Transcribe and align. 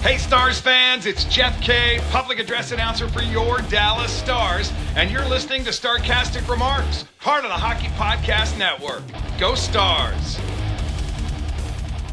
Hey, 0.00 0.16
Stars 0.16 0.60
fans, 0.60 1.06
it's 1.06 1.24
Jeff 1.24 1.60
Kay, 1.60 2.00
public 2.10 2.38
address 2.38 2.70
announcer 2.70 3.08
for 3.08 3.20
your 3.20 3.58
Dallas 3.62 4.12
Stars, 4.12 4.72
and 4.94 5.10
you're 5.10 5.28
listening 5.28 5.64
to 5.64 5.70
Starcastic 5.70 6.48
Remarks, 6.48 7.04
part 7.20 7.44
of 7.44 7.50
the 7.50 7.56
Hockey 7.56 7.88
Podcast 7.88 8.56
Network. 8.56 9.02
Go 9.40 9.56
Stars! 9.56 10.36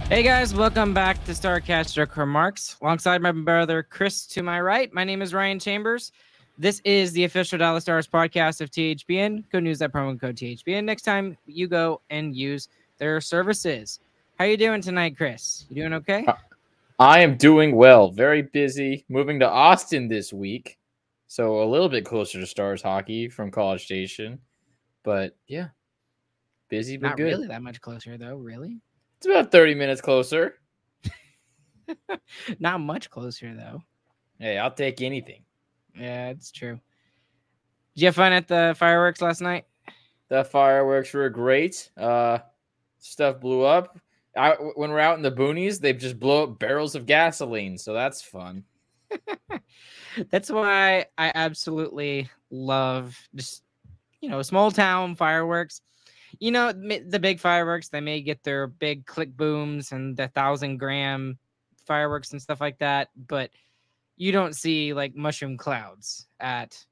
Hey 0.09 0.23
guys, 0.23 0.55
welcome 0.55 0.95
back 0.95 1.23
to 1.25 1.31
Starcastic 1.33 2.17
Remarks. 2.17 2.75
Alongside 2.81 3.21
my 3.21 3.31
brother 3.31 3.83
Chris 3.83 4.25
to 4.27 4.41
my 4.41 4.59
right, 4.59 4.91
my 4.91 5.03
name 5.03 5.21
is 5.21 5.31
Ryan 5.31 5.59
Chambers. 5.59 6.11
This 6.57 6.81
is 6.85 7.11
the 7.11 7.23
official 7.25 7.59
Dallas 7.59 7.83
Stars 7.83 8.07
podcast 8.07 8.61
of 8.61 8.71
THPN. 8.71 9.43
Go 9.51 9.59
use 9.59 9.77
that 9.79 9.93
promo 9.93 10.19
code 10.19 10.35
THPN 10.35 10.85
next 10.85 11.03
time 11.03 11.37
you 11.45 11.67
go 11.67 12.01
and 12.09 12.35
use 12.35 12.67
their 12.97 13.21
services. 13.21 13.99
How 14.39 14.45
are 14.45 14.47
you 14.49 14.57
doing 14.57 14.81
tonight, 14.81 15.15
Chris? 15.15 15.65
You 15.69 15.75
doing 15.75 15.93
okay? 15.93 16.25
Uh, 16.25 16.33
I 16.99 17.19
am 17.19 17.35
doing 17.37 17.75
well. 17.75 18.09
Very 18.11 18.41
busy. 18.41 19.05
Moving 19.09 19.39
to 19.39 19.49
Austin 19.49 20.07
this 20.07 20.31
week. 20.31 20.77
So 21.27 21.63
a 21.63 21.65
little 21.69 21.89
bit 21.89 22.05
closer 22.05 22.39
to 22.39 22.47
Stars 22.47 22.81
hockey 22.81 23.27
from 23.27 23.51
College 23.51 23.83
Station. 23.83 24.39
But 25.03 25.35
yeah. 25.47 25.67
Busy 26.69 26.97
but 26.97 27.09
Not 27.09 27.17
good. 27.17 27.23
really 27.25 27.47
that 27.47 27.61
much 27.61 27.81
closer 27.81 28.17
though, 28.17 28.35
really? 28.37 28.79
It's 29.17 29.27
about 29.27 29.51
30 29.51 29.75
minutes 29.75 30.01
closer. 30.01 30.55
Not 32.59 32.79
much 32.81 33.09
closer 33.09 33.53
though. 33.53 33.83
Hey, 34.39 34.57
I'll 34.57 34.71
take 34.71 35.01
anything. 35.01 35.43
Yeah, 35.95 36.29
it's 36.29 36.51
true. 36.51 36.79
Did 37.95 38.01
you 38.01 38.07
have 38.07 38.15
fun 38.15 38.33
at 38.33 38.47
the 38.47 38.75
fireworks 38.77 39.21
last 39.21 39.41
night? 39.41 39.65
The 40.29 40.43
fireworks 40.43 41.13
were 41.13 41.29
great. 41.29 41.89
Uh 41.97 42.39
stuff 42.99 43.39
blew 43.39 43.61
up. 43.63 43.99
I, 44.35 44.51
when 44.75 44.91
we're 44.91 44.99
out 44.99 45.17
in 45.17 45.23
the 45.23 45.31
boonies, 45.31 45.79
they 45.79 45.93
just 45.93 46.19
blow 46.19 46.43
up 46.43 46.59
barrels 46.59 46.95
of 46.95 47.05
gasoline, 47.05 47.77
so 47.77 47.93
that's 47.93 48.21
fun. 48.21 48.63
That's 50.29 50.49
why 50.49 51.05
I 51.17 51.31
absolutely 51.35 52.29
love 52.49 53.17
just 53.35 53.63
you 54.21 54.29
know 54.29 54.41
small 54.41 54.71
town 54.71 55.15
fireworks. 55.15 55.81
You 56.39 56.51
know 56.51 56.71
the 56.71 57.19
big 57.19 57.39
fireworks 57.39 57.89
they 57.89 58.01
may 58.01 58.21
get 58.21 58.43
their 58.43 58.67
big 58.67 59.05
click 59.05 59.35
booms 59.35 59.91
and 59.91 60.15
the 60.17 60.27
thousand 60.29 60.77
gram 60.77 61.37
fireworks 61.85 62.31
and 62.31 62.41
stuff 62.41 62.61
like 62.61 62.79
that, 62.79 63.09
but 63.27 63.51
you 64.17 64.31
don't 64.31 64.55
see 64.55 64.93
like 64.93 65.15
mushroom 65.15 65.57
clouds 65.57 66.27
at 66.39 66.85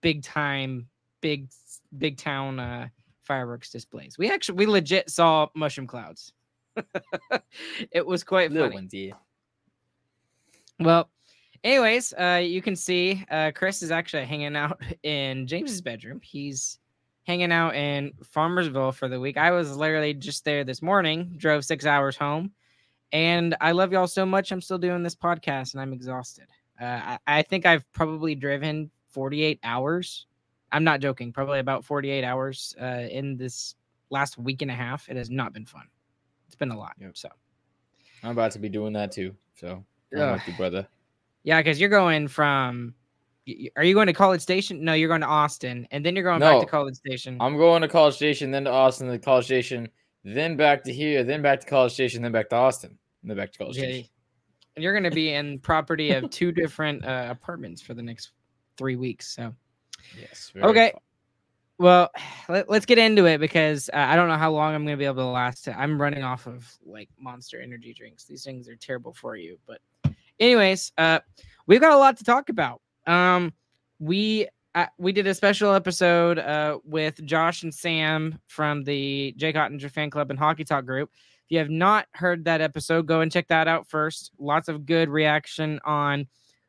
big 0.00 0.22
time 0.22 0.86
big 1.20 1.50
big 1.96 2.16
town 2.16 2.58
uh, 2.60 2.88
fireworks 3.22 3.70
displays. 3.70 4.16
We 4.18 4.30
actually 4.30 4.56
we 4.56 4.66
legit 4.66 5.10
saw 5.10 5.48
mushroom 5.54 5.86
clouds. 5.86 6.32
it 7.92 8.06
was 8.06 8.24
quite 8.24 8.50
Little 8.50 8.70
funny. 8.70 8.88
yeah. 8.92 9.14
Well, 10.80 11.10
anyways, 11.64 12.12
uh, 12.14 12.40
you 12.44 12.62
can 12.62 12.76
see 12.76 13.24
uh, 13.30 13.52
Chris 13.54 13.82
is 13.82 13.90
actually 13.90 14.24
hanging 14.24 14.56
out 14.56 14.80
in 15.02 15.46
James's 15.46 15.80
bedroom. 15.80 16.20
He's 16.22 16.78
hanging 17.24 17.52
out 17.52 17.74
in 17.74 18.12
Farmersville 18.34 18.94
for 18.94 19.08
the 19.08 19.20
week. 19.20 19.36
I 19.36 19.50
was 19.50 19.76
literally 19.76 20.14
just 20.14 20.44
there 20.44 20.64
this 20.64 20.80
morning, 20.80 21.34
drove 21.36 21.64
six 21.64 21.84
hours 21.84 22.16
home, 22.16 22.52
and 23.12 23.56
I 23.60 23.72
love 23.72 23.92
y'all 23.92 24.06
so 24.06 24.24
much. 24.24 24.50
I'm 24.50 24.60
still 24.60 24.78
doing 24.78 25.02
this 25.02 25.14
podcast, 25.14 25.74
and 25.74 25.80
I'm 25.80 25.92
exhausted. 25.92 26.46
Uh, 26.80 26.84
I, 26.84 27.18
I 27.26 27.42
think 27.42 27.66
I've 27.66 27.90
probably 27.92 28.34
driven 28.34 28.90
48 29.08 29.58
hours. 29.64 30.26
I'm 30.70 30.84
not 30.84 31.00
joking. 31.00 31.32
Probably 31.32 31.58
about 31.58 31.84
48 31.84 32.24
hours 32.24 32.74
uh, 32.80 33.06
in 33.10 33.36
this 33.36 33.74
last 34.10 34.38
week 34.38 34.62
and 34.62 34.70
a 34.70 34.74
half. 34.74 35.08
It 35.08 35.16
has 35.16 35.30
not 35.30 35.52
been 35.52 35.66
fun. 35.66 35.88
Been 36.58 36.70
a 36.70 36.78
lot. 36.78 36.94
So. 37.14 37.28
I'm 38.22 38.30
about 38.32 38.50
to 38.52 38.58
be 38.58 38.68
doing 38.68 38.92
that 38.94 39.12
too. 39.12 39.34
So 39.54 39.84
I'm 40.16 40.32
with 40.32 40.46
you, 40.46 40.54
brother. 40.54 40.86
Yeah, 41.44 41.60
because 41.60 41.80
you're 41.80 41.88
going 41.88 42.28
from. 42.28 42.94
Are 43.76 43.84
you 43.84 43.94
going 43.94 44.08
to 44.08 44.12
College 44.12 44.42
Station? 44.42 44.84
No, 44.84 44.92
you're 44.92 45.08
going 45.08 45.22
to 45.22 45.26
Austin, 45.26 45.88
and 45.90 46.04
then 46.04 46.14
you're 46.14 46.24
going 46.24 46.40
No, 46.40 46.58
back 46.58 46.66
to 46.66 46.70
College 46.70 46.96
Station. 46.96 47.38
I'm 47.40 47.56
going 47.56 47.80
to 47.80 47.88
College 47.88 48.14
Station, 48.14 48.50
then 48.50 48.64
to 48.64 48.70
Austin, 48.70 49.06
then 49.08 49.18
to 49.18 49.24
College 49.24 49.46
Station, 49.46 49.88
then 50.22 50.54
back 50.56 50.84
to 50.84 50.92
here, 50.92 51.24
then 51.24 51.40
back 51.40 51.60
to 51.60 51.66
College 51.66 51.92
Station, 51.92 52.20
then 52.22 52.30
back 52.32 52.50
to 52.50 52.56
Austin, 52.56 52.98
and 53.22 53.30
then 53.30 53.38
back 53.38 53.50
to 53.52 53.58
College 53.58 53.78
Yeah, 53.78 53.84
Station. 53.84 54.10
and 54.76 54.82
you're 54.82 54.92
going 54.92 55.04
to 55.04 55.10
be 55.10 55.32
in 55.32 55.60
property 55.60 56.10
of 56.10 56.28
two 56.28 56.52
different 56.52 57.06
uh, 57.06 57.28
apartments 57.30 57.80
for 57.80 57.94
the 57.94 58.02
next 58.02 58.32
three 58.76 58.96
weeks. 58.96 59.34
So 59.34 59.54
Yes. 60.20 60.52
okay, 60.54 60.90
fun. 60.92 61.00
Well, 61.78 62.10
let, 62.48 62.68
us 62.68 62.84
get 62.84 62.98
into 62.98 63.26
it 63.26 63.38
because 63.38 63.88
uh, 63.92 63.96
I 63.96 64.16
don't 64.16 64.28
know 64.28 64.36
how 64.36 64.52
long 64.52 64.74
I'm 64.74 64.84
going 64.84 64.96
to 64.96 64.98
be 64.98 65.06
able 65.06 65.22
to 65.22 65.26
last. 65.26 65.68
I'm 65.68 66.00
running 66.00 66.22
off 66.22 66.46
of 66.46 66.70
like 66.84 67.08
Monster 67.18 67.60
Energy 67.60 67.94
drinks. 67.94 68.24
These 68.24 68.44
things 68.44 68.68
are 68.68 68.76
terrible 68.76 69.12
for 69.12 69.36
you. 69.36 69.58
But, 69.66 69.80
anyways, 70.38 70.92
uh, 70.98 71.20
we've 71.66 71.80
got 71.80 71.92
a 71.92 71.98
lot 71.98 72.16
to 72.18 72.24
talk 72.24 72.48
about. 72.48 72.80
Um, 73.06 73.52
we 73.98 74.48
uh, 74.74 74.86
we 74.98 75.12
did 75.12 75.26
a 75.26 75.34
special 75.34 75.72
episode 75.72 76.38
uh, 76.38 76.78
with 76.84 77.24
Josh 77.24 77.62
and 77.62 77.74
Sam 77.74 78.38
from 78.46 78.84
the 78.84 79.34
Jay 79.36 79.52
Oettinger 79.52 79.90
Fan 79.90 80.10
Club 80.10 80.30
and 80.30 80.38
Hockey 80.38 80.64
Talk 80.64 80.84
group. 80.84 81.10
If 81.46 81.52
you 81.52 81.58
have 81.58 81.70
not 81.70 82.06
heard 82.12 82.44
that 82.44 82.60
episode, 82.60 83.06
go 83.06 83.22
and 83.22 83.32
check 83.32 83.48
that 83.48 83.66
out 83.66 83.88
first. 83.88 84.30
Lots 84.38 84.68
of 84.68 84.84
good 84.84 85.08
reaction 85.08 85.80
on 85.84 86.28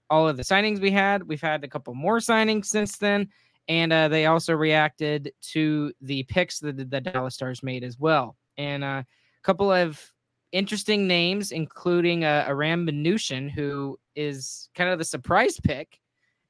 all 0.09 0.27
of 0.27 0.37
the 0.37 0.43
signings 0.43 0.79
we 0.79 0.91
had. 0.91 1.23
We've 1.23 1.41
had 1.41 1.63
a 1.63 1.67
couple 1.67 1.93
more 1.93 2.19
signings 2.19 2.65
since 2.65 2.97
then, 2.97 3.27
and 3.69 3.93
uh, 3.93 4.09
they 4.09 4.25
also 4.25 4.53
reacted 4.53 5.31
to 5.53 5.93
the 6.01 6.23
picks 6.23 6.59
that 6.59 6.75
the 6.75 6.99
Dallas 6.99 7.35
Stars 7.35 7.63
made 7.63 7.85
as 7.85 7.97
well, 7.97 8.35
and 8.57 8.83
uh, 8.83 9.03
a 9.03 9.05
couple 9.43 9.71
of 9.71 10.11
interesting 10.51 11.07
names, 11.07 11.51
including 11.51 12.25
uh, 12.25 12.43
Aram 12.47 12.85
Minnetian, 12.85 13.49
who 13.49 13.97
is 14.15 14.67
kind 14.75 14.89
of 14.89 14.97
the 14.97 15.05
surprise 15.05 15.59
pick 15.59 15.99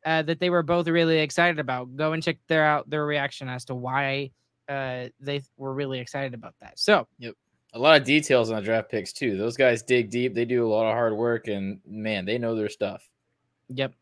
uh, 0.05 0.21
that 0.21 0.39
they 0.39 0.49
were 0.49 0.63
both 0.63 0.87
really 0.87 1.19
excited 1.19 1.59
about. 1.59 1.93
Go 1.97 2.13
and 2.13 2.23
check 2.23 2.37
their 2.47 2.63
out 2.63 2.89
their 2.89 3.05
reaction 3.05 3.49
as 3.49 3.65
to 3.65 3.75
why 3.75 4.31
uh, 4.69 5.09
they 5.19 5.41
were 5.57 5.73
really 5.73 5.99
excited 5.99 6.33
about 6.33 6.55
that. 6.61 6.79
So 6.79 7.05
yep, 7.17 7.35
A 7.73 7.79
lot 7.79 7.99
of 7.99 8.07
details 8.07 8.49
on 8.49 8.55
the 8.55 8.61
draft 8.61 8.89
picks 8.89 9.11
too. 9.11 9.37
Those 9.37 9.57
guys 9.57 9.83
dig 9.83 10.09
deep. 10.09 10.33
They 10.33 10.45
do 10.45 10.65
a 10.65 10.69
lot 10.69 10.87
of 10.87 10.93
hard 10.93 11.15
work, 11.15 11.47
and 11.47 11.81
man, 11.85 12.23
they 12.25 12.37
know 12.37 12.55
their 12.55 12.69
stuff. 12.69 13.07
Yep. 13.67 13.93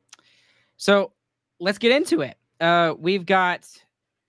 So 0.78 1.12
let's 1.60 1.80
get 1.80 1.92
into 1.92 2.22
it. 2.22 2.37
Uh, 2.60 2.94
we've 2.98 3.26
got 3.26 3.68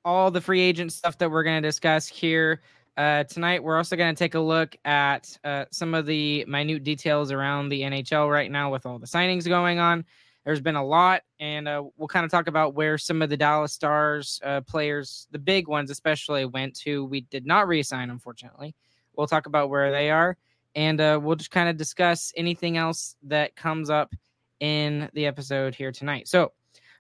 all 0.05 0.31
the 0.31 0.41
free 0.41 0.61
agent 0.61 0.93
stuff 0.93 1.19
that 1.19 1.31
we're 1.31 1.43
going 1.43 1.63
to 1.63 1.69
discuss 1.69 2.07
here. 2.07 2.61
Uh, 2.97 3.25
tonight, 3.25 3.63
we're 3.63 3.77
also 3.77 3.95
going 3.95 4.13
to 4.13 4.19
take 4.19 4.35
a 4.35 4.41
look 4.41 4.75
at 4.85 5.39
uh, 5.45 5.65
some 5.71 5.95
of 5.95 6.05
the 6.05 6.45
minute 6.47 6.83
details 6.83 7.31
around 7.31 7.69
the 7.69 7.83
NHL 7.83 8.31
right 8.31 8.51
now 8.51 8.73
with 8.73 8.87
all 8.87 8.99
the 8.99 9.07
signings 9.07 9.47
going 9.47 9.79
on. 9.79 10.05
There's 10.45 10.61
been 10.61 10.77
a 10.77 10.85
lot, 10.85 11.23
and 11.39 11.69
uh, 11.69 11.85
we'll 11.97 12.09
kind 12.09 12.25
of 12.25 12.31
talk 12.31 12.49
about 12.49 12.75
where 12.75 12.97
some 12.99 13.23
of 13.23 13.29
the 13.29 13.37
Dallas 13.37 13.73
Stars 13.73 14.41
uh, 14.43 14.63
players, 14.63 15.29
the 15.31 15.39
big 15.39 15.69
ones 15.69 15.91
especially, 15.91 16.45
went 16.47 16.75
to. 16.81 17.05
We 17.05 17.21
did 17.21 17.47
not 17.47 17.69
resign, 17.69 18.11
unfortunately. 18.11 18.75
We'll 19.15 19.27
talk 19.27 19.47
about 19.47 19.69
where 19.69 19.93
they 19.93 20.11
are, 20.11 20.37
and 20.75 21.01
uh, 21.01 21.21
we'll 21.23 21.37
just 21.37 21.51
kind 21.51 21.69
of 21.69 21.77
discuss 21.77 22.33
anything 22.37 22.79
else 22.79 23.15
that 23.25 23.57
comes 23.57 23.91
up 23.91 24.15
in 24.61 25.09
the 25.13 25.27
episode 25.27 25.75
here 25.75 25.93
tonight. 25.93 26.29
So, 26.29 26.53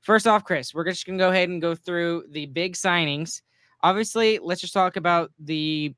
first 0.09 0.27
off, 0.27 0.43
Chris, 0.43 0.73
we're 0.73 0.85
just 0.85 1.05
to 1.05 1.19
go 1.19 1.29
ahead 1.29 1.51
and 1.51 1.61
go 1.61 1.75
through 1.75 2.25
the 2.31 2.47
big 2.47 2.73
signings. 2.73 3.43
Obviously, 3.83 4.39
let's 4.39 4.63
just 4.63 4.73
talk 4.73 4.97
about 4.97 5.31
the 5.39 5.95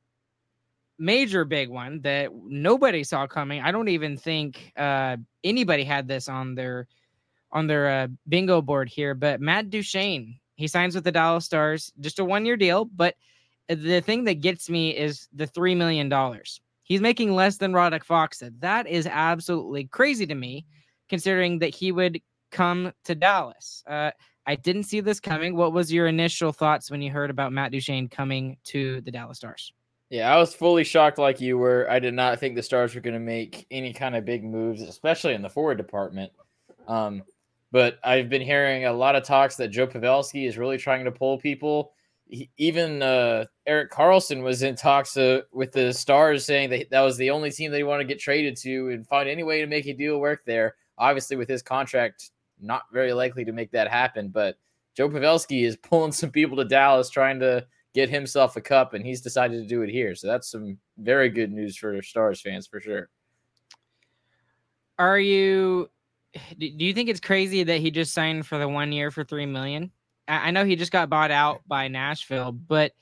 major 0.98 1.44
big 1.44 1.68
one 1.68 2.00
that 2.00 2.30
nobody 2.34 3.04
saw 3.04 3.28
coming. 3.28 3.62
I 3.62 3.70
don't 3.70 3.86
even 3.86 4.16
think 4.16 4.72
uh, 4.76 5.16
anybody 5.44 5.84
had 5.84 6.08
this 6.08 6.28
on 6.28 6.56
their 6.56 6.88
on 7.52 7.68
their 7.68 7.88
uh, 7.88 8.08
bingo 8.28 8.60
board 8.60 8.88
here, 8.88 9.14
but 9.14 9.40
Matt 9.40 9.70
Duchene, 9.70 10.40
he 10.56 10.66
signs 10.66 10.96
with 10.96 11.04
the 11.04 11.12
Dallas 11.12 11.44
Stars, 11.44 11.92
just 12.00 12.18
a 12.18 12.24
one 12.24 12.44
year 12.44 12.56
deal. 12.56 12.86
But 12.86 13.14
the 13.68 14.00
thing 14.00 14.24
that 14.24 14.40
gets 14.40 14.68
me 14.68 14.90
is 14.90 15.28
the 15.32 15.46
$3 15.46 15.76
million. 15.76 16.12
He's 16.82 17.00
making 17.00 17.32
less 17.32 17.58
than 17.58 17.72
Radek 17.72 18.04
Faksa. 18.04 18.52
That 18.58 18.88
is 18.88 19.06
absolutely 19.06 19.84
crazy 19.84 20.26
to 20.26 20.34
me, 20.34 20.66
considering 21.08 21.60
that 21.60 21.74
he 21.74 21.92
would 21.92 22.20
come 22.50 22.92
to 23.04 23.14
Dallas. 23.14 23.82
Uh, 23.86 24.10
I 24.46 24.56
didn't 24.56 24.84
see 24.84 25.00
this 25.00 25.20
coming. 25.20 25.54
What 25.54 25.72
was 25.72 25.92
your 25.92 26.06
initial 26.06 26.52
thoughts 26.52 26.90
when 26.90 27.02
you 27.02 27.10
heard 27.10 27.30
about 27.30 27.52
Matt 27.52 27.72
Duchene 27.72 28.08
coming 28.08 28.56
to 28.64 29.00
the 29.02 29.10
Dallas 29.10 29.38
Stars? 29.38 29.72
Yeah, 30.08 30.34
I 30.34 30.38
was 30.38 30.52
fully 30.52 30.82
shocked 30.82 31.18
like 31.18 31.40
you 31.40 31.56
were. 31.56 31.86
I 31.88 32.00
did 32.00 32.14
not 32.14 32.40
think 32.40 32.56
the 32.56 32.62
Stars 32.62 32.94
were 32.94 33.00
going 33.00 33.14
to 33.14 33.20
make 33.20 33.66
any 33.70 33.92
kind 33.92 34.16
of 34.16 34.24
big 34.24 34.42
moves, 34.42 34.82
especially 34.82 35.34
in 35.34 35.42
the 35.42 35.48
forward 35.48 35.76
department. 35.76 36.32
Um, 36.88 37.22
but 37.70 38.00
I've 38.02 38.28
been 38.28 38.42
hearing 38.42 38.86
a 38.86 38.92
lot 38.92 39.14
of 39.14 39.22
talks 39.22 39.54
that 39.56 39.68
Joe 39.68 39.86
Pavelski 39.86 40.48
is 40.48 40.58
really 40.58 40.78
trying 40.78 41.04
to 41.04 41.12
pull 41.12 41.38
people. 41.38 41.92
He, 42.26 42.50
even 42.56 43.02
uh, 43.02 43.44
Erik 43.66 43.92
Karlsson 43.92 44.42
was 44.42 44.62
in 44.62 44.74
talks 44.74 45.16
uh, 45.16 45.42
with 45.52 45.70
the 45.70 45.92
Stars, 45.92 46.44
saying 46.44 46.70
that 46.70 46.90
that 46.90 47.02
was 47.02 47.16
the 47.16 47.30
only 47.30 47.52
team 47.52 47.70
they 47.70 47.84
want 47.84 48.00
to 48.00 48.04
get 48.04 48.18
traded 48.18 48.56
to 48.58 48.90
and 48.90 49.06
find 49.06 49.28
any 49.28 49.44
way 49.44 49.60
to 49.60 49.68
make 49.68 49.86
a 49.86 49.92
deal 49.92 50.18
work 50.18 50.42
there. 50.44 50.74
Obviously, 50.98 51.36
with 51.36 51.48
his 51.48 51.62
contract, 51.62 52.32
not 52.62 52.82
very 52.92 53.12
likely 53.12 53.44
to 53.44 53.52
make 53.52 53.70
that 53.72 53.88
happen. 53.88 54.28
But 54.28 54.56
Joe 54.96 55.08
Pavelski 55.08 55.64
is 55.64 55.76
pulling 55.82 56.12
some 56.12 56.30
people 56.30 56.56
to 56.58 56.64
Dallas, 56.64 57.10
trying 57.10 57.40
to 57.40 57.66
get 57.94 58.08
himself 58.08 58.56
a 58.56 58.60
cup, 58.60 58.94
and 58.94 59.04
he's 59.04 59.20
decided 59.20 59.60
to 59.62 59.68
do 59.68 59.82
it 59.82 59.90
here. 59.90 60.14
So 60.14 60.26
that's 60.26 60.50
some 60.50 60.78
very 60.98 61.28
good 61.28 61.52
news 61.52 61.76
for 61.76 62.00
Stars 62.02 62.40
fans 62.40 62.66
for 62.66 62.80
sure. 62.80 63.08
Are 64.98 65.18
you 65.18 65.90
do 66.58 66.68
you 66.68 66.92
think 66.94 67.08
it's 67.08 67.20
crazy 67.20 67.64
that 67.64 67.80
he 67.80 67.90
just 67.90 68.12
signed 68.12 68.46
for 68.46 68.58
the 68.58 68.68
one 68.68 68.92
year 68.92 69.10
for 69.10 69.24
three 69.24 69.46
million? 69.46 69.90
I 70.28 70.52
know 70.52 70.64
he 70.64 70.76
just 70.76 70.92
got 70.92 71.10
bought 71.10 71.32
out 71.32 71.62
by 71.66 71.88
Nashville, 71.88 72.52
but 72.52 72.92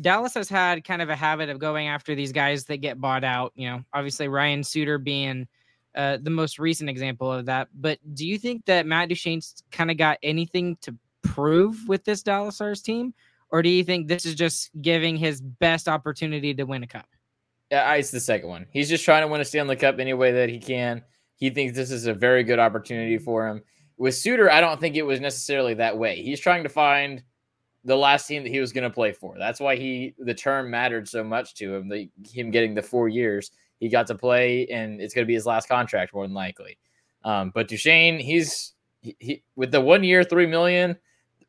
Dallas 0.00 0.32
has 0.34 0.48
had 0.48 0.84
kind 0.84 1.02
of 1.02 1.10
a 1.10 1.16
habit 1.16 1.50
of 1.50 1.58
going 1.58 1.88
after 1.88 2.14
these 2.14 2.32
guys 2.32 2.64
that 2.64 2.78
get 2.78 3.00
bought 3.00 3.24
out. 3.24 3.52
You 3.56 3.68
know, 3.68 3.84
obviously 3.92 4.28
Ryan 4.28 4.64
Suter 4.64 4.96
being 4.96 5.46
uh, 5.94 6.18
the 6.20 6.30
most 6.30 6.58
recent 6.58 6.88
example 6.88 7.30
of 7.30 7.46
that. 7.46 7.68
But 7.74 7.98
do 8.14 8.26
you 8.26 8.38
think 8.38 8.64
that 8.66 8.86
Matt 8.86 9.08
Duchene's 9.08 9.62
kind 9.70 9.90
of 9.90 9.96
got 9.96 10.18
anything 10.22 10.76
to 10.82 10.94
prove 11.22 11.76
with 11.88 12.04
this 12.04 12.22
Dallas 12.22 12.56
Stars 12.56 12.82
team, 12.82 13.14
or 13.50 13.62
do 13.62 13.68
you 13.68 13.84
think 13.84 14.08
this 14.08 14.26
is 14.26 14.34
just 14.34 14.70
giving 14.80 15.16
his 15.16 15.40
best 15.40 15.88
opportunity 15.88 16.54
to 16.54 16.64
win 16.64 16.82
a 16.82 16.86
cup? 16.86 17.06
Yeah, 17.70 17.94
it's 17.94 18.10
the 18.10 18.20
second 18.20 18.48
one. 18.48 18.66
He's 18.70 18.88
just 18.88 19.04
trying 19.04 19.22
to 19.22 19.28
win 19.28 19.40
a 19.40 19.44
Stanley 19.44 19.76
Cup 19.76 19.98
any 19.98 20.12
way 20.12 20.32
that 20.32 20.50
he 20.50 20.58
can. 20.58 21.02
He 21.36 21.50
thinks 21.50 21.74
this 21.74 21.90
is 21.90 22.06
a 22.06 22.12
very 22.12 22.44
good 22.44 22.58
opportunity 22.58 23.16
for 23.18 23.48
him. 23.48 23.62
With 23.96 24.14
Suter, 24.14 24.50
I 24.50 24.60
don't 24.60 24.78
think 24.78 24.96
it 24.96 25.02
was 25.02 25.20
necessarily 25.20 25.74
that 25.74 25.96
way. 25.96 26.22
He's 26.22 26.40
trying 26.40 26.64
to 26.64 26.68
find 26.68 27.22
the 27.84 27.96
last 27.96 28.26
team 28.26 28.42
that 28.42 28.50
he 28.50 28.60
was 28.60 28.72
going 28.72 28.84
to 28.84 28.94
play 28.94 29.12
for. 29.12 29.36
That's 29.38 29.58
why 29.58 29.76
he 29.76 30.14
the 30.18 30.34
term 30.34 30.70
mattered 30.70 31.08
so 31.08 31.24
much 31.24 31.54
to 31.56 31.74
him. 31.74 31.88
The, 31.88 32.10
him 32.30 32.50
getting 32.50 32.74
the 32.74 32.82
four 32.82 33.08
years 33.08 33.50
he 33.82 33.88
got 33.88 34.06
to 34.06 34.14
play, 34.14 34.68
and 34.68 35.00
it's 35.00 35.12
going 35.12 35.24
to 35.24 35.26
be 35.26 35.34
his 35.34 35.44
last 35.44 35.68
contract 35.68 36.14
more 36.14 36.24
than 36.24 36.34
likely. 36.34 36.78
Um, 37.24 37.50
but 37.52 37.66
Duchene, 37.66 38.20
he's 38.20 38.74
he, 39.00 39.16
he, 39.18 39.42
with 39.56 39.72
the 39.72 39.80
one 39.80 40.04
year, 40.04 40.22
three 40.22 40.46
million. 40.46 40.96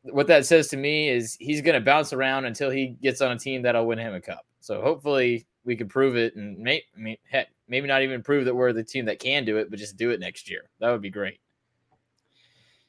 What 0.02 0.26
that 0.26 0.44
says 0.44 0.66
to 0.68 0.76
me 0.76 1.08
is 1.08 1.36
he's 1.38 1.60
going 1.60 1.76
to 1.76 1.80
bounce 1.80 2.12
around 2.12 2.46
until 2.46 2.70
he 2.70 2.88
gets 3.00 3.20
on 3.20 3.30
a 3.30 3.38
team 3.38 3.62
that'll 3.62 3.86
win 3.86 3.98
him 3.98 4.14
a 4.14 4.20
cup. 4.20 4.44
So 4.58 4.82
hopefully 4.82 5.46
we 5.64 5.76
can 5.76 5.88
prove 5.88 6.16
it, 6.16 6.34
and 6.34 6.58
may, 6.58 6.82
I 6.96 7.00
mean, 7.00 7.16
heck, 7.30 7.50
maybe 7.68 7.86
not 7.86 8.02
even 8.02 8.20
prove 8.20 8.46
that 8.46 8.54
we're 8.54 8.72
the 8.72 8.82
team 8.82 9.04
that 9.04 9.20
can 9.20 9.44
do 9.44 9.58
it, 9.58 9.70
but 9.70 9.78
just 9.78 9.96
do 9.96 10.10
it 10.10 10.18
next 10.18 10.50
year. 10.50 10.68
That 10.80 10.90
would 10.90 11.02
be 11.02 11.10
great. 11.10 11.38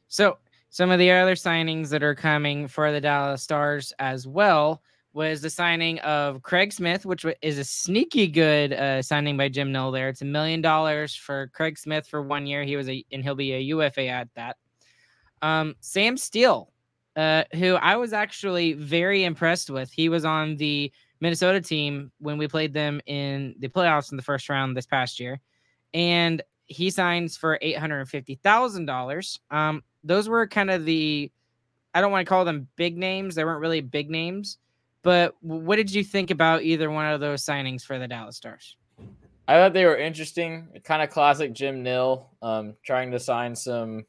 So, 0.08 0.40
some 0.72 0.90
of 0.90 0.98
the 0.98 1.12
other 1.12 1.36
signings 1.36 1.90
that 1.90 2.02
are 2.02 2.16
coming 2.16 2.68
for 2.68 2.92
the 2.92 3.00
Dallas 3.00 3.44
Stars 3.44 3.94
as 4.00 4.28
well 4.28 4.82
was 5.16 5.42
the 5.42 5.50
signing 5.50 5.98
of 6.00 6.44
Craig 6.44 6.74
Smith, 6.74 7.06
which 7.06 7.26
is 7.42 7.58
a 7.58 7.64
sneaky 7.64 8.28
good 8.28 8.74
uh, 8.74 9.02
signing 9.02 9.38
by 9.38 9.48
Jim 9.48 9.72
Nill. 9.72 9.92
There, 9.92 10.10
it's 10.10 10.22
a 10.22 10.26
million 10.26 10.62
dollars 10.62 11.16
for 11.16 11.50
Craig 11.54 11.80
Smith 11.80 12.06
for 12.06 12.22
one 12.22 12.46
year. 12.46 12.66
He 12.66 12.76
was 12.76 12.90
a 12.90 13.04
and 13.14 13.24
he'll 13.24 13.34
be 13.34 13.54
a 13.54 13.60
UFA 13.60 14.08
at 14.08 14.28
that. 14.36 14.58
Um, 15.42 15.76
Sam 15.80 16.18
Steel, 16.18 16.70
uh, 17.16 17.46
who 17.54 17.76
I 17.76 17.96
was 17.96 18.12
actually 18.12 18.74
very 18.74 19.24
impressed 19.24 19.70
with. 19.70 19.90
He 19.90 20.10
was 20.10 20.26
on 20.26 20.58
the 20.58 20.92
Minnesota 21.22 21.62
team 21.62 22.12
when 22.20 22.38
we 22.38 22.50
played 22.50 22.74
them 22.74 23.00
in 23.06 23.56
the 23.60 23.70
playoffs 23.70 24.12
in 24.12 24.18
the 24.18 24.24
first 24.24 24.50
round 24.50 24.76
this 24.76 24.86
past 24.86 25.18
year, 25.18 25.40
and 25.94 26.42
he 26.66 26.90
signs 26.90 27.38
for 27.38 27.58
eight 27.62 27.78
hundred 27.78 28.02
and 28.02 28.10
fifty 28.10 28.36
thousand 28.36 28.82
um, 28.82 28.86
dollars. 28.86 29.40
Those 30.04 30.28
were 30.28 30.46
kind 30.46 30.70
of 30.70 30.84
the 30.84 31.32
I 31.94 32.02
don't 32.02 32.12
want 32.12 32.26
to 32.26 32.30
call 32.30 32.44
them 32.44 32.68
big 32.76 32.98
names. 32.98 33.36
They 33.36 33.46
weren't 33.46 33.62
really 33.62 33.80
big 33.80 34.10
names, 34.10 34.58
but 35.06 35.36
what 35.42 35.76
did 35.76 35.94
you 35.94 36.04
think 36.04 36.32
about 36.32 36.64
either 36.64 36.90
one 36.90 37.06
of 37.06 37.20
those 37.20 37.46
signings 37.46 37.84
for 37.84 38.00
the 38.00 38.08
Dallas 38.08 38.38
Stars? 38.38 38.76
I 39.48 39.54
thought 39.54 39.74
they 39.74 39.86
were 39.86 39.96
interesting, 39.96 40.68
kind 40.84 41.04
of 41.04 41.12
classic 41.12 41.54
Jim 41.54 41.84
Nill, 41.84 42.32
um, 42.42 42.74
trying 42.84 43.12
to 43.12 43.20
sign 43.20 43.56
some 43.56 44.06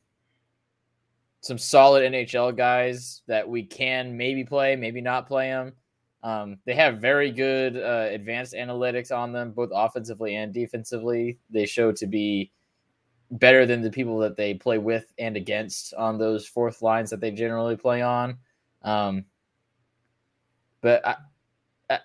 some 1.43 1.59
solid 1.59 2.11
NHL 2.11 2.57
guys 2.57 3.21
that 3.29 3.47
we 3.47 3.63
can 3.63 4.17
maybe 4.17 4.43
play, 4.43 4.75
maybe 4.75 5.03
not 5.03 5.29
play 5.29 5.51
them. 5.51 5.75
Um, 6.23 6.57
they 6.65 6.75
have 6.75 6.97
very 6.97 7.31
good 7.31 7.77
uh, 7.77 8.09
advanced 8.11 8.55
analytics 8.55 9.15
on 9.15 9.33
them, 9.33 9.53
both 9.53 9.69
offensively 9.75 10.35
and 10.35 10.53
defensively. 10.55 11.39
They 11.51 11.67
show 11.67 11.93
to 11.93 12.07
be 12.07 12.53
better 13.31 13.67
than 13.67 13.83
the 13.83 13.91
people 13.91 14.19
that 14.21 14.37
they 14.37 14.55
play 14.55 14.79
with 14.79 15.13
and 15.19 15.37
against 15.37 15.93
on 15.93 16.17
those 16.17 16.49
fourth 16.49 16.81
lines 16.81 17.11
that 17.11 17.21
they 17.21 17.33
generally 17.33 17.77
play 17.77 18.01
on. 18.01 18.39
Um, 18.81 19.27
but 20.87 21.05
I, 21.05 21.17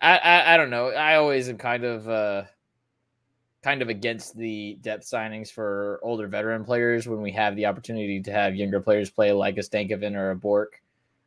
I, 0.01 0.53
I, 0.55 0.57
don't 0.57 0.71
know. 0.71 0.87
I 0.87 1.17
always 1.17 1.47
am 1.49 1.59
kind 1.59 1.83
of, 1.83 2.09
uh, 2.09 2.45
kind 3.61 3.83
of 3.83 3.89
against 3.89 4.35
the 4.35 4.79
depth 4.81 5.05
signings 5.05 5.51
for 5.51 5.99
older 6.01 6.27
veteran 6.27 6.65
players 6.65 7.07
when 7.07 7.21
we 7.21 7.31
have 7.33 7.55
the 7.55 7.67
opportunity 7.67 8.19
to 8.23 8.31
have 8.31 8.55
younger 8.55 8.79
players 8.79 9.11
play 9.11 9.33
like 9.33 9.57
a 9.57 9.61
Stankoven 9.61 10.15
or 10.15 10.31
a 10.31 10.35
Bourque. 10.35 10.81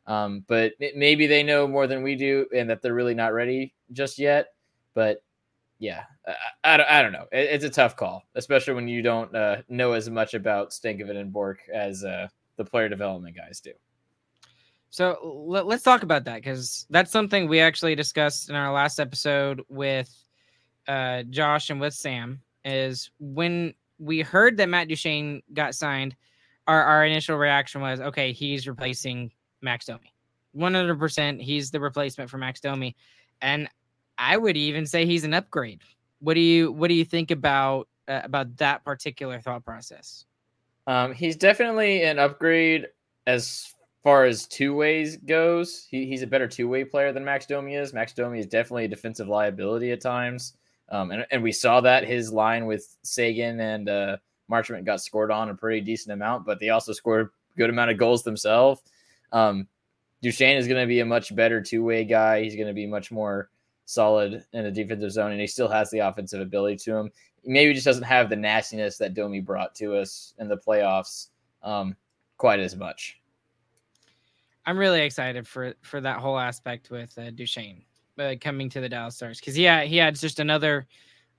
Um, 0.05 0.43
but 0.47 0.73
maybe 0.97 1.27
they 1.27 1.43
know 1.43 1.65
more 1.65 1.87
than 1.87 2.03
we 2.03 2.15
do 2.15 2.45
and 2.53 2.69
that 2.69 2.81
they're 2.81 2.93
really 2.93 3.15
not 3.15 3.31
ready 3.31 3.73
just 3.93 4.19
yet. 4.19 4.47
But 4.93 5.23
yeah, 5.79 6.03
I, 6.27 6.75
I, 6.75 6.99
I 6.99 7.01
don't 7.03 7.13
know. 7.13 7.27
It, 7.31 7.51
it's 7.51 7.63
a 7.63 7.69
tough 7.69 7.95
call, 7.95 8.25
especially 8.35 8.73
when 8.73 8.89
you 8.89 9.01
don't 9.01 9.33
uh, 9.33 9.61
know 9.69 9.93
as 9.93 10.09
much 10.09 10.33
about 10.33 10.71
Stankoven 10.71 11.15
and 11.15 11.31
Bourque 11.31 11.61
as 11.73 12.03
uh, 12.03 12.27
the 12.57 12.65
player 12.65 12.89
development 12.89 13.37
guys 13.37 13.61
do. 13.61 13.71
So 14.95 15.43
let, 15.45 15.65
us 15.65 15.81
talk 15.81 16.03
about 16.03 16.23
that 16.23 16.35
because 16.35 16.87
that's 16.89 17.11
something 17.11 17.49
we 17.49 17.59
actually 17.59 17.95
discussed 17.95 18.49
in 18.49 18.55
our 18.55 18.71
last 18.71 18.97
episode 18.97 19.61
with 19.67 20.09
uh, 20.87 21.23
Josh 21.23 21.69
and 21.69 21.81
with 21.81 21.93
Sam. 21.93 22.39
Is 22.63 23.11
when 23.19 23.73
we 23.99 24.21
heard 24.21 24.55
that 24.55 24.69
Matt 24.69 24.87
Duchene 24.87 25.43
got 25.51 25.75
signed, 25.75 26.15
our, 26.65 26.81
our 26.81 27.05
initial 27.05 27.35
reaction 27.35 27.81
was, 27.81 27.99
okay, 27.99 28.31
he's 28.31 28.69
replacing 28.69 29.33
Max 29.61 29.85
Domi. 29.85 30.13
100% 30.55 31.41
he's 31.41 31.71
the 31.71 31.79
replacement 31.81 32.29
for 32.29 32.37
Max 32.37 32.61
Domi. 32.61 32.95
And 33.41 33.67
I 34.17 34.37
would 34.37 34.55
even 34.55 34.85
say 34.85 35.05
he's 35.05 35.25
an 35.25 35.33
upgrade. 35.33 35.81
What 36.19 36.35
do 36.35 36.39
you 36.39 36.71
what 36.71 36.87
do 36.87 36.93
you 36.93 37.03
think 37.03 37.31
about 37.31 37.89
uh, 38.07 38.21
about 38.23 38.55
that 38.59 38.85
particular 38.85 39.41
thought 39.41 39.65
process? 39.65 40.23
Um, 40.87 41.13
he's 41.13 41.35
definitely 41.35 42.03
an 42.03 42.17
upgrade 42.17 42.87
as 43.27 43.74
far 44.05 44.25
as 44.25 44.45
two 44.45 44.75
ways 44.75 45.17
goes. 45.17 45.87
He, 45.89 46.05
he's 46.05 46.21
a 46.21 46.27
better 46.27 46.47
two 46.47 46.69
way 46.69 46.85
player 46.85 47.11
than 47.11 47.25
Max 47.25 47.47
Domi 47.47 47.73
is. 47.73 47.91
Max 47.91 48.13
Domi 48.13 48.39
is 48.39 48.45
definitely 48.45 48.85
a 48.85 48.87
defensive 48.87 49.27
liability 49.27 49.91
at 49.91 49.99
times, 49.99 50.53
um, 50.89 51.09
and 51.09 51.25
and 51.31 51.41
we 51.41 51.51
saw 51.51 51.81
that 51.81 52.07
his 52.07 52.31
line 52.31 52.67
with 52.67 52.95
Seguin 53.01 53.59
and 53.59 53.89
uh, 53.89 54.17
Marchment 54.49 54.85
got 54.85 55.01
scored 55.01 55.31
on 55.31 55.49
a 55.49 55.55
pretty 55.55 55.81
decent 55.81 56.13
amount, 56.13 56.45
but 56.45 56.59
they 56.59 56.69
also 56.69 56.93
scored 56.93 57.25
a 57.25 57.57
good 57.57 57.71
amount 57.71 57.89
of 57.89 57.97
goals 57.97 58.21
themselves. 58.21 58.83
Um, 59.31 59.67
Duchene 60.21 60.57
is 60.57 60.67
going 60.67 60.81
to 60.81 60.87
be 60.87 60.99
a 60.99 61.05
much 61.05 61.35
better 61.35 61.59
two 61.59 61.83
way 61.83 62.05
guy. 62.05 62.43
He's 62.43 62.55
going 62.55 62.67
to 62.67 62.73
be 62.73 62.85
much 62.85 63.11
more 63.11 63.49
solid 63.87 64.45
in 64.53 64.63
the 64.65 64.71
defensive 64.71 65.13
zone, 65.13 65.31
and 65.31 65.41
he 65.41 65.47
still 65.47 65.67
has 65.67 65.89
the 65.89 65.99
offensive 65.99 66.41
ability 66.41 66.77
to 66.77 66.95
him. 66.95 67.11
Maybe 67.43 67.73
just 67.73 67.85
doesn't 67.85 68.03
have 68.03 68.29
the 68.29 68.35
nastiness 68.35 68.99
that 68.99 69.15
Domi 69.15 69.41
brought 69.41 69.73
to 69.75 69.95
us 69.95 70.35
in 70.37 70.47
the 70.47 70.57
playoffs 70.57 71.29
um, 71.63 71.95
quite 72.37 72.59
as 72.59 72.75
much. 72.75 73.19
I'm 74.65 74.77
really 74.77 75.01
excited 75.01 75.47
for 75.47 75.73
for 75.81 76.01
that 76.01 76.19
whole 76.19 76.39
aspect 76.39 76.89
with 76.89 77.17
uh, 77.17 77.31
Duchene 77.31 77.83
uh, 78.19 78.35
coming 78.39 78.69
to 78.69 78.81
the 78.81 78.89
Dallas 78.89 79.15
Stars 79.15 79.39
because 79.39 79.57
yeah, 79.57 79.83
he 79.83 79.97
had 79.97 80.15
just 80.15 80.39
another 80.39 80.87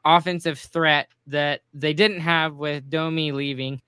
offensive 0.05 0.59
threat 0.59 1.09
that 1.27 1.63
they 1.75 1.93
didn't 1.93 2.21
have 2.21 2.55
with 2.55 2.89
Domi 2.89 3.33
leaving, 3.33 3.81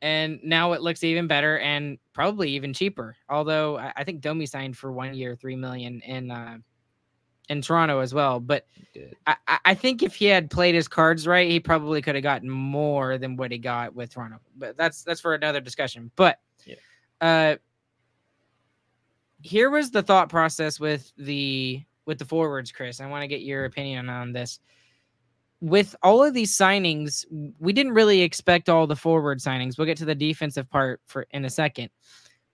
and 0.00 0.38
now 0.42 0.72
it 0.72 0.82
looks 0.82 1.02
even 1.02 1.26
better 1.26 1.58
and 1.58 1.98
probably 2.12 2.50
even 2.50 2.72
cheaper. 2.72 3.16
Although 3.28 3.78
I, 3.78 3.92
I 3.96 4.04
think 4.04 4.20
Domi 4.20 4.46
signed 4.46 4.76
for 4.76 4.92
one 4.92 5.14
year, 5.14 5.34
three 5.34 5.56
million 5.56 6.00
in 6.02 6.30
uh, 6.30 6.58
in 7.48 7.62
Toronto 7.62 8.00
as 8.00 8.12
well. 8.12 8.40
But 8.40 8.66
I, 9.26 9.36
I 9.64 9.74
think 9.74 10.02
if 10.02 10.14
he 10.14 10.26
had 10.26 10.50
played 10.50 10.74
his 10.74 10.88
cards 10.88 11.26
right, 11.26 11.50
he 11.50 11.60
probably 11.60 12.02
could 12.02 12.14
have 12.14 12.24
gotten 12.24 12.50
more 12.50 13.18
than 13.18 13.36
what 13.36 13.50
he 13.50 13.58
got 13.58 13.94
with 13.94 14.10
Toronto. 14.10 14.38
But 14.56 14.76
that's 14.76 15.02
that's 15.02 15.20
for 15.20 15.34
another 15.34 15.60
discussion. 15.60 16.10
But 16.16 16.38
yeah. 16.64 16.76
uh 17.20 17.56
here 19.42 19.70
was 19.70 19.90
the 19.90 20.02
thought 20.02 20.28
process 20.28 20.80
with 20.80 21.12
the 21.16 21.82
with 22.06 22.18
the 22.18 22.24
forwards, 22.24 22.72
Chris. 22.72 23.00
I 23.00 23.06
want 23.06 23.22
to 23.22 23.28
get 23.28 23.42
your 23.42 23.64
mm. 23.64 23.66
opinion 23.66 24.08
on 24.08 24.32
this. 24.32 24.60
With 25.60 25.96
all 26.02 26.22
of 26.22 26.34
these 26.34 26.56
signings, 26.56 27.24
we 27.58 27.72
didn't 27.72 27.94
really 27.94 28.22
expect 28.22 28.68
all 28.68 28.86
the 28.86 28.96
forward 28.96 29.38
signings. 29.38 29.78
We'll 29.78 29.86
get 29.86 29.96
to 29.98 30.04
the 30.04 30.14
defensive 30.14 30.68
part 30.68 31.00
for 31.06 31.26
in 31.30 31.44
a 31.44 31.50
second. 31.50 31.90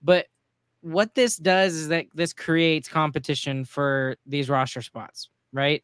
But 0.02 0.26
what 0.82 1.14
this 1.14 1.36
does 1.36 1.74
is 1.74 1.88
that 1.88 2.06
this 2.14 2.32
creates 2.32 2.88
competition 2.88 3.64
for 3.64 4.16
these 4.26 4.48
roster 4.48 4.82
spots, 4.82 5.28
right? 5.52 5.82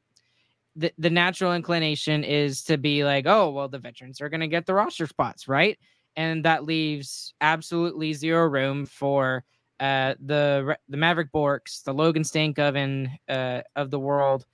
The, 0.76 0.92
the 0.98 1.10
natural 1.10 1.54
inclination 1.54 2.24
is 2.24 2.62
to 2.64 2.78
be 2.78 3.04
like, 3.04 3.26
oh, 3.26 3.50
well, 3.50 3.68
the 3.68 3.78
veterans 3.78 4.20
are 4.20 4.28
going 4.28 4.40
to 4.40 4.48
get 4.48 4.66
the 4.66 4.74
roster 4.74 5.06
spots, 5.06 5.48
right? 5.48 5.78
And 6.16 6.44
that 6.44 6.64
leaves 6.64 7.34
absolutely 7.40 8.12
zero 8.12 8.46
room 8.46 8.86
for 8.86 9.44
uh, 9.80 10.14
the 10.24 10.76
the 10.88 10.96
Mavrik 10.96 11.30
Bourques, 11.32 11.80
the 11.82 11.92
Logan 11.92 12.22
Stankoven 12.22 13.10
uh, 13.28 13.62
of 13.76 13.90
the 13.90 13.98
world. 13.98 14.46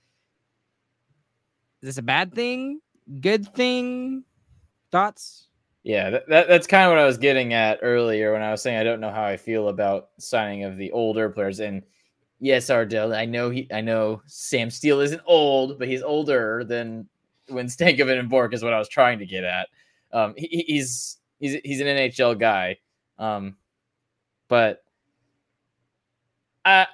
Is 1.81 1.87
this 1.87 1.97
a 1.97 2.03
bad 2.03 2.33
thing? 2.33 2.79
Good 3.21 3.53
thing? 3.53 4.23
Thoughts? 4.91 5.47
Yeah, 5.83 6.09
that, 6.09 6.27
that, 6.29 6.47
that's 6.47 6.65
kind 6.65 6.85
of 6.85 6.89
what 6.89 6.99
I 6.99 7.05
was 7.05 7.19
getting 7.19 7.53
at 7.53 7.77
earlier 7.83 8.33
when 8.33 8.41
I 8.41 8.49
was 8.49 8.63
saying 8.63 8.79
I 8.79 8.83
don't 8.83 8.99
know 8.99 9.11
how 9.11 9.23
I 9.23 9.37
feel 9.37 9.69
about 9.69 10.09
signing 10.17 10.63
of 10.63 10.77
the 10.77 10.91
older 10.91 11.29
players. 11.29 11.59
And 11.59 11.83
yes, 12.39 12.71
Ardell, 12.71 13.13
I 13.13 13.25
know 13.25 13.51
he, 13.51 13.67
I 13.71 13.81
know 13.81 14.23
Sam 14.25 14.71
Steel 14.71 14.99
isn't 14.99 15.21
old, 15.27 15.77
but 15.77 15.87
he's 15.87 16.01
older 16.01 16.63
than 16.63 17.07
when 17.49 17.67
Stankoven 17.67 18.17
and 18.17 18.29
Bourque 18.29 18.55
is 18.55 18.63
what 18.63 18.73
I 18.73 18.79
was 18.79 18.89
trying 18.89 19.19
to 19.19 19.27
get 19.27 19.43
at. 19.43 19.67
Um, 20.11 20.33
he, 20.37 20.63
he's 20.67 21.17
he's 21.39 21.59
he's 21.63 21.81
an 21.81 21.87
NHL 21.87 22.39
guy, 22.39 22.77
um, 23.19 23.55
but 24.47 24.84
It, 26.65 26.87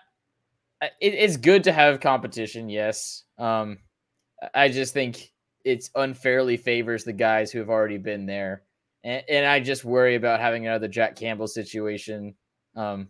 it's 0.99 1.37
good 1.37 1.63
to 1.65 1.71
have 1.71 1.99
competition. 1.99 2.69
Yes, 2.69 3.23
um, 3.37 3.77
I 4.53 4.69
just 4.69 4.93
think 4.93 5.31
it's 5.63 5.91
unfairly 5.95 6.57
favors 6.57 7.03
the 7.03 7.13
guys 7.13 7.51
who 7.51 7.59
have 7.59 7.69
already 7.69 7.99
been 7.99 8.25
there 8.25 8.63
and, 9.03 9.23
and 9.27 9.45
I 9.45 9.59
just 9.59 9.83
worry 9.83 10.15
about 10.15 10.39
having 10.39 10.67
another 10.67 10.87
Jack 10.87 11.15
Campbell 11.15 11.47
situation. 11.47 12.35
Um, 12.75 13.09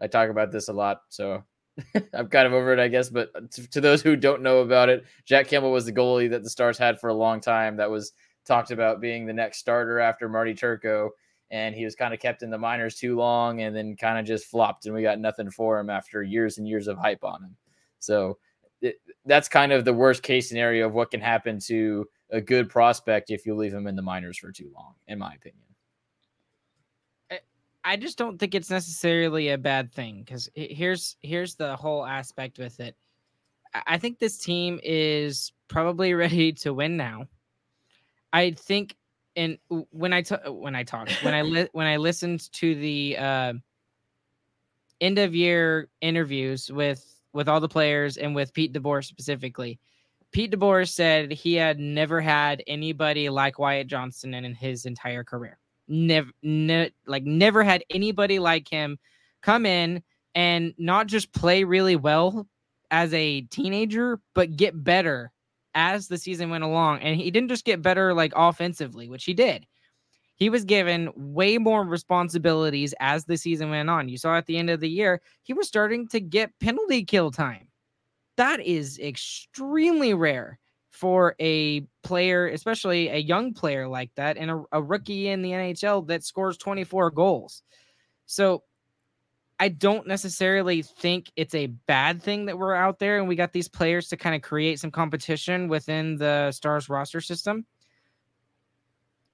I 0.00 0.06
talk 0.06 0.30
about 0.30 0.52
this 0.52 0.68
a 0.68 0.72
lot, 0.72 1.02
so 1.08 1.42
I'm 2.14 2.28
kind 2.28 2.46
of 2.46 2.52
over 2.52 2.72
it, 2.72 2.78
I 2.78 2.88
guess. 2.88 3.08
But 3.08 3.50
to, 3.52 3.70
to, 3.70 3.80
those 3.80 4.02
who 4.02 4.16
don't 4.16 4.42
know 4.42 4.58
about 4.58 4.88
it, 4.88 5.04
Jack 5.24 5.48
Campbell 5.48 5.72
was 5.72 5.84
the 5.84 5.92
goalie 5.92 6.30
that 6.30 6.42
the 6.42 6.50
Stars 6.50 6.78
had 6.78 7.00
for 7.00 7.08
a 7.08 7.14
long 7.14 7.40
time. 7.40 7.76
That 7.76 7.90
was 7.90 8.12
talked 8.46 8.70
about 8.70 9.00
being 9.00 9.26
the 9.26 9.32
next 9.32 9.58
starter 9.58 10.00
after 10.00 10.28
Marty 10.28 10.54
Turco, 10.54 11.10
and 11.52 11.74
he 11.74 11.84
was 11.84 11.94
kind 11.94 12.12
of 12.12 12.18
kept 12.18 12.42
in 12.42 12.50
the 12.50 12.58
minors 12.58 12.96
too 12.96 13.14
long, 13.14 13.60
and 13.60 13.76
then 13.76 13.94
kind 13.94 14.18
of 14.18 14.24
just 14.24 14.46
flopped, 14.46 14.86
and 14.86 14.94
we 14.94 15.02
got 15.02 15.20
nothing 15.20 15.50
for 15.50 15.78
him 15.78 15.90
after 15.90 16.24
years 16.24 16.58
and 16.58 16.66
years 16.66 16.88
of 16.88 16.98
hype 16.98 17.22
on 17.22 17.44
him. 17.44 17.56
So 18.00 18.38
it, 18.80 19.00
that's 19.26 19.48
kind 19.48 19.70
of 19.70 19.84
the 19.84 19.92
worst 19.92 20.24
case 20.24 20.48
scenario 20.48 20.86
of 20.86 20.94
what 20.94 21.12
can 21.12 21.20
happen 21.20 21.60
to 21.66 22.08
a 22.30 22.40
good 22.40 22.68
prospect 22.68 23.30
if 23.30 23.46
you 23.46 23.54
leave 23.54 23.72
him 23.72 23.86
in 23.86 23.94
the 23.94 24.02
minors 24.02 24.38
for 24.38 24.50
too 24.50 24.72
long, 24.74 24.94
in 25.06 25.18
my 25.18 25.34
opinion. 25.34 25.62
I 27.84 27.96
just 27.96 28.16
don't 28.16 28.38
think 28.38 28.54
it's 28.54 28.70
necessarily 28.70 29.48
a 29.50 29.58
bad 29.58 29.92
thing 29.92 30.22
because 30.24 30.48
here's 30.54 31.16
here's 31.20 31.56
the 31.56 31.76
whole 31.76 32.06
aspect 32.06 32.58
with 32.58 32.78
it. 32.80 32.96
I 33.86 33.98
think 33.98 34.18
this 34.18 34.38
team 34.38 34.78
is 34.82 35.52
probably 35.68 36.14
ready 36.14 36.52
to 36.52 36.72
win 36.72 36.96
now. 36.96 37.26
I 38.32 38.52
think, 38.52 38.96
and 39.36 39.58
when 39.90 40.12
I 40.12 40.22
t- 40.22 40.34
when 40.46 40.74
I 40.74 40.82
talked 40.84 41.12
when 41.22 41.34
I 41.34 41.42
li- 41.42 41.68
when 41.72 41.86
I 41.86 41.96
listened 41.96 42.52
to 42.52 42.74
the 42.74 43.16
uh, 43.18 43.52
end 45.00 45.18
of 45.18 45.34
year 45.34 45.88
interviews 46.00 46.70
with 46.70 47.04
with 47.32 47.48
all 47.48 47.60
the 47.60 47.68
players 47.68 48.16
and 48.16 48.34
with 48.34 48.52
Pete 48.52 48.72
DeBoer 48.72 49.04
specifically, 49.04 49.78
Pete 50.32 50.52
DeBoer 50.52 50.88
said 50.88 51.32
he 51.32 51.54
had 51.54 51.78
never 51.78 52.20
had 52.20 52.62
anybody 52.66 53.28
like 53.28 53.58
Wyatt 53.58 53.86
Johnston 53.86 54.34
in 54.34 54.54
his 54.54 54.84
entire 54.86 55.24
career. 55.24 55.58
Never, 55.88 56.30
ne- 56.42 56.92
like 57.06 57.24
never 57.24 57.62
had 57.62 57.84
anybody 57.90 58.38
like 58.38 58.68
him 58.68 58.98
come 59.42 59.66
in 59.66 60.02
and 60.34 60.74
not 60.78 61.06
just 61.06 61.32
play 61.32 61.64
really 61.64 61.96
well 61.96 62.46
as 62.90 63.12
a 63.14 63.42
teenager, 63.42 64.20
but 64.34 64.56
get 64.56 64.84
better 64.84 65.32
as 65.74 66.08
the 66.08 66.18
season 66.18 66.50
went 66.50 66.64
along. 66.64 67.00
And 67.00 67.20
he 67.20 67.30
didn't 67.30 67.48
just 67.48 67.64
get 67.64 67.82
better 67.82 68.14
like 68.14 68.32
offensively, 68.36 69.08
which 69.08 69.24
he 69.24 69.34
did. 69.34 69.66
He 70.36 70.50
was 70.50 70.64
given 70.64 71.10
way 71.14 71.58
more 71.58 71.84
responsibilities 71.84 72.94
as 73.00 73.24
the 73.24 73.36
season 73.36 73.70
went 73.70 73.90
on. 73.90 74.08
You 74.08 74.18
saw 74.18 74.36
at 74.36 74.46
the 74.46 74.56
end 74.58 74.70
of 74.70 74.80
the 74.80 74.88
year, 74.88 75.20
he 75.42 75.52
was 75.52 75.68
starting 75.68 76.08
to 76.08 76.20
get 76.20 76.58
penalty 76.58 77.04
kill 77.04 77.30
time 77.30 77.68
that 78.36 78.60
is 78.60 78.98
extremely 78.98 80.14
rare 80.14 80.58
for 80.90 81.34
a 81.40 81.80
player, 82.02 82.48
especially 82.48 83.08
a 83.08 83.16
young 83.16 83.54
player 83.54 83.88
like 83.88 84.10
that, 84.14 84.36
and 84.36 84.50
a, 84.50 84.62
a, 84.72 84.82
rookie 84.82 85.28
in 85.28 85.42
the 85.42 85.50
NHL 85.50 86.06
that 86.06 86.24
scores 86.24 86.56
24 86.58 87.10
goals. 87.10 87.62
So 88.26 88.62
I 89.62 89.68
don't 89.68 90.08
necessarily 90.08 90.82
think 90.82 91.30
it's 91.36 91.54
a 91.54 91.68
bad 91.68 92.20
thing 92.20 92.46
that 92.46 92.58
we're 92.58 92.74
out 92.74 92.98
there 92.98 93.18
and 93.20 93.28
we 93.28 93.36
got 93.36 93.52
these 93.52 93.68
players 93.68 94.08
to 94.08 94.16
kind 94.16 94.34
of 94.34 94.42
create 94.42 94.80
some 94.80 94.90
competition 94.90 95.68
within 95.68 96.16
the 96.16 96.50
Stars 96.50 96.88
roster 96.88 97.20
system. 97.20 97.64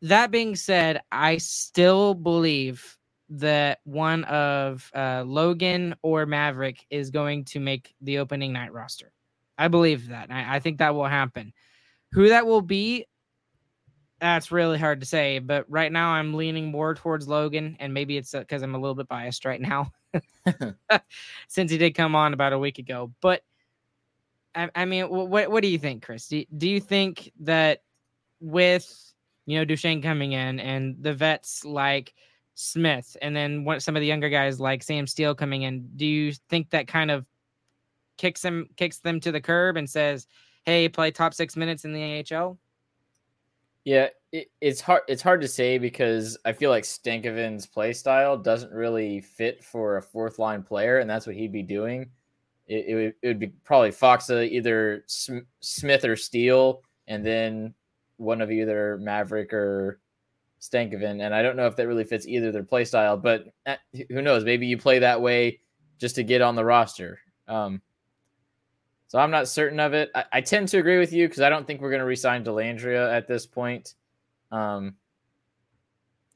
That 0.02 0.30
being 0.30 0.54
said, 0.54 1.00
I 1.10 1.38
still 1.38 2.12
believe 2.12 2.98
that 3.30 3.78
one 3.84 4.24
of 4.24 4.90
uh, 4.94 5.24
Logan 5.26 5.96
or 6.02 6.26
Mavrik 6.26 6.80
is 6.90 7.08
going 7.08 7.46
to 7.46 7.58
make 7.58 7.94
the 8.02 8.18
opening 8.18 8.52
night 8.52 8.74
roster. 8.74 9.10
I 9.56 9.68
believe 9.68 10.08
that. 10.08 10.30
I, 10.30 10.56
I, 10.56 10.60
think 10.60 10.76
that 10.76 10.94
will 10.94 11.06
happen. 11.06 11.54
Who 12.12 12.28
that 12.28 12.46
will 12.46 12.60
be, 12.60 13.06
that's 14.20 14.50
really 14.50 14.78
hard 14.78 15.00
to 15.00 15.06
say. 15.06 15.38
But 15.38 15.64
right 15.68 15.92
now, 15.92 16.10
I'm 16.10 16.34
leaning 16.34 16.70
more 16.70 16.94
towards 16.94 17.28
Logan, 17.28 17.76
and 17.80 17.94
maybe 17.94 18.16
it's 18.16 18.32
because 18.32 18.62
uh, 18.62 18.64
I'm 18.64 18.74
a 18.74 18.78
little 18.78 18.94
bit 18.94 19.08
biased 19.08 19.44
right 19.44 19.60
now, 19.60 19.92
since 21.48 21.70
he 21.70 21.78
did 21.78 21.94
come 21.94 22.14
on 22.14 22.32
about 22.32 22.52
a 22.52 22.58
week 22.58 22.78
ago. 22.78 23.12
But 23.20 23.42
I, 24.54 24.70
I 24.74 24.84
mean, 24.84 25.08
what 25.08 25.50
what 25.50 25.62
do 25.62 25.68
you 25.68 25.78
think, 25.78 26.04
Chris? 26.04 26.28
Do, 26.28 26.44
do 26.56 26.68
you 26.68 26.80
think 26.80 27.32
that 27.40 27.82
with 28.40 29.12
you 29.46 29.58
know 29.58 29.64
Duchene 29.64 30.02
coming 30.02 30.32
in 30.32 30.60
and 30.60 30.96
the 31.00 31.14
vets 31.14 31.64
like 31.64 32.14
Smith, 32.60 33.16
and 33.22 33.36
then 33.36 33.64
what 33.64 33.82
some 33.82 33.94
of 33.96 34.00
the 34.00 34.06
younger 34.06 34.28
guys 34.28 34.58
like 34.58 34.82
Sam 34.82 35.06
Steel 35.06 35.34
coming 35.34 35.62
in. 35.62 35.88
Do 35.94 36.04
you 36.04 36.32
think 36.50 36.70
that 36.70 36.88
kind 36.88 37.10
of 37.10 37.24
kicks 38.16 38.42
them 38.42 38.66
kicks 38.76 38.98
them 38.98 39.20
to 39.20 39.30
the 39.30 39.40
curb 39.40 39.76
and 39.76 39.88
says, 39.88 40.26
"Hey, 40.64 40.88
play 40.88 41.12
top 41.12 41.34
six 41.34 41.56
minutes 41.56 41.84
in 41.84 41.92
the 41.92 42.24
AHL"? 42.34 42.58
Yeah, 43.88 44.08
it, 44.32 44.50
it's 44.60 44.82
hard. 44.82 45.00
It's 45.08 45.22
hard 45.22 45.40
to 45.40 45.48
say 45.48 45.78
because 45.78 46.36
I 46.44 46.52
feel 46.52 46.68
like 46.68 46.84
Stankoven's 46.84 47.64
play 47.64 47.94
style 47.94 48.36
doesn't 48.36 48.70
really 48.70 49.22
fit 49.22 49.64
for 49.64 49.96
a 49.96 50.02
fourth 50.02 50.38
line 50.38 50.62
player, 50.62 50.98
and 50.98 51.08
that's 51.08 51.26
what 51.26 51.34
he'd 51.34 51.52
be 51.52 51.62
doing. 51.62 52.10
It, 52.66 52.84
it, 52.86 52.94
would, 52.94 53.14
it 53.22 53.26
would 53.28 53.38
be 53.38 53.46
probably 53.64 53.88
Faksa, 53.88 54.46
either 54.46 55.06
Smith 55.06 56.04
or 56.04 56.16
Steel, 56.16 56.82
and 57.06 57.24
then 57.24 57.72
one 58.18 58.42
of 58.42 58.50
either 58.50 59.00
Mavrik 59.00 59.54
or 59.54 60.00
Stankoven, 60.60 61.24
and 61.24 61.34
I 61.34 61.40
don't 61.40 61.56
know 61.56 61.66
if 61.66 61.76
that 61.76 61.88
really 61.88 62.04
fits 62.04 62.28
either 62.28 62.52
their 62.52 62.64
play 62.64 62.84
style, 62.84 63.16
but 63.16 63.46
eh, 63.64 63.76
who 64.10 64.20
knows? 64.20 64.44
Maybe 64.44 64.66
you 64.66 64.76
play 64.76 64.98
that 64.98 65.22
way 65.22 65.60
just 65.96 66.14
to 66.16 66.24
get 66.24 66.42
on 66.42 66.56
the 66.56 66.64
roster. 66.64 67.20
Um, 67.46 67.80
so 69.08 69.18
I'm 69.18 69.30
not 69.30 69.48
certain 69.48 69.80
of 69.80 69.94
it. 69.94 70.10
I, 70.14 70.24
I 70.34 70.40
tend 70.40 70.68
to 70.68 70.78
agree 70.78 70.98
with 70.98 71.12
you 71.12 71.26
because 71.26 71.42
I 71.42 71.48
don't 71.48 71.66
think 71.66 71.80
we're 71.80 71.90
going 71.90 72.00
to 72.00 72.06
resign 72.06 72.44
Dellandrea 72.44 73.12
at 73.12 73.26
this 73.26 73.46
point. 73.46 73.94
Um, 74.52 74.94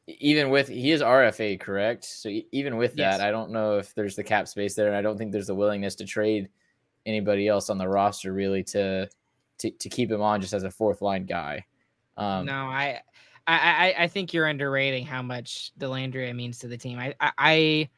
even 0.07 0.50
with 0.50 0.69
he 0.69 0.91
is 0.91 1.00
RFA, 1.00 1.61
correct? 1.61 2.05
So 2.05 2.29
even 2.50 2.76
with 2.76 2.97
that, 2.97 3.19
yes. 3.19 3.21
I 3.21 3.31
don't 3.31 3.52
know 3.52 3.79
if 3.79 3.95
there's 3.95 4.17
the 4.17 4.25
cap 4.25 4.49
space 4.49 4.75
there, 4.75 4.88
and 4.88 4.97
I 4.97 5.02
don't 5.02 5.17
think 5.17 5.33
there's 5.33 5.47
the 5.47 5.55
willingness 5.55 5.95
to 5.97 6.05
trade 6.05 6.49
anybody 7.07 7.49
else 7.49 7.71
on 7.71 7.79
the 7.79 7.88
roster 7.88 8.33
really 8.33 8.62
to 8.62 9.09
to, 9.59 9.71
to 9.71 9.88
keep 9.88 10.11
him 10.11 10.21
on 10.21 10.41
just 10.41 10.52
as 10.52 10.64
a 10.64 10.71
fourth 10.71 11.02
line 11.02 11.25
guy. 11.25 11.64
Um, 12.17 12.47
no, 12.47 12.52
I, 12.67 13.00
I, 13.47 13.95
I 13.99 14.09
think 14.09 14.33
you're 14.33 14.47
underrating 14.47 15.07
how 15.07 15.23
much 15.23 15.73
Dellandrea 15.79 16.35
means 16.35 16.59
to 16.61 16.69
the 16.69 16.76
team. 16.76 16.99
I, 16.99 17.14
I, 17.21 17.88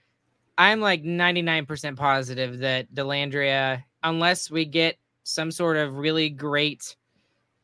I 0.59 0.71
am 0.71 0.81
like 0.81 1.03
99% 1.03 1.97
positive 1.97 2.59
that 2.59 2.95
Dellandrea, 2.95 3.83
unless 4.05 4.51
we 4.51 4.65
get 4.65 4.97
some 5.25 5.51
sort 5.51 5.77
of 5.77 5.97
really 5.97 6.31
great 6.31 6.95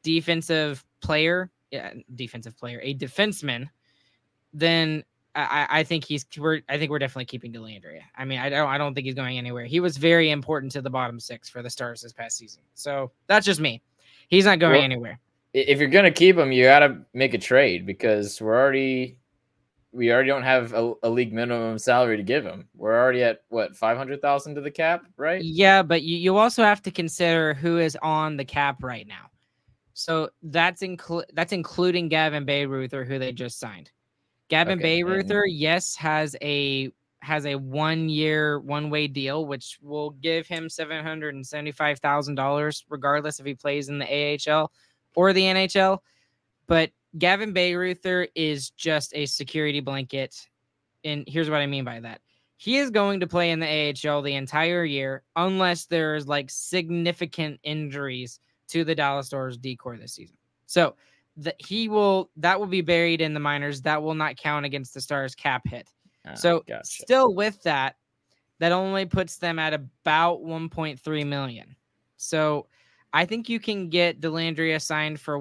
defensive 0.02 0.84
player, 1.00 1.50
yeah, 1.70 1.92
defensive 2.14 2.56
player, 2.58 2.80
a 2.82 2.94
defenseman, 2.94 3.68
then 4.52 5.04
I, 5.34 5.66
I 5.70 5.84
think 5.84 6.04
he's 6.04 6.26
we're 6.36 6.62
I 6.68 6.78
think 6.78 6.90
we're 6.90 6.98
definitely 6.98 7.26
keeping 7.26 7.52
Dellandrea. 7.52 8.00
I 8.16 8.24
mean, 8.24 8.40
I 8.40 8.48
don't 8.48 8.68
I 8.68 8.78
don't 8.78 8.94
think 8.94 9.04
he's 9.04 9.14
going 9.14 9.38
anywhere. 9.38 9.64
He 9.64 9.78
was 9.78 9.96
very 9.96 10.30
important 10.30 10.72
to 10.72 10.82
the 10.82 10.90
bottom 10.90 11.20
six 11.20 11.48
for 11.48 11.62
the 11.62 11.70
Stars 11.70 12.02
this 12.02 12.12
past 12.12 12.36
season. 12.36 12.62
So 12.74 13.12
that's 13.28 13.46
just 13.46 13.60
me. 13.60 13.80
He's 14.28 14.44
not 14.44 14.58
going 14.58 14.72
well, 14.72 14.82
anywhere. 14.82 15.20
If 15.52 15.78
you're 15.78 15.88
gonna 15.88 16.10
keep 16.10 16.36
him, 16.36 16.50
you 16.50 16.64
gotta 16.64 17.02
make 17.14 17.34
a 17.34 17.38
trade 17.38 17.86
because 17.86 18.40
we're 18.40 18.58
already 18.58 19.18
we 19.92 20.12
already 20.12 20.28
don't 20.28 20.42
have 20.42 20.72
a, 20.72 20.92
a 21.02 21.10
league 21.10 21.32
minimum 21.32 21.78
salary 21.78 22.16
to 22.16 22.22
give 22.22 22.44
him. 22.44 22.68
We're 22.76 22.98
already 22.98 23.22
at 23.22 23.42
what 23.48 23.76
five 23.76 23.96
hundred 23.96 24.22
thousand 24.22 24.54
to 24.54 24.60
the 24.60 24.70
cap, 24.70 25.04
right? 25.16 25.42
Yeah, 25.42 25.82
but 25.82 26.02
you, 26.02 26.16
you 26.16 26.36
also 26.36 26.62
have 26.62 26.82
to 26.82 26.90
consider 26.90 27.54
who 27.54 27.78
is 27.78 27.96
on 28.02 28.36
the 28.36 28.44
cap 28.44 28.82
right 28.82 29.06
now. 29.06 29.30
So 29.94 30.30
that's 30.42 30.82
include 30.82 31.26
that's 31.34 31.52
including 31.52 32.08
Gavin 32.08 32.46
Bayreuther, 32.46 33.06
who 33.06 33.18
they 33.18 33.32
just 33.32 33.58
signed. 33.58 33.90
Gavin 34.48 34.78
okay, 34.78 35.02
Bayreuther, 35.02 35.42
and- 35.42 35.52
yes, 35.52 35.96
has 35.96 36.36
a 36.40 36.92
has 37.22 37.44
a 37.44 37.54
one 37.56 38.08
year 38.08 38.60
one 38.60 38.90
way 38.90 39.06
deal, 39.06 39.44
which 39.44 39.78
will 39.82 40.10
give 40.10 40.46
him 40.46 40.68
seven 40.68 41.04
hundred 41.04 41.34
and 41.34 41.46
seventy 41.46 41.72
five 41.72 41.98
thousand 41.98 42.36
dollars, 42.36 42.84
regardless 42.88 43.40
if 43.40 43.46
he 43.46 43.54
plays 43.54 43.88
in 43.88 43.98
the 43.98 44.38
AHL 44.48 44.70
or 45.16 45.32
the 45.32 45.42
NHL. 45.42 45.98
But 46.66 46.92
Gavin 47.18 47.52
Bayreuther 47.52 48.28
is 48.34 48.70
just 48.70 49.12
a 49.14 49.26
security 49.26 49.80
blanket. 49.80 50.48
And 51.04 51.24
here's 51.26 51.50
what 51.50 51.60
I 51.60 51.66
mean 51.66 51.84
by 51.84 52.00
that. 52.00 52.20
He 52.56 52.76
is 52.76 52.90
going 52.90 53.20
to 53.20 53.26
play 53.26 53.50
in 53.50 53.60
the 53.60 53.66
AHL 54.06 54.22
the 54.22 54.34
entire 54.34 54.84
year 54.84 55.22
unless 55.34 55.86
there's 55.86 56.28
like 56.28 56.50
significant 56.50 57.58
injuries 57.62 58.38
to 58.68 58.84
the 58.84 58.94
Dallas 58.94 59.28
Stars 59.28 59.56
decor 59.56 59.96
this 59.96 60.14
season. 60.14 60.36
So 60.66 60.94
that 61.38 61.56
he 61.58 61.88
will 61.88 62.30
that 62.36 62.60
will 62.60 62.66
be 62.66 62.82
buried 62.82 63.20
in 63.20 63.34
the 63.34 63.40
minors. 63.40 63.80
That 63.82 64.02
will 64.02 64.14
not 64.14 64.36
count 64.36 64.66
against 64.66 64.94
the 64.94 65.00
Stars 65.00 65.34
cap 65.34 65.62
hit. 65.66 65.88
Oh, 66.28 66.34
so 66.34 66.62
gotcha. 66.68 66.84
still 66.84 67.34
with 67.34 67.62
that, 67.62 67.96
that 68.58 68.72
only 68.72 69.06
puts 69.06 69.38
them 69.38 69.58
at 69.58 69.72
about 69.72 70.42
1.3 70.42 71.26
million. 71.26 71.74
So 72.18 72.66
I 73.12 73.24
think 73.24 73.48
you 73.48 73.58
can 73.58 73.88
get 73.88 74.20
Dellandrea 74.20 74.80
signed 74.82 75.18
for 75.18 75.38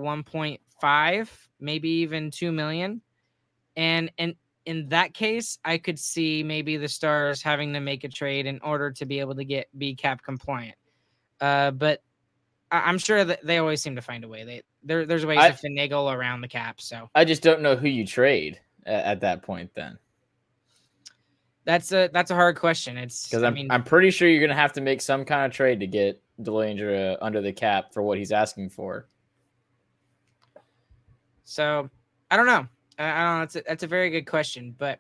1.5 0.81 1.29
maybe 1.59 1.89
even 1.89 2.31
2 2.31 2.51
million. 2.51 3.01
And 3.75 4.12
and 4.17 4.36
in 4.65 4.89
that 4.89 5.13
case, 5.13 5.57
I 5.63 5.77
could 5.77 5.98
see 5.98 6.43
maybe 6.43 6.77
the 6.77 6.88
Stars 6.88 7.41
having 7.41 7.74
to 7.74 7.79
make 7.79 8.03
a 8.03 8.09
trade 8.09 8.45
in 8.45 8.59
order 8.62 8.91
to 8.91 9.05
be 9.05 9.19
able 9.19 9.36
to 9.36 9.43
get 9.43 9.67
be 9.77 9.95
cap 9.95 10.24
compliant. 10.24 10.75
Uh, 11.39 11.71
but 11.71 12.03
I, 12.71 12.89
am 12.89 12.98
sure 12.98 13.24
that 13.24 13.45
they 13.45 13.57
always 13.57 13.81
seem 13.81 13.95
to 13.95 14.01
find 14.01 14.24
a 14.24 14.27
way. 14.27 14.43
They 14.43 14.63
there 14.83 15.05
there's 15.05 15.25
ways 15.25 15.39
I, 15.39 15.51
to 15.51 15.57
finagle 15.57 16.13
around 16.13 16.41
the 16.41 16.48
cap. 16.48 16.81
So 16.81 17.09
I 17.15 17.25
just 17.25 17.41
don't 17.41 17.62
know 17.62 17.75
who 17.75 17.88
you 17.88 18.05
trade 18.05 18.59
at, 18.86 19.05
at 19.05 19.21
that 19.21 19.43
point. 19.43 19.71
Then 19.75 19.98
that's 21.65 21.91
a 21.91 22.09
that's 22.12 22.31
a 22.31 22.36
hard 22.36 22.57
question. 22.57 22.98
It's 22.98 23.27
because 23.27 23.43
I'm 23.43 23.53
I 23.53 23.55
mean, 23.55 23.71
I'm 23.71 23.83
pretty 23.83 24.12
sure 24.12 24.27
you're 24.27 24.45
gonna 24.45 24.59
have 24.59 24.74
to 24.74 24.81
make 24.81 25.01
some 25.01 25.24
kind 25.24 25.45
of 25.45 25.51
trade 25.51 25.79
to 25.79 25.88
get 25.88 26.21
Dellandrea 26.41 27.17
under 27.21 27.41
the 27.41 27.53
cap 27.53 27.93
for 27.93 28.03
what 28.03 28.17
he's 28.17 28.31
asking 28.31 28.69
for. 28.69 29.07
So 31.50 31.89
I 32.29 32.38
don't 32.38 32.46
know. 32.46 32.68
I, 33.00 33.10
I 33.10 33.24
don't 33.24 33.34
know. 33.34 33.39
That's 33.39 33.55
a, 33.55 33.64
that's 33.68 33.83
a 33.83 33.88
very 33.88 34.12
good 34.12 34.27
question. 34.27 34.75
But 34.77 35.00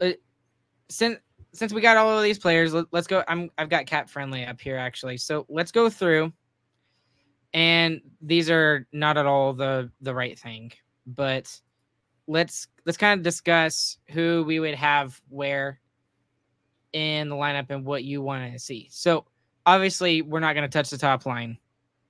uh, 0.00 0.10
since 0.88 1.18
since 1.52 1.72
we 1.72 1.80
got 1.80 1.96
all 1.96 2.16
of 2.16 2.22
these 2.22 2.38
players, 2.38 2.72
let, 2.72 2.86
us 2.92 3.06
go. 3.06 3.24
I'm 3.26 3.50
I've 3.58 3.68
got 3.68 3.86
cap 3.86 4.08
friendly 4.08 4.44
up 4.44 4.60
here 4.60 4.76
actually. 4.76 5.16
So 5.16 5.46
let's 5.48 5.72
go 5.72 5.90
through. 5.90 6.32
And 7.52 8.00
these 8.20 8.50
are 8.50 8.86
not 8.92 9.16
at 9.16 9.26
all 9.26 9.52
the 9.52 9.90
the 10.00 10.14
right 10.14 10.38
thing, 10.38 10.72
but 11.06 11.60
let's 12.28 12.68
let's 12.86 12.98
kind 12.98 13.18
of 13.18 13.24
discuss 13.24 13.98
who 14.10 14.44
we 14.46 14.60
would 14.60 14.74
have 14.74 15.20
where 15.28 15.80
in 16.92 17.28
the 17.28 17.34
lineup 17.34 17.70
and 17.70 17.84
what 17.84 18.04
you 18.04 18.22
want 18.22 18.52
to 18.52 18.58
see. 18.60 18.88
So 18.92 19.24
obviously 19.66 20.22
we're 20.22 20.40
not 20.40 20.54
going 20.54 20.68
to 20.68 20.72
touch 20.72 20.90
the 20.90 20.98
top 20.98 21.26
line, 21.26 21.58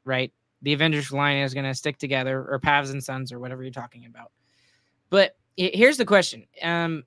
right? 0.05 0.33
The 0.65 0.73
Avengers 0.73 1.13
line 1.13 1.37
is 1.37 1.55
going 1.55 1.67
to 1.67 1.75
stick 1.75 1.99
together, 1.99 2.47
or 2.51 2.59
Pavs 2.59 2.91
and 2.91 3.03
Sons, 3.03 3.33
or 3.33 3.39
whatever 3.39 3.63
you're 3.63 3.71
talking 3.71 4.07
about. 4.07 4.33
But 5.11 5.37
here's 5.57 5.97
the 5.97 6.05
question: 6.05 6.47
um, 6.63 7.05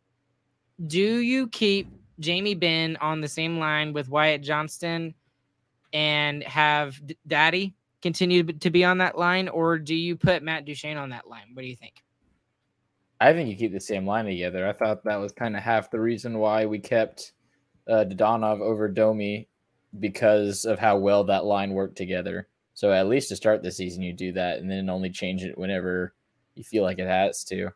Do 0.86 1.20
you 1.20 1.48
keep 1.50 1.92
Jamie 2.20 2.56
Benn 2.56 2.98
on 3.02 3.20
the 3.20 3.28
same 3.28 3.60
line 3.60 3.94
with 3.94 4.10
Wyatt 4.10 4.42
Johnston 4.42 5.14
and 5.92 6.44
have 6.44 7.06
D- 7.06 7.18
Daddy 7.28 7.76
continue 8.02 8.44
to 8.44 8.70
be 8.70 8.84
on 8.84 9.00
that 9.00 9.18
line, 9.18 9.50
or 9.50 9.78
do 9.78 9.96
you 9.96 10.16
put 10.16 10.44
Matt 10.44 10.66
Duchene 10.66 10.98
on 10.98 11.10
that 11.10 11.28
line? 11.28 11.48
What 11.54 11.64
do 11.64 11.68
you 11.68 11.76
think? 11.76 12.04
I 13.20 13.34
think 13.34 13.50
you 13.50 13.56
keep 13.56 13.74
the 13.74 13.80
same 13.80 14.06
line 14.06 14.26
together. 14.26 14.68
I 14.68 14.74
thought 14.74 15.04
that 15.04 15.16
was 15.16 15.32
kind 15.32 15.58
of 15.58 15.64
half 15.64 15.90
the 15.90 16.00
reason 16.00 16.38
why 16.38 16.68
we 16.68 16.78
kept 16.78 17.34
uh, 17.90 18.06
Dadonov 18.08 18.62
over 18.62 18.88
Domi 18.88 19.48
because 20.00 20.66
of 20.66 20.78
how 20.78 20.98
well 20.98 21.24
that 21.24 21.46
line 21.46 21.72
worked 21.72 21.98
together. 21.98 22.48
So 22.78 22.92
at 22.92 23.08
least 23.08 23.30
to 23.30 23.36
start 23.36 23.64
the 23.64 23.72
season, 23.72 24.04
you 24.04 24.14
do 24.14 24.34
that, 24.34 24.60
and 24.60 24.70
then 24.70 24.88
only 24.88 25.10
change 25.10 25.44
it 25.44 25.58
whenever 25.58 26.14
you 26.54 26.64
feel 26.64 26.84
like 26.84 27.00
it 27.00 27.08
has 27.08 27.44
to. 27.46 27.72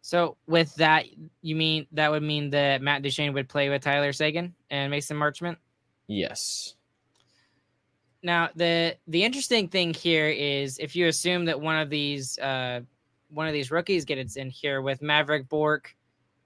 So 0.00 0.38
with 0.46 0.74
that, 0.76 1.04
you 1.42 1.54
mean 1.54 1.86
that 1.92 2.10
would 2.10 2.22
mean 2.22 2.48
that 2.50 2.80
Matt 2.80 3.02
Duchene 3.02 3.34
would 3.34 3.50
play 3.50 3.68
with 3.68 3.82
Tyler 3.82 4.14
Seguin 4.14 4.54
and 4.70 4.90
Mason 4.90 5.14
Marchment? 5.14 5.58
Yes. 6.06 6.74
Now 8.22 8.48
the 8.56 8.96
the 9.08 9.24
interesting 9.24 9.68
thing 9.68 9.92
here 9.92 10.28
is 10.28 10.78
if 10.78 10.96
you 10.96 11.08
assume 11.08 11.44
that 11.44 11.60
one 11.60 11.76
of 11.76 11.90
these 11.90 12.38
uh, 12.38 12.80
one 13.28 13.46
of 13.46 13.52
these 13.52 13.70
rookies 13.70 14.06
gets 14.06 14.36
in 14.36 14.48
here 14.48 14.80
with 14.80 15.02
Mavrik 15.02 15.50
Bourque 15.50 15.94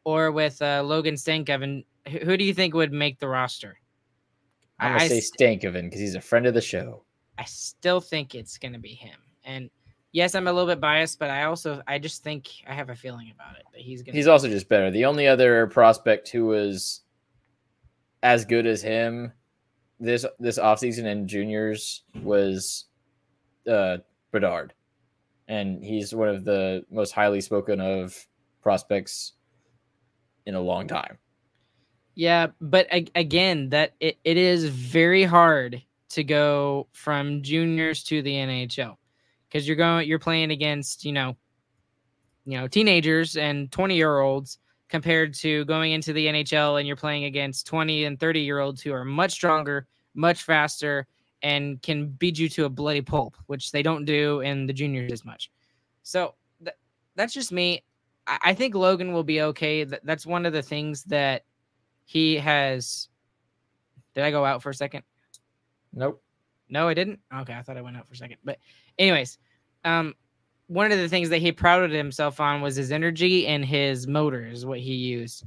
or 0.03 0.33
with 0.33 0.61
uh, 0.61 0.83
Logan 0.85 1.15
Stankoven, 1.15 1.85
who 2.09 2.37
do 2.37 2.43
you 2.43 2.55
think 2.55 2.75
would 2.75 2.93
make 2.93 3.21
the 3.21 3.29
roster? 3.29 3.79
I'm 4.85 4.99
gonna 4.99 5.05
I, 5.05 5.09
say 5.09 5.21
Stankoven 5.21 5.85
because 5.85 6.01
he's 6.01 6.15
a 6.15 6.21
friend 6.21 6.47
of 6.47 6.55
the 6.55 6.61
show. 6.61 7.05
I 7.39 7.45
still 7.45 8.01
think 8.01 8.35
it's 8.35 8.59
gonna 8.59 8.79
be 8.79 8.95
him. 8.95 9.19
And 9.45 9.71
yes, 10.13 10.35
I'm 10.35 10.47
a 10.47 10.53
little 10.53 10.69
bit 10.69 10.81
biased, 10.81 11.19
but 11.19 11.31
I 11.31 11.45
also 11.45 11.83
I 11.87 11.99
just 11.99 12.23
think 12.23 12.49
I 12.67 12.75
have 12.75 12.91
a 12.91 12.97
feeling 12.97 13.33
about 13.35 13.57
it 13.57 13.65
that 13.73 13.81
he's 13.81 14.03
gonna. 14.03 14.17
He's 14.17 14.29
also 14.29 14.49
just 14.49 14.69
better. 14.69 14.91
The 14.91 15.05
only 15.05 15.27
other 15.27 15.67
prospect 15.69 16.29
who 16.29 16.47
was 16.47 17.03
as 18.23 18.45
good 18.45 18.67
as 18.67 18.83
him 18.83 19.33
this 20.01 20.27
this 20.39 20.59
offseason 20.59 21.05
in 21.05 21.29
juniors 21.29 22.03
was 22.23 22.87
uh 23.71 23.99
Bedard. 24.33 24.75
And 25.47 25.85
he's 25.85 26.15
one 26.15 26.29
of 26.29 26.45
the 26.45 26.85
most 26.91 27.13
highly 27.13 27.41
spoken 27.41 27.81
of 27.81 28.27
prospects 28.63 29.35
in 30.47 30.55
a 30.55 30.61
long 30.61 30.89
time. 30.89 31.19
Yeah, 32.15 32.49
but 32.61 32.87
again, 32.91 33.71
that 33.71 33.95
it, 33.99 34.19
it 34.25 34.37
is 34.37 34.67
very 34.67 35.25
hard 35.25 35.83
to 36.11 36.23
go 36.23 36.87
from 36.93 37.43
juniors 37.43 38.05
to 38.05 38.23
the 38.23 38.33
NHL 38.33 38.97
because 39.49 39.67
you're 39.67 39.77
going 39.77 40.09
you're 40.09 40.21
playing 40.21 40.53
against, 40.53 41.05
you 41.05 41.13
know, 41.13 41.37
you 42.45 42.59
know, 42.59 42.69
teenagers 42.69 43.37
and 43.37 43.71
20 43.73 43.97
year 43.97 44.21
olds 44.21 44.59
compared 44.89 45.35
to 45.35 45.65
going 45.65 45.93
into 45.93 46.13
the 46.13 46.27
NHL 46.27 46.79
and 46.79 46.87
you're 46.87 46.97
playing 46.97 47.25
against 47.25 47.67
20 47.67 48.05
and 48.05 48.21
30 48.21 48.41
year 48.41 48.61
olds 48.61 48.81
who 48.81 48.93
are 48.93 49.05
much 49.05 49.33
stronger, 49.33 49.89
much 50.15 50.45
faster, 50.45 51.07
and 51.43 51.83
can 51.83 52.09
beat 52.09 52.39
you 52.39 52.49
to 52.49 52.65
a 52.65 52.71
bloody 52.71 53.01
pulp, 53.01 53.37
which 53.47 53.73
they 53.73 53.83
don't 53.83 54.05
do 54.05 54.41
in 54.41 54.67
the 54.67 54.73
juniors 54.73 55.13
as 55.13 55.25
much. 55.25 55.51
So 56.03 56.35
th- 56.63 56.77
that's 57.17 57.35
just 57.35 57.51
me. 57.51 57.83
I-, 58.27 58.39
I 58.45 58.55
think 58.55 58.75
Logan 58.75 59.13
will 59.13 59.25
be 59.25 59.43
okay. 59.43 59.85
Th- 59.85 60.01
that's 60.05 60.27
one 60.27 60.47
of 60.47 60.53
the 60.53 60.63
things 60.63 61.03
that 61.05 61.45
he 62.05 62.37
has. 62.37 63.09
Did 64.15 64.25
I 64.25 64.31
go 64.31 64.45
out 64.45 64.63
for 64.63 64.71
a 64.71 64.75
second? 64.75 65.03
Nope. 65.93 66.23
No, 66.69 66.89
I 66.89 66.95
didn't. 66.95 67.21
Okay, 67.35 67.53
I 67.53 67.63
thought 67.63 67.77
I 67.77 67.83
went 67.83 67.97
out 67.97 68.07
for 68.07 68.15
a 68.15 68.17
second. 68.17 68.39
But, 68.45 68.59
anyways, 68.99 69.39
um, 69.85 70.15
one 70.67 70.91
of 70.91 70.99
the 70.99 71.09
things 71.09 71.29
that 71.29 71.39
he 71.39 71.53
prided 71.53 71.93
himself 71.93 72.41
on 72.41 72.63
was 72.63 72.77
his 72.77 72.91
energy 72.91 73.47
and 73.47 73.65
his 73.65 74.07
motor 74.07 74.47
is 74.47 74.65
what 74.65 74.81
he 74.81 74.95
used 74.95 75.45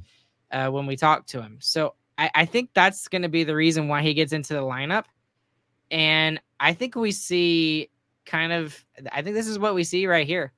uh, 0.52 0.68
when 0.68 0.86
we 0.86 0.96
talked 0.96 1.28
to 1.30 1.42
him. 1.42 1.58
So 1.60 1.94
I, 2.16 2.30
I 2.34 2.44
think 2.44 2.70
that's 2.72 3.08
going 3.08 3.22
to 3.22 3.28
be 3.28 3.44
the 3.44 3.54
reason 3.54 3.88
why 3.88 4.02
he 4.02 4.14
gets 4.14 4.32
into 4.32 4.54
the 4.54 4.60
lineup. 4.60 5.04
And 5.90 6.40
I 6.60 6.72
think 6.72 6.94
we 6.94 7.12
see 7.12 7.90
kind 8.26 8.52
of, 8.52 8.84
I 9.10 9.22
think 9.22 9.34
this 9.34 9.48
is 9.48 9.58
what 9.58 9.74
we 9.74 9.84
see 9.84 10.06
right 10.06 10.26
here. 10.26 10.52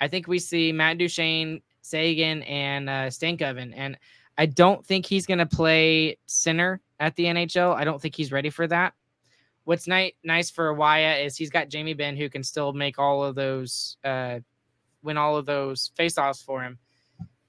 I 0.00 0.08
think 0.08 0.26
we 0.26 0.38
see 0.38 0.72
Matt 0.72 0.98
Duchene, 0.98 1.60
Seguin, 1.82 2.42
and 2.42 2.88
uh, 2.88 3.06
Stankoven. 3.08 3.72
And 3.76 3.98
I 4.38 4.46
don't 4.46 4.84
think 4.84 5.06
he's 5.06 5.26
going 5.26 5.38
to 5.38 5.46
play 5.46 6.18
center. 6.26 6.80
at 7.00 7.16
the 7.16 7.24
NHL. 7.24 7.74
I 7.74 7.82
don't 7.84 8.00
think 8.00 8.14
he's 8.14 8.30
ready 8.30 8.48
for 8.50 8.66
that. 8.68 8.94
What's 9.64 9.88
ni- 9.88 10.14
nice 10.22 10.50
for 10.50 10.72
Wyatt 10.72 11.26
is 11.26 11.36
he's 11.36 11.50
got 11.50 11.68
Jamie 11.68 11.94
Benn 11.94 12.16
who 12.16 12.28
can 12.30 12.44
still 12.44 12.72
make 12.72 12.98
all 12.98 13.24
of 13.24 13.34
those, 13.34 13.96
uh, 14.04 14.38
win 15.02 15.16
all 15.16 15.36
of 15.36 15.44
those 15.44 15.90
faceoffs 15.98 16.44
for 16.44 16.62
him. 16.62 16.78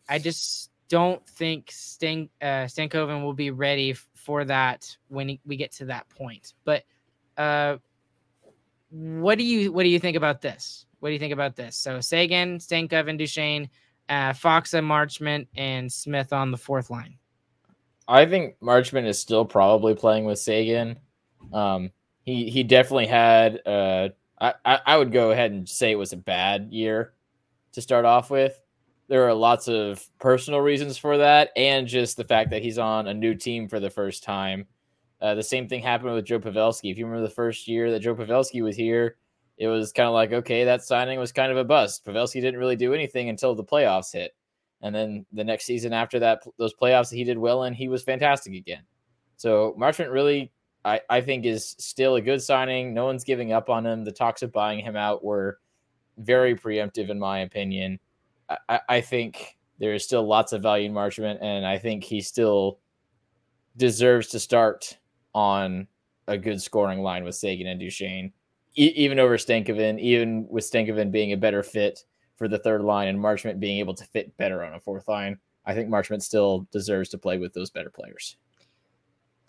I 0.09 0.17
just 0.17 0.71
don't 0.89 1.23
think 1.27 1.69
Stan- 1.71 2.29
uh, 2.41 2.65
Stankoven 2.65 3.23
will 3.23 3.33
be 3.33 3.51
ready 3.51 3.91
f- 3.91 4.07
for 4.15 4.43
that 4.45 4.97
when 5.07 5.29
he- 5.29 5.41
we 5.45 5.55
get 5.55 5.71
to 5.73 5.85
that 5.85 6.09
point. 6.09 6.53
But 6.65 6.83
uh, 7.37 7.77
what 8.89 9.37
do 9.37 9.43
you 9.43 9.71
what 9.71 9.83
do 9.83 9.89
you 9.89 9.99
think 9.99 10.17
about 10.17 10.41
this? 10.41 10.85
What 10.99 11.09
do 11.09 11.13
you 11.13 11.19
think 11.19 11.33
about 11.33 11.55
this? 11.55 11.75
So 11.75 11.99
Seguin, 11.99 12.57
Stankoven, 12.59 13.17
Duchene, 13.17 13.69
uh, 14.09 14.33
and 14.43 14.87
Marchment, 14.87 15.47
and 15.55 15.91
Smith 15.91 16.33
on 16.33 16.51
the 16.51 16.57
fourth 16.57 16.89
line. 16.89 17.17
I 18.07 18.25
think 18.25 18.59
Marchment 18.59 19.07
is 19.07 19.19
still 19.19 19.45
probably 19.45 19.95
playing 19.95 20.25
with 20.25 20.39
Seguin. 20.39 20.99
Um, 21.53 21.91
he 22.25 22.49
he 22.49 22.63
definitely 22.63 23.07
had. 23.07 23.61
Uh, 23.65 24.09
I 24.39 24.53
I 24.85 24.97
would 24.97 25.11
go 25.11 25.31
ahead 25.31 25.51
and 25.51 25.67
say 25.67 25.91
it 25.91 25.95
was 25.95 26.13
a 26.13 26.17
bad 26.17 26.71
year 26.71 27.13
to 27.73 27.81
start 27.81 28.05
off 28.05 28.29
with. 28.29 28.59
There 29.07 29.27
are 29.27 29.33
lots 29.33 29.67
of 29.67 30.05
personal 30.19 30.61
reasons 30.61 30.97
for 30.97 31.17
that, 31.17 31.51
and 31.55 31.87
just 31.87 32.17
the 32.17 32.23
fact 32.23 32.49
that 32.51 32.61
he's 32.61 32.77
on 32.77 33.07
a 33.07 33.13
new 33.13 33.35
team 33.35 33.67
for 33.67 33.79
the 33.79 33.89
first 33.89 34.23
time. 34.23 34.65
Uh, 35.21 35.35
the 35.35 35.43
same 35.43 35.69
thing 35.69 35.81
happened 35.81 36.13
with 36.13 36.25
Joe 36.25 36.39
Pavelski. 36.39 36.91
If 36.91 36.97
you 36.97 37.05
remember 37.05 37.25
the 37.25 37.33
first 37.33 37.67
year 37.67 37.91
that 37.91 38.01
Joe 38.01 38.15
Pavelski 38.15 38.61
was 38.61 38.75
here, 38.75 39.15
it 39.57 39.67
was 39.67 39.91
kind 39.91 40.07
of 40.07 40.13
like, 40.13 40.33
okay, 40.33 40.63
that 40.63 40.83
signing 40.83 41.19
was 41.19 41.31
kind 41.31 41.51
of 41.51 41.57
a 41.57 41.63
bust. 41.63 42.05
Pavelski 42.05 42.41
didn't 42.41 42.59
really 42.59 42.75
do 42.75 42.93
anything 42.93 43.29
until 43.29 43.55
the 43.55 43.63
playoffs 43.63 44.13
hit. 44.13 44.35
And 44.81 44.93
then 44.93 45.25
the 45.31 45.43
next 45.43 45.65
season 45.65 45.93
after 45.93 46.19
that, 46.19 46.43
those 46.57 46.73
playoffs 46.73 47.13
he 47.13 47.23
did 47.23 47.37
well 47.37 47.63
in, 47.63 47.73
he 47.73 47.87
was 47.87 48.03
fantastic 48.03 48.53
again. 48.53 48.83
So 49.37 49.75
Marchment 49.79 50.11
really, 50.11 50.51
I, 50.83 50.99
I 51.09 51.21
think, 51.21 51.45
is 51.45 51.75
still 51.79 52.15
a 52.15 52.21
good 52.21 52.41
signing. 52.41 52.93
No 52.93 53.05
one's 53.05 53.23
giving 53.23 53.53
up 53.53 53.69
on 53.69 53.85
him. 53.85 54.03
The 54.03 54.11
talks 54.11 54.41
of 54.41 54.51
buying 54.51 54.79
him 54.79 54.95
out 54.95 55.23
were 55.23 55.59
very 56.17 56.55
preemptive, 56.55 57.09
in 57.09 57.19
my 57.19 57.39
opinion. 57.39 57.99
I, 58.67 58.81
I 58.89 59.01
think 59.01 59.57
there 59.79 59.93
is 59.93 60.03
still 60.03 60.27
lots 60.27 60.51
of 60.51 60.61
value 60.61 60.87
in 60.87 60.93
Marchment, 60.93 61.39
and 61.41 61.65
I 61.65 61.77
think 61.77 62.03
he 62.03 62.21
still 62.21 62.79
deserves 63.77 64.27
to 64.29 64.39
start 64.39 64.97
on 65.33 65.87
a 66.27 66.37
good 66.37 66.61
scoring 66.61 67.01
line 67.01 67.23
with 67.23 67.35
Seguin 67.35 67.67
and 67.67 67.79
Duchene, 67.79 68.33
even 68.75 69.19
over 69.19 69.38
Stankoven, 69.38 69.99
even 69.99 70.47
with 70.49 70.69
Stankoven 70.69 71.12
being 71.12 71.33
a 71.33 71.38
better 71.38 71.63
fit 71.63 72.03
for 72.36 72.47
the 72.47 72.57
third 72.57 72.81
line 72.81 73.07
and 73.07 73.19
Marchment 73.19 73.59
being 73.59 73.79
able 73.79 73.93
to 73.93 74.03
fit 74.05 74.36
better 74.38 74.63
on 74.63 74.73
a 74.73 74.79
fourth 74.79 75.07
line. 75.07 75.38
I 75.65 75.73
think 75.73 75.89
Marchment 75.89 76.21
still 76.21 76.67
deserves 76.71 77.09
to 77.09 77.17
play 77.17 77.38
with 77.38 77.53
those 77.53 77.69
better 77.69 77.89
players. 77.89 78.36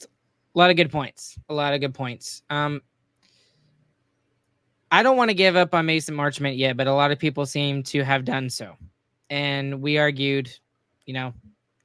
A 0.02 0.58
lot 0.58 0.70
of 0.70 0.76
good 0.76 0.92
points. 0.92 1.38
A 1.48 1.54
lot 1.54 1.74
of 1.74 1.80
good 1.80 1.94
points. 1.94 2.42
Um, 2.50 2.82
I 4.90 5.02
don't 5.02 5.16
want 5.16 5.30
to 5.30 5.34
give 5.34 5.56
up 5.56 5.74
on 5.74 5.86
Mason 5.86 6.14
Marchment 6.14 6.56
yet, 6.56 6.76
but 6.76 6.86
a 6.86 6.94
lot 6.94 7.10
of 7.10 7.18
people 7.18 7.46
seem 7.46 7.82
to 7.84 8.04
have 8.04 8.24
done 8.24 8.48
so. 8.48 8.76
And 9.30 9.82
we 9.82 9.98
argued, 9.98 10.48
you 11.06 11.14
know, 11.14 11.34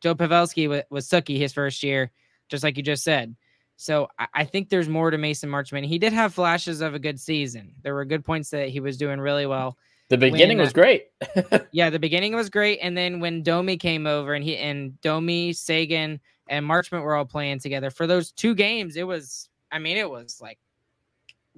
Joe 0.01 0.13
Pavelski 0.13 0.69
was, 0.69 0.83
was 0.91 1.09
Sucky 1.09 1.37
his 1.37 1.53
first 1.53 1.81
year, 1.81 2.11
just 2.49 2.63
like 2.63 2.77
you 2.77 2.83
just 2.83 3.03
said. 3.03 3.35
So 3.79 4.09
I, 4.19 4.27
I 4.33 4.43
think 4.43 4.67
there's 4.67 4.89
more 4.89 5.09
to 5.09 5.17
Mason 5.17 5.49
Marchment. 5.49 5.85
He 5.85 5.97
did 5.97 6.11
have 6.11 6.33
flashes 6.33 6.81
of 6.81 6.95
a 6.95 6.99
good 6.99 7.17
season. 7.17 7.73
There 7.81 7.95
were 7.95 8.03
good 8.03 8.25
points 8.25 8.49
that 8.49 8.67
he 8.67 8.81
was 8.81 8.97
doing 8.97 9.21
really 9.21 9.45
well. 9.45 9.77
The 10.09 10.17
beginning 10.17 10.57
When, 10.57 10.59
uh, 10.59 10.63
was 10.63 10.73
great. 10.73 11.07
Yeah, 11.71 11.89
the 11.89 11.97
beginning 11.97 12.35
was 12.35 12.49
great, 12.49 12.79
and 12.81 12.97
then 12.97 13.21
when 13.21 13.41
Domi 13.41 13.77
came 13.77 14.05
over 14.05 14.33
and 14.33 14.43
he 14.43 14.57
and 14.57 14.99
Domi, 14.99 15.53
Seguin, 15.53 16.19
and 16.49 16.65
Marchment 16.65 17.03
were 17.03 17.15
all 17.15 17.23
playing 17.23 17.59
together 17.59 17.89
for 17.89 18.05
those 18.05 18.33
two 18.33 18.53
games, 18.53 18.97
it 18.97 19.07
was. 19.07 19.47
I 19.71 19.79
mean, 19.79 19.95
it 19.95 20.09
was 20.09 20.41
like 20.41 20.59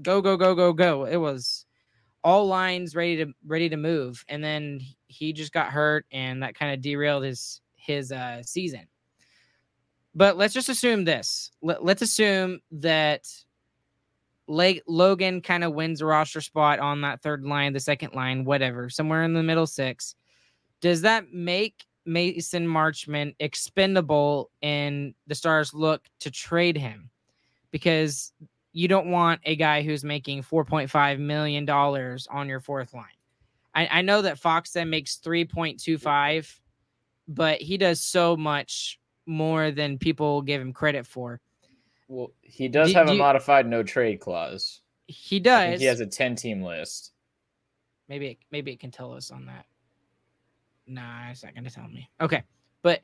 go 0.03 0.21
go 0.21 0.37
go 0.37 0.53
go 0.53 0.73
go. 0.73 1.05
It 1.05 1.17
was 1.17 1.65
all 2.23 2.45
lines 2.45 2.95
ready 2.95 3.17
to 3.17 3.33
ready 3.47 3.67
to 3.69 3.77
move, 3.77 4.23
and 4.29 4.43
then 4.43 4.81
he 5.07 5.33
just 5.33 5.53
got 5.53 5.71
hurt, 5.71 6.05
and 6.11 6.43
that 6.43 6.53
kind 6.53 6.71
of 6.71 6.81
derailed 6.81 7.23
his 7.23 7.61
his 7.77 8.11
uh, 8.11 8.43
season. 8.43 8.85
But 10.13 10.37
let's 10.37 10.53
just 10.53 10.69
assume 10.69 11.05
this. 11.05 11.51
Let, 11.61 11.83
let's 11.83 12.01
assume 12.01 12.59
that 12.71 13.27
Leg- 14.47 14.81
Logan 14.87 15.41
kind 15.41 15.63
of 15.63 15.73
wins 15.73 16.01
a 16.01 16.05
roster 16.05 16.41
spot 16.41 16.79
on 16.79 17.01
that 17.01 17.21
third 17.21 17.43
line, 17.43 17.73
the 17.73 17.79
second 17.79 18.13
line, 18.13 18.43
whatever, 18.43 18.89
somewhere 18.89 19.23
in 19.23 19.33
the 19.33 19.43
middle 19.43 19.67
six. 19.67 20.15
Does 20.81 21.01
that 21.01 21.31
make 21.31 21.85
Mason 22.05 22.67
Marchment 22.67 23.35
expendable 23.39 24.49
and 24.61 25.13
the 25.27 25.35
Stars 25.35 25.73
look 25.73 26.07
to 26.19 26.31
trade 26.31 26.77
him? 26.77 27.09
Because 27.71 28.33
you 28.73 28.87
don't 28.87 29.11
want 29.11 29.41
a 29.45 29.55
guy 29.55 29.81
who's 29.81 30.03
making 30.03 30.43
$4.5 30.43 31.19
million 31.19 31.69
on 31.69 32.49
your 32.49 32.59
fourth 32.59 32.93
line. 32.93 33.05
I, 33.73 33.87
I 33.87 34.01
know 34.01 34.21
that 34.21 34.39
Fox 34.39 34.71
then 34.71 34.89
makes 34.89 35.17
3.25, 35.17 36.59
but 37.27 37.61
he 37.61 37.77
does 37.77 38.01
so 38.01 38.35
much 38.35 38.99
more 39.25 39.71
than 39.71 39.97
people 39.97 40.41
give 40.41 40.61
him 40.61 40.73
credit 40.73 41.05
for. 41.05 41.39
Well, 42.07 42.31
he 42.41 42.67
does 42.67 42.89
Do- 42.89 42.93
have 42.97 43.05
do 43.07 43.11
a 43.13 43.15
you- 43.15 43.21
modified 43.21 43.67
no 43.67 43.83
trade 43.83 44.19
clause. 44.19 44.81
He 45.07 45.39
does. 45.39 45.79
He 45.79 45.85
has 45.87 45.99
a 45.99 46.05
10 46.07 46.35
team 46.35 46.61
list. 46.61 47.11
Maybe 48.07 48.27
it, 48.27 48.37
maybe 48.51 48.71
it 48.71 48.79
can 48.79 48.91
tell 48.91 49.13
us 49.13 49.31
on 49.31 49.45
that. 49.45 49.65
Nah, 50.87 51.29
it's 51.29 51.43
not 51.43 51.53
going 51.53 51.63
to 51.63 51.69
tell 51.69 51.87
me. 51.87 52.09
Okay, 52.19 52.43
but 52.81 53.01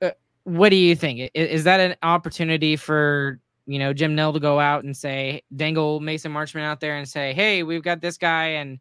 uh, 0.00 0.10
what 0.44 0.70
do 0.70 0.76
you 0.76 0.94
think? 0.96 1.20
I- 1.20 1.30
Is, 1.38 1.64
that 1.64 1.80
an 1.80 1.96
opportunity 2.02 2.76
for 2.76 3.40
you 3.66 3.78
know 3.78 3.92
Jim 3.92 4.14
Nill 4.14 4.32
to 4.32 4.40
go 4.40 4.58
out 4.60 4.84
and 4.84 4.96
say 4.96 5.42
dangle 5.54 6.00
Mason 6.00 6.32
Marchment 6.32 6.62
out 6.62 6.80
there 6.80 6.96
and 6.96 7.06
say, 7.08 7.32
hey, 7.34 7.62
we've 7.62 7.82
got 7.82 8.00
this 8.00 8.16
guy, 8.16 8.46
and 8.48 8.78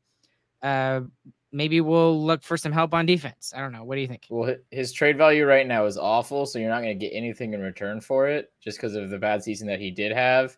uh, 0.61 1.01
maybe 1.51 1.81
we'll 1.81 2.23
look 2.23 2.43
for 2.43 2.57
some 2.57 2.71
help 2.71 2.93
on 2.93 3.05
defense. 3.05 3.53
I 3.55 3.61
don't 3.61 3.71
know. 3.71 3.83
What 3.83 3.95
do 3.95 4.01
you 4.01 4.07
think? 4.07 4.27
Well, 4.29 4.55
his 4.71 4.91
trade 4.91 5.17
value 5.17 5.45
right 5.45 5.67
now 5.67 5.85
is 5.85 5.97
awful, 5.97 6.45
so 6.45 6.59
you're 6.59 6.69
not 6.69 6.81
going 6.81 6.97
to 6.97 7.05
get 7.05 7.15
anything 7.15 7.53
in 7.53 7.61
return 7.61 8.01
for 8.01 8.27
it 8.27 8.51
just 8.61 8.77
because 8.77 8.95
of 8.95 9.09
the 9.09 9.17
bad 9.17 9.43
season 9.43 9.67
that 9.67 9.79
he 9.79 9.91
did 9.91 10.11
have. 10.11 10.57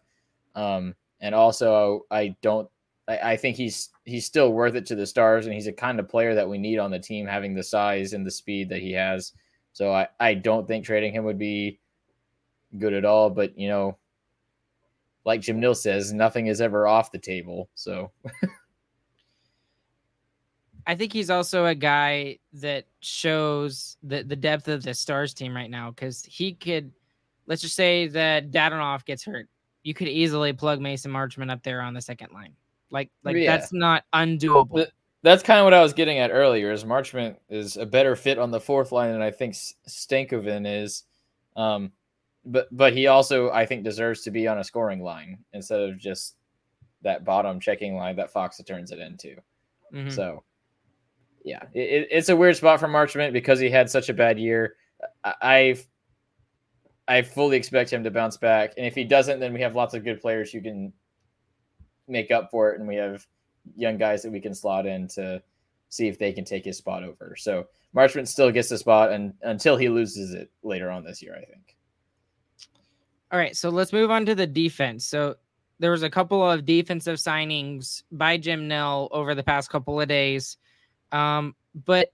Um, 0.55 0.95
and 1.21 1.35
also, 1.35 2.05
I 2.11 2.35
don't. 2.41 2.69
I, 3.07 3.17
I 3.33 3.37
think 3.37 3.55
he's 3.55 3.89
he's 4.05 4.25
still 4.25 4.51
worth 4.51 4.75
it 4.75 4.85
to 4.87 4.95
the 4.95 5.05
Stars, 5.05 5.45
and 5.45 5.53
he's 5.53 5.67
a 5.67 5.73
kind 5.73 5.99
of 5.99 6.09
player 6.09 6.33
that 6.35 6.49
we 6.49 6.57
need 6.57 6.79
on 6.79 6.91
the 6.91 6.99
team, 6.99 7.27
having 7.27 7.53
the 7.53 7.63
size 7.63 8.13
and 8.13 8.25
the 8.25 8.31
speed 8.31 8.69
that 8.69 8.81
he 8.81 8.91
has. 8.93 9.33
So 9.73 9.91
I, 9.91 10.07
I 10.19 10.33
don't 10.33 10.67
think 10.67 10.85
trading 10.85 11.13
him 11.13 11.23
would 11.25 11.37
be 11.37 11.79
good 12.79 12.93
at 12.93 13.05
all. 13.05 13.29
But 13.29 13.57
you 13.57 13.69
know, 13.69 13.97
like 15.25 15.41
Jim 15.41 15.59
Nill 15.59 15.75
says, 15.75 16.13
nothing 16.13 16.47
is 16.47 16.61
ever 16.61 16.87
off 16.87 17.11
the 17.11 17.19
table. 17.19 17.69
So 17.75 18.11
I 20.87 20.95
think 20.95 21.11
he's 21.11 21.29
also 21.29 21.65
a 21.65 21.75
guy 21.75 22.39
that 22.53 22.85
shows 23.01 23.97
the 24.03 24.23
the 24.23 24.37
depth 24.37 24.69
of 24.69 24.83
the 24.83 24.93
Stars 24.93 25.33
team 25.33 25.53
right 25.53 25.69
now 25.69 25.91
because 25.91 26.23
he 26.23 26.53
could. 26.53 26.91
Let's 27.45 27.61
just 27.61 27.75
say 27.75 28.07
that 28.07 28.51
Dadonov 28.51 29.05
gets 29.05 29.23
hurt. 29.23 29.47
You 29.83 29.93
could 29.93 30.07
easily 30.07 30.51
plug 30.53 30.81
Mason 30.81 31.11
Marchment 31.11 31.51
up 31.51 31.61
there 31.63 31.81
on 31.81 31.93
the 31.93 32.01
second 32.01 32.33
line. 32.33 32.53
Like, 32.89 33.09
like 33.23 33.35
Yeah. 33.37 33.55
that's 33.55 33.71
not 33.71 34.03
undoable. 34.13 34.69
But 34.69 34.91
that's 35.23 35.43
kind 35.43 35.59
of 35.59 35.65
what 35.65 35.73
I 35.73 35.81
was 35.81 35.93
getting 35.93 36.19
at 36.19 36.31
earlier. 36.31 36.71
Is 36.71 36.83
Marchment 36.83 37.35
is 37.49 37.77
a 37.77 37.85
better 37.85 38.15
fit 38.15 38.37
on 38.37 38.51
the 38.51 38.59
fourth 38.59 38.91
line 38.91 39.11
than 39.11 39.21
I 39.21 39.31
think 39.31 39.55
Stankoven 39.55 40.65
is, 40.65 41.03
um, 41.55 41.91
but 42.45 42.67
but 42.71 42.93
he 42.93 43.07
also 43.07 43.49
I 43.51 43.65
think 43.65 43.83
deserves 43.83 44.21
to 44.23 44.31
be 44.31 44.47
on 44.47 44.59
a 44.59 44.63
scoring 44.63 45.01
line 45.01 45.37
instead 45.53 45.81
of 45.81 45.97
just 45.97 46.35
that 47.01 47.25
bottom 47.25 47.59
checking 47.59 47.95
line 47.95 48.15
that 48.17 48.33
Faksa 48.33 48.65
turns 48.65 48.91
it 48.91 48.99
into. 48.99 49.35
Mhm. 49.93 50.11
So 50.11 50.43
yeah, 51.47 51.63
it, 51.73 51.79
it- 51.79 52.07
it's 52.11 52.29
a 52.29 52.35
weird 52.35 52.57
spot 52.57 52.79
for 52.79 52.87
Marchment 52.87 53.31
because 53.33 53.59
he 53.59 53.69
had 53.69 53.89
such 53.89 54.09
a 54.09 54.13
bad 54.13 54.37
year. 54.37 54.75
I, 55.23 55.77
I 57.07 57.21
fully 57.21 57.55
expect 57.57 57.91
him 57.91 58.03
to 58.03 58.11
bounce 58.11 58.35
back, 58.37 58.73
and 58.77 58.85
if 58.85 58.93
he 58.95 59.03
doesn't, 59.05 59.39
then 59.39 59.53
we 59.53 59.61
have 59.61 59.75
lots 59.75 59.93
of 59.93 60.03
good 60.03 60.21
players 60.21 60.51
who 60.51 60.61
can 60.61 60.91
make 62.07 62.31
up 62.31 62.51
for 62.51 62.71
it, 62.73 62.79
and 62.79 62.87
we 62.87 62.95
have 62.95 63.25
young 63.75 63.97
guys 63.97 64.21
that 64.23 64.31
we 64.31 64.41
can 64.41 64.53
slot 64.53 64.85
in 64.85 65.07
to 65.09 65.41
see 65.89 66.07
if 66.09 66.19
they 66.19 66.33
can 66.33 66.43
take 66.43 66.65
his 66.65 66.77
spot 66.77 67.03
over. 67.03 67.35
So 67.37 67.67
Marchment 67.95 68.27
still 68.27 68.51
gets 68.51 68.67
the 68.69 68.77
spot, 68.77 69.11
and 69.13 69.33
until 69.43 69.77
he 69.77 69.87
loses 69.87 70.33
it 70.33 70.51
later 70.63 70.91
on 70.91 71.05
this 71.05 71.21
year, 71.21 71.33
I 71.35 71.45
think. 71.45 71.75
All 73.31 73.39
right, 73.39 73.55
so 73.55 73.69
let's 73.69 73.93
move 73.93 74.11
on 74.11 74.25
to 74.25 74.35
the 74.35 74.47
defense. 74.47 75.05
So 75.05 75.35
there 75.79 75.91
was 75.91 76.03
a 76.03 76.09
couple 76.09 76.49
of 76.49 76.65
defensive 76.65 77.17
signings 77.17 78.03
by 78.11 78.37
Jim 78.37 78.67
Nill 78.67 79.09
over 79.11 79.35
the 79.35 79.43
past 79.43 79.69
couple 79.69 79.99
of 80.01 80.07
days, 80.07 80.57
um, 81.11 81.55
but 81.85 82.11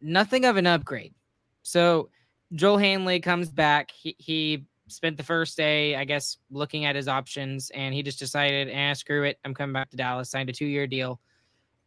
nothing 0.00 0.44
of 0.44 0.56
an 0.56 0.66
upgrade. 0.66 1.14
So 1.62 2.08
Joel 2.54 2.78
Hanley 2.78 3.20
comes 3.20 3.48
back. 3.50 3.90
He, 3.90 4.16
he 4.18 4.64
spent 4.86 5.16
the 5.16 5.22
first 5.22 5.56
day, 5.56 5.96
I 5.96 6.04
guess, 6.04 6.38
looking 6.50 6.84
at 6.84 6.96
his 6.96 7.08
options, 7.08 7.70
and 7.70 7.94
he 7.94 8.02
just 8.02 8.18
decided, 8.18 8.68
"eh, 8.70 8.94
screw 8.94 9.24
it, 9.24 9.38
I'm 9.44 9.54
coming 9.54 9.74
back 9.74 9.90
to 9.90 9.96
Dallas." 9.96 10.30
Signed 10.30 10.48
a 10.48 10.52
two-year 10.52 10.86
deal, 10.86 11.20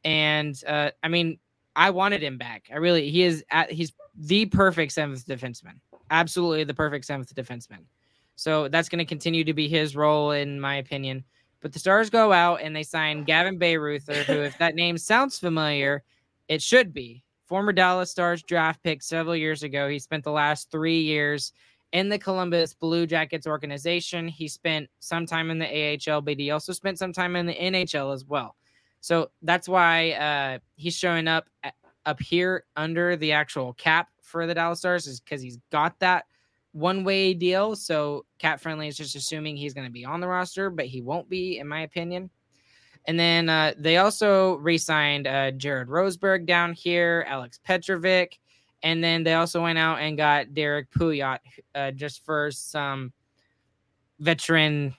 and 0.04 0.62
uh, 0.67 0.91
I 1.02 1.08
mean, 1.08 1.39
I 1.76 1.89
wanted 1.89 2.21
him 2.21 2.38
back. 2.38 2.69
I 2.71 2.78
really, 2.78 3.10
he 3.10 3.24
is 3.24 3.43
at, 3.50 3.71
he's 3.71 3.93
the 4.15 4.45
perfect 4.45 4.91
seventh 4.91 5.26
defenseman, 5.26 5.80
absolutely 6.12 6.63
the 6.63 6.74
perfect 6.74 7.06
seventh 7.06 7.34
defenseman. 7.34 7.86
So 8.36 8.67
that's 8.67 8.89
going 8.89 9.00
to 9.00 9.06
continue 9.06 9.43
to 9.43 9.54
be 9.54 9.67
his 9.67 9.95
role, 9.95 10.32
in 10.32 10.60
my 10.60 10.76
opinion. 10.76 11.24
But 11.62 11.74
the 11.74 11.80
Stars 11.80 12.10
go 12.10 12.34
out 12.34 12.62
and 12.62 12.76
they 12.76 12.84
sign 12.84 13.24
Gavin 13.24 13.60
Bayreuther, 13.60 14.24
who, 14.24 14.41
if 14.41 14.58
that 14.58 14.76
name 14.76 14.97
sounds 14.97 15.38
familiar, 15.38 16.04
it 16.47 16.62
should 16.62 16.93
be. 16.93 17.24
Former 17.45 17.71
Dallas 17.71 18.10
Stars 18.10 18.41
draft 18.43 18.82
pick 18.84 19.04
several 19.04 19.36
years 19.36 19.63
ago. 19.63 19.88
He 19.88 20.00
spent 20.00 20.24
the 20.24 20.32
last 20.32 20.71
three 20.71 21.02
years 21.02 21.54
in 21.91 22.10
the 22.10 22.17
Columbus 22.17 22.74
Blue 22.74 23.06
Jackets 23.06 23.45
organization. 23.45 24.28
He 24.28 24.47
spent 24.47 24.89
some 25.00 25.26
time 25.26 25.52
in 25.52 25.60
the 25.60 26.00
AHL, 26.10 26.21
but 26.21 26.39
he 26.39 26.52
also 26.52 26.74
spent 26.74 26.97
some 26.97 27.13
time 27.13 27.36
in 27.36 27.45
the 27.45 27.54
NHL 27.54 28.13
as 28.13 28.26
well. 28.26 28.56
So 29.02 29.32
that's 29.41 29.67
why 29.67 30.12
uh, 30.12 30.60
he's 30.76 30.95
showing 30.95 31.28
up 31.28 31.47
at, 31.63 31.76
up 32.06 32.19
here 32.19 32.65
under 32.76 33.15
the 33.15 33.34
actual 33.34 33.74
cap 33.74 34.08
for 34.21 34.47
the 34.47 34.54
Dallas 34.54 34.80
Stars, 34.80 35.08
is 35.08 35.19
because 35.19 35.41
he's 35.41 35.60
got 35.71 36.00
that 36.00 36.26
one 36.73 37.03
way 37.03 37.34
deal. 37.34 37.75
So 37.75 38.25
Cap 38.39 38.60
Friendly 38.60 38.88
is 38.88 38.97
just 38.97 39.15
assuming 39.15 39.57
he's 39.57 39.73
going 39.73 39.88
to 39.88 39.91
be 39.91 40.05
on 40.05 40.19
the 40.19 40.27
roster, 40.27 40.69
but 40.69 40.86
he 40.86 41.01
won't 41.01 41.29
be, 41.29 41.60
in 41.60 41.67
my 41.67 41.81
opinion. 41.81 42.29
And 43.05 43.19
then 43.19 43.49
uh, 43.49 43.73
they 43.77 43.97
also 43.97 44.55
re 44.57 44.77
signed 44.77 45.27
uh, 45.27 45.51
Jerad 45.51 45.88
Rosburg 45.88 46.45
down 46.45 46.73
here, 46.73 47.25
Alex 47.27 47.60
Petrovic. 47.67 48.39
And 48.84 49.03
then 49.03 49.23
they 49.23 49.34
also 49.34 49.62
went 49.62 49.77
out 49.77 49.99
and 49.99 50.17
got 50.17 50.53
Derek 50.53 50.91
Pouliot 50.91 51.39
uh, 51.75 51.91
just 51.91 52.25
for 52.25 52.51
some 52.51 53.12
veteran 54.19 54.95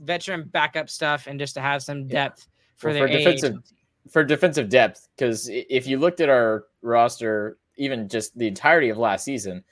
veteran 0.00 0.44
backup 0.52 0.90
stuff 0.90 1.26
and 1.26 1.38
just 1.38 1.54
to 1.54 1.60
have 1.60 1.82
some 1.82 2.06
depth 2.06 2.46
yeah. 2.46 2.52
for 2.76 2.90
well, 2.90 2.94
their 2.94 3.08
for 3.08 3.12
defensive 3.12 3.54
for 4.10 4.24
defensive 4.24 4.68
depth. 4.68 5.08
Because 5.16 5.48
if 5.50 5.86
you 5.86 5.98
looked 5.98 6.20
at 6.20 6.28
our 6.28 6.64
roster, 6.82 7.58
even 7.76 8.08
just 8.08 8.36
the 8.36 8.46
entirety 8.46 8.88
of 8.88 8.98
last 8.98 9.24
season, 9.24 9.64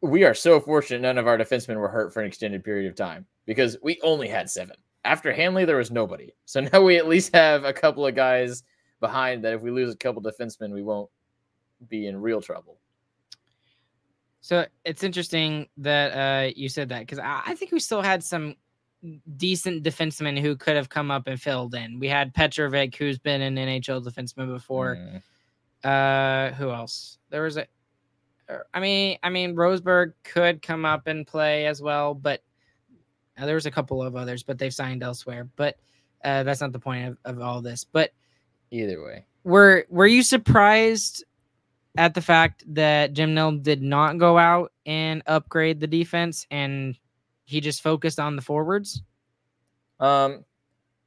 we 0.00 0.24
are 0.24 0.34
so 0.34 0.60
fortunate 0.60 1.02
none 1.02 1.18
of 1.18 1.26
our 1.26 1.38
defensemen 1.38 1.76
were 1.76 1.88
hurt 1.88 2.12
for 2.12 2.20
an 2.20 2.26
extended 2.26 2.64
period 2.64 2.88
of 2.88 2.96
time 2.96 3.26
because 3.46 3.76
we 3.82 4.00
only 4.02 4.28
had 4.28 4.50
seven. 4.50 4.76
After 5.04 5.32
Hanley, 5.32 5.64
there 5.64 5.76
was 5.76 5.90
nobody. 5.90 6.30
So 6.44 6.60
now 6.72 6.82
we 6.82 6.96
at 6.96 7.08
least 7.08 7.34
have 7.34 7.64
a 7.64 7.72
couple 7.72 8.06
of 8.06 8.14
guys 8.14 8.62
behind 9.00 9.44
that 9.44 9.54
if 9.54 9.62
we 9.62 9.70
lose 9.70 9.92
a 9.92 9.96
couple 9.96 10.22
defensemen, 10.22 10.72
we 10.72 10.82
won't 10.82 11.10
be 11.88 12.06
in 12.06 12.20
real 12.20 12.40
trouble. 12.40 12.78
So 14.42 14.66
it's 14.84 15.02
interesting 15.02 15.68
that 15.78 16.12
uh, 16.12 16.52
you 16.56 16.68
said 16.68 16.88
that 16.90 17.00
because 17.00 17.18
I, 17.18 17.42
I, 17.46 17.54
think 17.54 17.72
we 17.72 17.80
still 17.80 18.00
had 18.00 18.24
some 18.24 18.56
decent 19.36 19.82
defensemen 19.82 20.38
who 20.38 20.56
could 20.56 20.76
have 20.76 20.88
come 20.88 21.10
up 21.10 21.26
and 21.26 21.40
filled 21.40 21.74
in. 21.74 21.98
We 21.98 22.08
had 22.08 22.34
Petrovic, 22.34 22.96
who's 22.96 23.18
been 23.18 23.42
an 23.42 23.56
NHL 23.56 24.04
defenseman 24.04 24.48
before. 24.48 24.96
Mm. 24.96 25.22
Uh, 25.82 26.54
who 26.54 26.70
else? 26.70 27.18
There 27.30 27.42
was 27.42 27.56
a 27.56 27.66
I 28.72 28.80
mean, 28.80 29.18
I 29.22 29.30
mean, 29.30 29.54
Rosburg 29.54 30.14
could 30.24 30.62
come 30.62 30.84
up 30.84 31.06
and 31.06 31.26
play 31.26 31.66
as 31.66 31.80
well, 31.82 32.14
but 32.14 32.42
uh, 33.38 33.46
there 33.46 33.54
was 33.54 33.66
a 33.66 33.70
couple 33.70 34.02
of 34.02 34.16
others, 34.16 34.42
but 34.42 34.58
they've 34.58 34.74
signed 34.74 35.02
elsewhere. 35.02 35.48
But 35.56 35.76
uh, 36.24 36.42
that's 36.42 36.60
not 36.60 36.72
the 36.72 36.78
point 36.78 37.08
of, 37.08 37.18
of 37.24 37.40
all 37.40 37.62
this. 37.62 37.84
But 37.84 38.12
either 38.70 39.02
way, 39.02 39.24
were 39.44 39.86
were 39.88 40.06
you 40.06 40.22
surprised 40.22 41.24
at 41.96 42.14
the 42.14 42.22
fact 42.22 42.64
that 42.74 43.12
Jim 43.12 43.34
Nill 43.34 43.52
did 43.52 43.82
not 43.82 44.18
go 44.18 44.38
out 44.38 44.72
and 44.86 45.22
upgrade 45.26 45.80
the 45.80 45.86
defense 45.86 46.46
and 46.50 46.96
he 47.44 47.60
just 47.60 47.82
focused 47.82 48.20
on 48.20 48.36
the 48.36 48.42
forwards? 48.42 49.02
Um, 49.98 50.44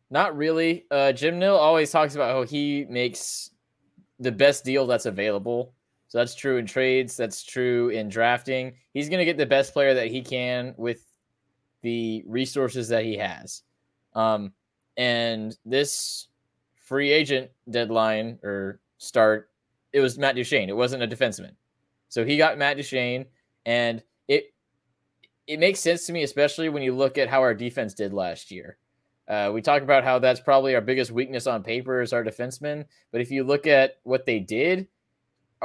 not 0.10 0.36
really. 0.36 0.86
Uh, 0.91 1.13
Jim 1.13 1.39
Nill 1.39 1.56
always 1.56 1.89
talks 1.89 2.15
about 2.15 2.32
how 2.32 2.43
he 2.43 2.86
makes 2.89 3.51
the 4.19 4.32
best 4.32 4.63
deal 4.63 4.86
that's 4.86 5.06
available 5.06 5.73
so 6.13 6.19
that's 6.19 6.36
true 6.36 6.58
in 6.58 6.67
trades. 6.67 7.17
That's 7.17 7.43
true 7.43 7.89
in 7.89 8.08
drafting. 8.08 8.73
He's 8.93 9.10
going 9.10 9.17
to 9.17 9.26
get 9.26 9.36
the 9.36 9.47
best 9.47 9.73
player 9.73 9.95
that 9.95 10.12
he 10.12 10.21
can 10.21 10.76
with 10.78 11.08
the 11.82 12.23
resources 12.28 12.88
that 12.89 13.04
he 13.04 13.17
has. 13.17 13.63
Um, 14.13 14.54
and 14.95 15.58
this 15.65 16.28
free 16.84 17.12
agent 17.12 17.49
deadline 17.67 18.38
or 18.43 18.80
start, 18.99 19.49
it 19.91 20.02
was 20.02 20.19
Matt 20.19 20.36
Duchene. 20.36 20.69
It 20.69 20.78
wasn't 20.78 21.02
a 21.02 21.08
defenseman. 21.08 21.54
So 22.10 22.23
he 22.23 22.38
got 22.38 22.60
Matt 22.60 22.78
Duchene, 22.78 23.26
and 23.65 24.04
it 24.28 24.54
it 25.47 25.60
makes 25.60 25.80
sense 25.80 26.06
to 26.06 26.13
me, 26.13 26.21
especially 26.21 26.69
when 26.69 26.84
you 26.84 26.93
look 26.93 27.17
at 27.17 27.28
how 27.28 27.41
our 27.41 27.56
defense 27.56 27.95
did 27.95 28.13
last 28.13 28.52
year. 28.52 28.78
Uh, 29.28 29.49
we 29.52 29.63
talk 29.63 29.82
about 29.82 30.04
how 30.04 30.19
that's 30.19 30.41
probably 30.41 30.76
our 30.76 30.82
biggest 30.82 31.10
weakness 31.10 31.47
on 31.47 31.63
paper 31.63 32.04
is 32.04 32.13
our 32.13 32.23
defensemen, 32.23 32.86
but 33.12 33.19
if 33.19 33.32
you 33.32 33.43
look 33.43 33.65
at 33.65 33.97
what 34.04 34.28
they 34.28 34.39
did, 34.39 34.88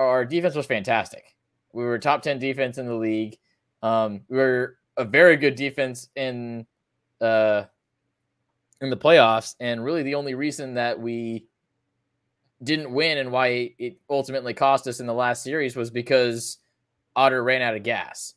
our 0.06 0.24
defense 0.24 0.54
was 0.54 0.66
fantastic. 0.66 1.34
We 1.72 1.84
were 1.84 1.98
top 1.98 2.22
10 2.22 2.38
defense 2.38 2.78
in 2.78 2.86
the 2.86 2.94
league. 2.94 3.36
Um, 3.82 4.22
we 4.28 4.36
were 4.36 4.76
a 4.96 5.04
very 5.04 5.36
good 5.36 5.54
defense 5.54 6.08
in 6.16 6.66
uh, 7.20 7.64
in 8.80 8.90
the 8.90 8.96
playoffs, 8.96 9.56
and 9.60 9.84
really 9.84 10.02
the 10.02 10.14
only 10.14 10.34
reason 10.34 10.74
that 10.74 10.98
we 10.98 11.46
didn't 12.62 12.92
win 12.92 13.18
and 13.18 13.30
why 13.30 13.72
it 13.78 13.98
ultimately 14.10 14.54
cost 14.54 14.86
us 14.86 15.00
in 15.00 15.06
the 15.06 15.14
last 15.14 15.42
series 15.42 15.76
was 15.76 15.90
because 15.90 16.58
Otter 17.14 17.42
ran 17.42 17.62
out 17.62 17.76
of 17.76 17.82
gas. 17.82 18.34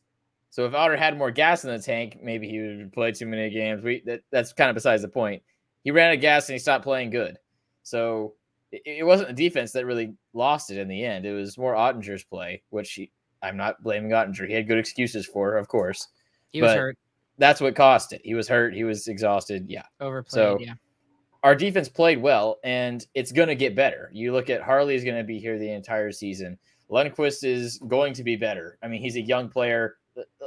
So 0.52 0.66
if 0.66 0.74
Otter 0.74 0.98
had 0.98 1.18
more 1.18 1.32
gas 1.32 1.64
in 1.64 1.72
the 1.72 1.80
tank, 1.80 2.20
maybe 2.22 2.48
he 2.48 2.60
would 2.60 2.94
play 2.94 3.12
too 3.12 3.26
many 3.26 3.50
games. 3.50 3.84
We 3.84 4.04
that, 4.06 4.22
that's 4.32 4.54
kind 4.54 4.70
of 4.70 4.76
besides 4.76 5.02
the 5.02 5.08
point. 5.08 5.42
He 5.84 5.92
ran 5.92 6.10
out 6.10 6.16
of 6.16 6.22
gas 6.22 6.50
and 6.50 6.54
he 6.54 6.60
stopped 6.60 6.84
playing 6.84 7.10
good. 7.10 7.38
So 7.84 8.34
it, 8.72 8.82
it 8.86 9.04
wasn't 9.04 9.30
the 9.30 9.34
defense 9.34 9.72
that 9.74 9.86
really 9.86 10.14
lost 10.34 10.72
it 10.72 10.78
in 10.78 10.88
the 10.88 11.04
end. 11.04 11.26
It 11.26 11.34
was 11.34 11.58
more 11.58 11.76
Oettinger's 11.76 12.24
play, 12.24 12.64
which 12.70 12.92
he, 12.94 13.12
I'm 13.42 13.58
not 13.58 13.82
blaming 13.84 14.12
Oettinger. 14.12 14.48
He 14.48 14.54
had 14.54 14.68
good 14.68 14.78
excuses 14.78 15.26
for, 15.26 15.58
of 15.58 15.68
course. 15.68 16.08
He 16.52 16.62
was 16.62 16.74
hurt. 16.74 16.98
That's 17.38 17.62
what 17.62 17.76
cost 17.76 18.14
it. 18.14 18.22
He 18.24 18.34
was 18.34 18.48
hurt. 18.48 18.74
He 18.74 18.84
was 18.84 19.08
exhausted. 19.08 19.66
Yeah. 19.68 19.86
Overplayed. 20.00 20.32
So, 20.32 20.58
yeah. 20.60 20.74
Our 21.44 21.56
defense 21.56 21.90
played 21.90 22.22
well, 22.22 22.60
and 22.64 23.06
it's 23.16 23.32
going 23.32 23.48
to 23.48 23.56
get 23.56 23.76
better. 23.76 24.12
You 24.14 24.32
look 24.32 24.52
at 24.52 24.62
Harley 24.62 24.94
is 24.94 25.04
going 25.04 25.18
to 25.18 25.24
be 25.24 25.40
here 25.40 25.58
the 25.58 25.72
entire 25.72 26.12
season. 26.12 26.58
Lundkvist 26.92 27.44
is 27.44 27.80
going 27.88 28.14
to 28.14 28.24
be 28.24 28.36
better. 28.36 28.78
I 28.84 28.88
mean, 28.88 29.02
he's 29.02 29.16
a 29.16 29.22
young 29.22 29.50
player. 29.50 29.96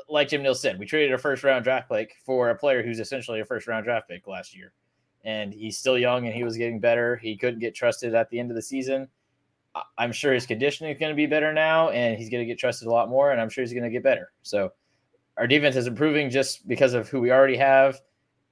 Like 0.08 0.28
Jim 0.28 0.42
Nill 0.42 0.54
said, 0.54 0.78
we 0.78 0.86
traded 0.86 1.12
a 1.12 1.18
first 1.18 1.42
round 1.42 1.64
draft 1.64 1.90
pick 1.90 2.14
for 2.24 2.50
a 2.50 2.54
player 2.54 2.82
who's 2.82 3.00
essentially 3.00 3.40
a 3.40 3.44
first 3.44 3.66
round 3.66 3.86
draft 3.86 4.08
pick 4.08 4.28
last 4.28 4.54
year 4.54 4.72
and 5.24 5.52
he's 5.52 5.78
still 5.78 5.98
young 5.98 6.26
and 6.26 6.34
he 6.34 6.44
was 6.44 6.56
getting 6.56 6.80
better. 6.80 7.16
He 7.16 7.36
couldn't 7.36 7.60
get 7.60 7.74
trusted 7.74 8.14
at 8.14 8.30
the 8.30 8.38
end 8.38 8.50
of 8.50 8.54
the 8.54 8.62
season. 8.62 9.08
I'm 9.98 10.12
sure 10.12 10.32
his 10.32 10.46
conditioning 10.46 10.92
is 10.92 11.00
going 11.00 11.10
to 11.10 11.16
be 11.16 11.26
better 11.26 11.52
now, 11.52 11.88
and 11.88 12.16
he's 12.16 12.30
going 12.30 12.42
to 12.42 12.46
get 12.46 12.58
trusted 12.58 12.86
a 12.86 12.92
lot 12.92 13.08
more, 13.08 13.32
and 13.32 13.40
I'm 13.40 13.48
sure 13.48 13.62
he's 13.62 13.72
going 13.72 13.84
to 13.84 13.90
get 13.90 14.04
better. 14.04 14.30
So 14.42 14.70
our 15.36 15.48
defense 15.48 15.74
is 15.74 15.88
improving 15.88 16.30
just 16.30 16.68
because 16.68 16.94
of 16.94 17.08
who 17.08 17.20
we 17.20 17.32
already 17.32 17.56
have. 17.56 18.00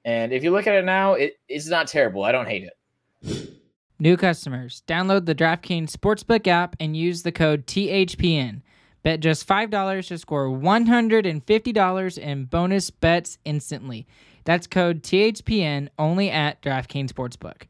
And 0.03 0.33
if 0.33 0.43
you 0.43 0.51
look 0.51 0.67
at 0.67 0.75
it 0.75 0.83
now, 0.83 1.13
it, 1.13 1.37
it's 1.47 1.67
not 1.67 1.87
terrible. 1.87 2.25
I 2.25 2.33
don't 2.33 2.47
hate 2.47 2.63
it. 2.63 3.53
New 3.99 4.17
customers, 4.17 4.83
download 4.85 5.25
the 5.25 5.35
DraftKings 5.35 5.91
Sportsbook 5.91 6.45
app 6.45 6.75
and 6.79 6.97
use 6.97 7.23
the 7.23 7.31
code 7.31 7.65
THPN. 7.67 8.61
Bet 9.01 9.21
just 9.21 9.47
$5 9.47 10.07
to 10.07 10.17
score 10.17 10.47
$150 10.47 12.17
in 12.17 12.45
bonus 12.45 12.89
bets 12.89 13.37
instantly. 13.45 14.07
That's 14.45 14.67
code 14.67 15.03
THPN 15.03 15.89
only 15.97 16.29
at 16.29 16.61
DraftKings 16.61 17.11
Sportsbook. 17.11 17.63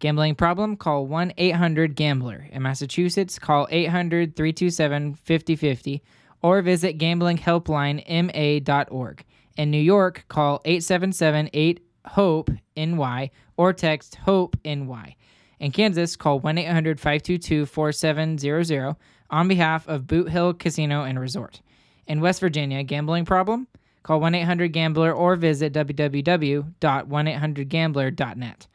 Gambling 0.00 0.34
problem? 0.36 0.76
Call 0.76 1.06
1 1.06 1.32
800 1.36 1.96
Gambler. 1.96 2.46
In 2.50 2.62
Massachusetts, 2.62 3.38
call 3.38 3.66
800 3.70 4.36
327 4.36 5.14
5050 5.14 6.02
or 6.42 6.60
visit 6.62 6.98
gamblinghelplinema.org. 6.98 9.24
In 9.56 9.70
New 9.72 9.78
York, 9.78 10.24
call 10.28 10.60
877 10.64 11.50
8 11.52 11.80
HOPE 12.06 12.50
NY 12.76 13.30
or 13.56 13.72
text 13.72 14.14
HOPE 14.16 14.56
NY. 14.64 15.16
In 15.58 15.72
Kansas, 15.72 16.14
call 16.14 16.38
1 16.38 16.58
800 16.58 17.00
522 17.00 17.66
4700 17.66 18.94
on 19.30 19.48
behalf 19.48 19.88
of 19.88 20.06
Boot 20.06 20.30
Hill 20.30 20.54
Casino 20.54 21.02
and 21.02 21.18
Resort. 21.18 21.60
In 22.06 22.20
West 22.20 22.38
Virginia, 22.40 22.84
gambling 22.84 23.24
problem? 23.24 23.66
Call 24.08 24.20
1 24.20 24.34
800 24.36 24.72
Gambler 24.72 25.12
or 25.12 25.36
visit 25.36 25.74
www.1800Gambler.net. 25.74 28.66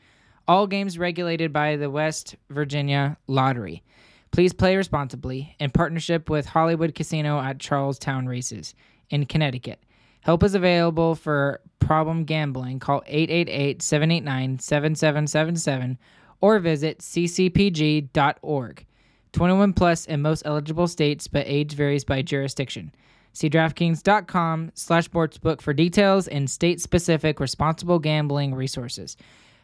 All 0.47 0.67
games 0.67 0.99
regulated 0.99 1.51
by 1.51 1.75
the 1.75 1.89
West 1.89 2.35
Virginia 2.51 3.17
Lottery. 3.25 3.81
Please 4.29 4.53
play 4.53 4.75
responsibly 4.75 5.55
in 5.59 5.71
partnership 5.71 6.29
with 6.29 6.45
Hollywood 6.45 6.93
Casino 6.93 7.39
at 7.39 7.57
Charlestown 7.57 8.27
Races 8.27 8.75
in 9.09 9.25
Connecticut. 9.25 9.79
Help 10.21 10.43
is 10.43 10.53
available 10.53 11.15
for 11.15 11.61
problem 11.79 12.25
gambling. 12.25 12.77
Call 12.77 13.01
888 13.07 13.81
789 13.81 14.59
7777 14.59 15.97
or 16.41 16.59
visit 16.59 16.99
ccpg.org. 16.99 18.85
21 19.31 19.73
plus 19.73 20.05
in 20.05 20.21
most 20.21 20.43
eligible 20.45 20.87
states, 20.87 21.27
but 21.27 21.47
age 21.47 21.73
varies 21.73 22.03
by 22.03 22.21
jurisdiction. 22.21 22.93
See 23.33 23.49
DraftKings.com 23.49 24.71
slash 24.75 25.09
sportsbook 25.09 25.61
for 25.61 25.73
details 25.73 26.27
and 26.27 26.49
state-specific 26.49 27.39
responsible 27.39 27.99
gambling 27.99 28.53
resources. 28.53 29.17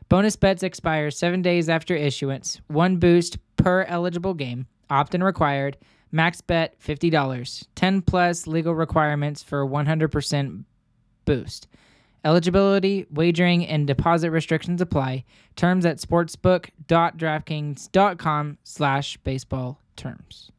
Bonus 0.10 0.36
bets 0.36 0.64
expire 0.64 1.12
seven 1.12 1.44
days 1.44 1.70
after 1.70 1.96
issuance. 1.96 2.60
One 2.68 2.98
boost 2.98 3.38
per 3.58 3.84
eligible 3.84 4.34
game. 4.34 4.66
Opt-in 4.90 5.24
required. 5.24 5.78
Max 6.12 6.42
bet 6.42 6.80
$50. 6.82 7.68
10 7.76 8.02
plus 8.02 8.48
legal 8.48 8.74
requirements 8.74 9.44
for 9.44 9.64
100% 9.68 10.64
boost. 11.26 11.68
Eligibility, 12.26 13.06
wagering, 13.12 13.64
and 13.66 13.88
deposit 13.88 14.32
restrictions 14.32 14.82
apply. 14.82 15.24
Terms 15.56 15.86
at 15.86 16.00
sportsbook.draftkings.com 16.00 18.58
slash 18.64 19.18
baseball 19.18 19.80
terms. 19.96 20.52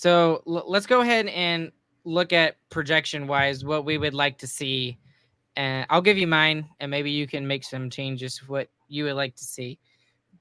So 0.00 0.42
l- 0.46 0.64
let's 0.66 0.86
go 0.86 1.02
ahead 1.02 1.26
and 1.26 1.70
look 2.04 2.32
at 2.32 2.56
projection 2.70 3.26
wise 3.26 3.66
what 3.66 3.84
we 3.84 3.98
would 3.98 4.14
like 4.14 4.38
to 4.38 4.46
see. 4.46 4.98
And 5.56 5.84
I'll 5.90 6.00
give 6.00 6.16
you 6.16 6.26
mine, 6.26 6.66
and 6.80 6.90
maybe 6.90 7.10
you 7.10 7.26
can 7.26 7.46
make 7.46 7.64
some 7.64 7.90
changes 7.90 8.38
what 8.48 8.68
you 8.88 9.04
would 9.04 9.16
like 9.16 9.36
to 9.36 9.44
see. 9.44 9.78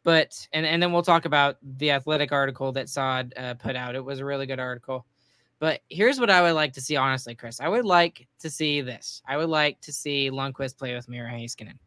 But 0.03 0.47
and 0.53 0.65
and 0.65 0.81
then 0.81 0.93
we'll 0.93 1.01
talk 1.01 1.25
about 1.25 1.57
the 1.77 1.91
athletic 1.91 2.31
article 2.31 2.71
that 2.71 2.87
Saad 2.87 3.33
uh, 3.35 3.55
put 3.55 3.75
out. 3.75 3.95
It 3.95 4.05
was 4.05 4.19
a 4.19 4.25
really 4.25 4.45
good 4.45 4.61
article. 4.61 5.05
But 5.59 5.81
here's 5.89 6.21
what 6.21 6.29
I 6.29 6.41
would 6.41 6.53
like 6.53 6.71
to 6.73 6.81
see, 6.81 6.95
honestly, 6.95 7.35
Chris. 7.35 7.59
I 7.59 7.67
would 7.67 7.83
like 7.83 8.29
to 8.39 8.49
see 8.49 8.79
this. 8.79 9.21
I 9.27 9.35
would 9.35 9.49
like 9.49 9.81
to 9.81 9.91
see 9.91 10.31
Lundkvist 10.31 10.77
play 10.77 10.95
with 10.95 11.09
Miro 11.09 11.29
Heiskanen. 11.29 11.79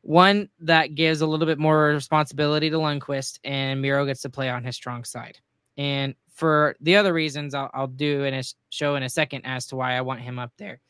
One 0.00 0.48
that 0.60 0.94
gives 0.94 1.20
a 1.20 1.26
little 1.26 1.44
bit 1.44 1.58
more 1.58 1.88
responsibility 1.88 2.70
to 2.70 2.78
Lundkvist, 2.78 3.38
and 3.44 3.82
Miro 3.82 4.06
gets 4.06 4.22
to 4.22 4.30
play 4.30 4.48
on 4.48 4.64
his 4.64 4.76
strong 4.76 5.04
side. 5.04 5.38
And 5.76 6.14
for 6.28 6.76
the 6.80 6.96
other 6.96 7.12
reasons, 7.12 7.54
I'll, 7.54 7.70
I'll 7.74 7.86
do 7.86 8.24
in 8.24 8.34
a 8.34 8.42
show 8.70 8.96
in 8.96 9.02
a 9.02 9.08
second 9.08 9.42
as 9.44 9.66
to 9.68 9.76
why 9.76 9.96
I 9.96 10.00
want 10.00 10.20
him 10.20 10.38
up 10.38 10.52
there. 10.58 10.80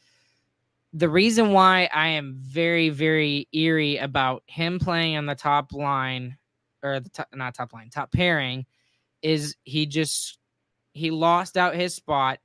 The 0.93 1.09
reason 1.09 1.53
why 1.53 1.89
I 1.93 2.09
am 2.09 2.37
very, 2.39 2.89
very 2.89 3.49
eerie 3.53 3.99
about 3.99 4.43
him 4.47 4.79
playing 4.79 5.17
on 5.17 5.27
the 5.27 5.35
top 5.35 5.73
line 5.73 6.37
or 6.83 7.01
the 7.01 7.11
top, 7.11 7.29
not 7.35 7.55
top 7.55 7.73
line, 7.73 7.91
top 7.91 8.13
pairing 8.13 8.67
is 9.23 9.57
he 9.65 9.87
just 9.87 10.39
he 10.93 11.11
lost 11.11 11.57
out 11.57 11.75
his 11.75 11.95
spot 11.95 12.39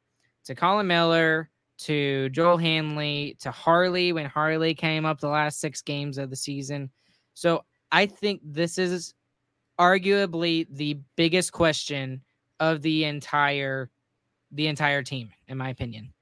to 0.46 0.56
Colin 0.56 0.88
Miller, 0.88 1.50
to 1.80 2.30
Joel 2.30 2.58
Hanley, 2.58 3.38
to 3.40 3.52
Harley 3.52 4.14
when 4.14 4.26
Harley 4.26 4.74
came 4.74 5.06
up 5.06 5.20
the 5.20 5.28
last 5.28 5.60
six 5.60 5.82
games 5.82 6.18
of 6.18 6.30
the 6.30 6.36
season. 6.36 6.90
So 7.34 7.64
I 7.92 8.06
think 8.06 8.42
this 8.44 8.78
is 8.78 9.14
arguably 9.80 10.68
the 10.70 11.00
biggest 11.16 11.52
question 11.52 12.22
of 12.62 12.82
the 12.82 13.04
entire 13.04 13.90
the 14.54 14.68
entire 14.68 15.02
team, 15.04 15.32
in 15.48 15.58
my 15.58 15.70
opinion. 15.70 16.14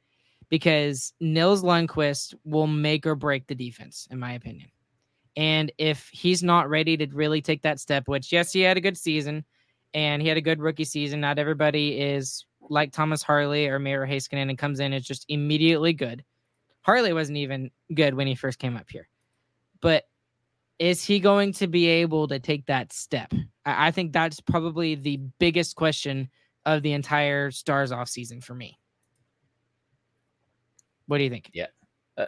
Because 0.49 1.13
Nils 1.19 1.63
Lundkvist 1.63 2.33
will 2.43 2.67
make 2.67 3.05
or 3.05 3.13
break 3.13 3.45
the 3.45 3.55
defense, 3.55 4.07
in 4.09 4.17
my 4.17 4.33
opinion. 4.33 4.69
And 5.35 5.71
if 5.77 6.09
he's 6.11 6.41
not 6.41 6.69
ready 6.69 6.97
to 6.97 7.07
really 7.07 7.41
take 7.41 7.61
that 7.61 7.79
step, 7.79 8.07
which 8.07 8.31
yes, 8.31 8.51
he 8.51 8.61
had 8.61 8.77
a 8.77 8.81
good 8.81 8.97
season 8.97 9.45
and 9.93 10.21
he 10.21 10.27
had 10.27 10.37
a 10.37 10.41
good 10.41 10.59
rookie 10.59 10.85
season. 10.85 11.21
Not 11.21 11.37
everybody 11.37 11.99
is 11.99 12.45
like 12.61 12.91
Thomas 12.91 13.21
Harley 13.21 13.67
or 13.67 13.79
Miro 13.79 14.07
Heiskanen 14.07 14.49
and 14.49 14.57
comes 14.57 14.79
in 14.79 14.93
is 14.93 15.05
just 15.05 15.25
immediately 15.29 15.93
good. 15.93 16.23
Harley 16.81 17.13
wasn't 17.13 17.37
even 17.37 17.69
good 17.93 18.13
when 18.15 18.27
he 18.27 18.35
first 18.35 18.59
came 18.59 18.75
up 18.75 18.89
here. 18.89 19.07
But 19.81 20.05
is 20.79 21.03
he 21.03 21.19
going 21.19 21.51
to 21.53 21.67
be 21.67 21.87
able 21.87 22.27
to 22.29 22.39
take 22.39 22.65
that 22.67 22.91
step? 22.93 23.31
I, 23.65 23.87
I 23.87 23.91
think 23.91 24.13
that's 24.13 24.39
probably 24.39 24.95
the 24.95 25.17
biggest 25.39 25.75
question 25.75 26.29
of 26.65 26.81
the 26.81 26.93
entire 26.93 27.51
Stars 27.51 27.91
off 27.91 28.09
season 28.09 28.41
for 28.41 28.55
me. 28.55 28.79
What 31.07 31.17
do 31.17 31.23
you 31.23 31.29
think? 31.29 31.49
Yeah. 31.53 31.67
Uh, 32.17 32.27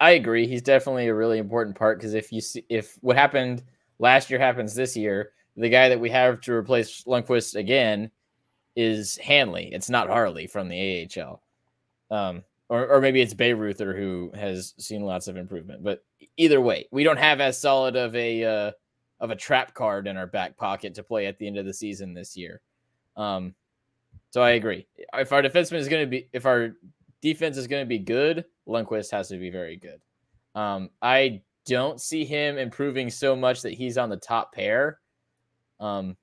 I 0.00 0.12
agree. 0.12 0.46
He's 0.46 0.62
definitely 0.62 1.08
a 1.08 1.14
really 1.14 1.38
important 1.38 1.76
part 1.76 1.98
because 1.98 2.14
if 2.14 2.32
you 2.32 2.40
see 2.40 2.64
if 2.68 2.96
what 3.00 3.16
happened 3.16 3.62
last 3.98 4.30
year 4.30 4.38
happens 4.38 4.74
this 4.74 4.96
year, 4.96 5.32
the 5.56 5.68
guy 5.68 5.88
that 5.88 6.00
we 6.00 6.08
have 6.10 6.40
to 6.42 6.52
replace 6.52 7.04
Lundkvist 7.04 7.56
again 7.56 8.10
is 8.76 9.16
Hanley. 9.18 9.70
It's 9.72 9.90
not 9.90 10.08
Harley 10.08 10.46
from 10.46 10.68
the 10.68 11.10
AHL. 11.18 11.42
Um, 12.10 12.44
or, 12.72 12.86
or 12.86 13.00
maybe 13.02 13.20
it's 13.20 13.34
Bayreuther 13.34 13.94
who 13.94 14.32
has 14.34 14.72
seen 14.78 15.02
lots 15.02 15.28
of 15.28 15.36
improvement. 15.36 15.84
But 15.84 16.02
either 16.38 16.58
way, 16.58 16.88
we 16.90 17.04
don't 17.04 17.18
have 17.18 17.38
as 17.38 17.60
solid 17.60 17.96
of 17.96 18.16
a 18.16 18.44
uh, 18.44 18.72
of 19.20 19.30
a 19.30 19.36
trap 19.36 19.74
card 19.74 20.06
in 20.06 20.16
our 20.16 20.26
back 20.26 20.56
pocket 20.56 20.94
to 20.94 21.02
play 21.02 21.26
at 21.26 21.38
the 21.38 21.46
end 21.46 21.58
of 21.58 21.66
the 21.66 21.74
season 21.74 22.14
this 22.14 22.34
year. 22.34 22.62
Um, 23.14 23.54
so 24.30 24.40
I 24.40 24.52
agree. 24.52 24.86
If 24.96 25.32
our 25.32 25.42
defenseman 25.42 25.80
is 25.80 25.88
going 25.88 26.06
to 26.06 26.10
be, 26.10 26.30
if 26.32 26.46
our 26.46 26.70
defense 27.20 27.58
is 27.58 27.66
going 27.66 27.82
to 27.82 27.88
be 27.88 27.98
good, 27.98 28.46
Lundkvist 28.66 29.10
has 29.10 29.28
to 29.28 29.36
be 29.36 29.50
very 29.50 29.76
good. 29.76 30.00
Um, 30.54 30.88
I 31.02 31.42
don't 31.66 32.00
see 32.00 32.24
him 32.24 32.56
improving 32.56 33.10
so 33.10 33.36
much 33.36 33.60
that 33.62 33.74
he's 33.74 33.98
on 33.98 34.08
the 34.08 34.16
top 34.16 34.54
pair. 34.54 34.98
Um, 35.78 36.16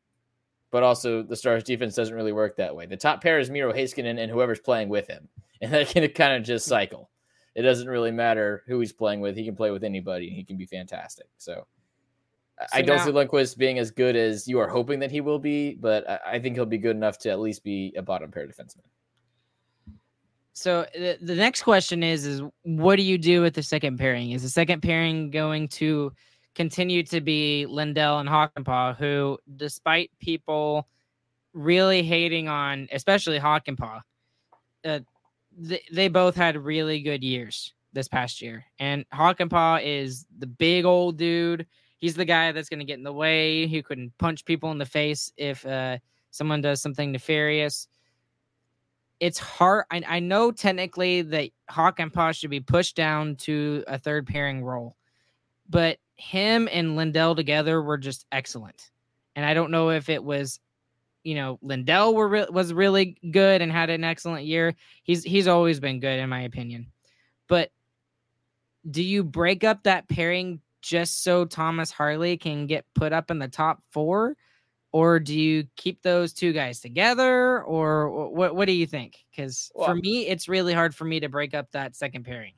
but 0.72 0.82
also 0.82 1.22
the 1.22 1.36
Stars 1.36 1.64
defense 1.64 1.94
doesn't 1.94 2.16
really 2.16 2.32
work 2.32 2.58
that 2.58 2.76
way. 2.76 2.88
The 2.88 2.98
top 2.98 3.22
pair 3.22 3.38
is 3.38 3.52
Miro 3.52 3.72
Heiskanen 3.72 4.20
and 4.20 4.32
whoever's 4.32 4.60
playing 4.60 4.90
with 4.90 5.08
him, 5.08 5.28
and 5.62 5.74
that 5.74 5.90
can 5.90 6.08
kind 6.10 6.34
of 6.34 6.44
just 6.44 6.66
cycle. 6.66 7.10
It 7.56 7.64
doesn't 7.64 7.88
really 7.88 8.12
matter 8.12 8.64
who 8.68 8.80
he's 8.80 8.94
playing 8.94 9.20
with; 9.22 9.36
he 9.36 9.44
can 9.44 9.56
play 9.56 9.72
with 9.72 9.84
anybody, 9.84 10.28
and 10.28 10.36
he 10.36 10.44
can 10.44 10.58
be 10.58 10.66
fantastic. 10.66 11.28
So, 11.38 11.66
so 12.60 12.68
I 12.72 12.82
don't 12.82 12.98
now, 12.98 13.06
see 13.06 13.12
Lundkvist 13.12 13.58
being 13.58 13.80
as 13.80 13.92
good 13.92 14.16
as 14.16 14.48
you 14.48 14.60
are 14.60 14.68
hoping 14.68 15.00
that 15.00 15.12
he 15.12 15.22
will 15.22 15.40
be, 15.40 15.74
but 15.76 16.10
I, 16.10 16.20
I 16.26 16.40
think 16.40 16.56
he'll 16.56 16.66
be 16.66 16.78
good 16.78 16.96
enough 16.96 17.18
to 17.20 17.30
at 17.30 17.40
least 17.40 17.64
be 17.64 17.94
a 17.98 18.02
bottom 18.02 18.32
pair 18.32 18.48
defenseman. 18.48 18.84
So 20.54 20.86
the, 20.94 21.18
the 21.22 21.36
next 21.36 21.64
question 21.64 22.04
is: 22.04 22.26
is 22.26 22.42
what 22.64 22.96
do 22.96 23.04
you 23.04 23.18
do 23.18 23.42
with 23.42 23.56
the 23.56 23.64
second 23.64 23.98
pairing? 23.98 24.32
Is 24.32 24.44
the 24.44 24.50
second 24.50 24.82
pairing 24.82 25.32
going 25.32 25.68
to 25.70 26.14
continue 26.56 27.04
to 27.04 27.22
be 27.22 27.66
Lindell 27.66 28.20
and 28.20 28.30
Hakanpää, 28.30 28.98
who, 28.98 29.38
despite 29.56 30.12
people 30.20 30.88
really 31.54 32.04
hating 32.04 32.48
on, 32.48 32.88
especially 32.92 33.40
Hakanpää, 33.40 34.02
uh, 34.86 35.00
they, 35.58 35.82
they 35.92 36.08
both 36.08 36.36
had 36.36 36.58
really 36.58 37.02
good 37.02 37.24
years 37.24 37.74
this 37.94 38.08
past 38.08 38.42
year. 38.42 38.66
And 38.80 39.06
Hakanpää 39.14 39.82
is 39.84 40.26
the 40.38 40.48
big 40.48 40.86
old 40.86 41.18
dude. 41.18 41.66
He's 41.98 42.16
the 42.16 42.26
guy 42.26 42.52
that's 42.52 42.70
going 42.70 42.80
to 42.80 42.86
get 42.86 42.98
in 42.98 43.04
the 43.04 43.12
way. 43.12 43.68
He 43.68 43.82
couldn't 43.82 44.18
punch 44.18 44.46
people 44.46 44.72
in 44.72 44.78
the 44.78 44.86
face 44.86 45.32
if 45.38 45.66
uh, 45.66 45.98
someone 46.32 46.62
does 46.62 46.82
something 46.82 47.12
nefarious. 47.12 47.88
It's 49.20 49.38
hard. 49.38 49.86
I, 49.92 50.02
I 50.08 50.20
know 50.20 50.52
technically 50.52 51.24
that 51.24 51.50
Hakanpää 51.70 52.38
should 52.38 52.52
be 52.52 52.62
pushed 52.62 52.96
down 52.96 53.36
to 53.38 53.84
a 53.88 53.98
third 53.98 54.28
pairing 54.28 54.64
role, 54.64 54.96
but 55.70 55.98
him 56.16 56.70
and 56.72 56.96
Lindell 56.96 57.36
together 57.36 57.82
were 57.82 57.98
just 57.98 58.26
excellent. 58.32 58.92
And 59.36 59.46
I 59.46 59.54
don't 59.54 59.72
know 59.72 59.90
if 59.90 60.10
it 60.10 60.24
was, 60.24 60.60
you 61.24 61.36
know, 61.36 61.60
Lindell 61.62 62.16
were 62.16 62.28
re- 62.28 62.48
was 62.50 62.74
really 62.74 63.18
good 63.32 63.62
and 63.62 63.72
had 63.72 63.90
an 63.90 64.04
excellent 64.04 64.46
year. 64.46 64.76
He's 65.04 65.24
he's 65.24 65.48
always 65.48 65.80
been 65.80 66.00
good 66.00 66.20
in 66.20 66.30
my 66.30 66.42
opinion. 66.42 66.88
But 67.48 67.72
do 68.90 69.04
you 69.04 69.24
break 69.24 69.64
up 69.64 69.84
that 69.84 70.08
pairing 70.08 70.62
just 70.82 71.24
so 71.24 71.46
Thomas 71.46 71.92
Harley 71.92 72.38
can 72.38 72.68
get 72.68 72.86
put 72.96 73.12
up 73.12 73.32
in 73.32 73.40
the 73.40 73.50
top 73.50 73.84
4 73.92 74.36
or 74.92 75.20
do 75.20 75.38
you 75.38 75.66
keep 75.76 76.02
those 76.02 76.34
two 76.34 76.54
guys 76.54 76.80
together 76.80 77.62
or 77.64 78.30
what 78.30 78.56
what 78.56 78.66
do 78.66 78.72
you 78.72 78.88
think? 78.88 79.18
Cuz 79.36 79.72
well, 79.76 79.88
for 79.88 79.96
me 79.96 80.28
it's 80.28 80.48
really 80.48 80.74
hard 80.74 80.96
for 80.96 81.06
me 81.06 81.20
to 81.20 81.30
break 81.30 81.54
up 81.54 81.72
that 81.72 81.96
second 81.96 82.24
pairing. 82.24 82.54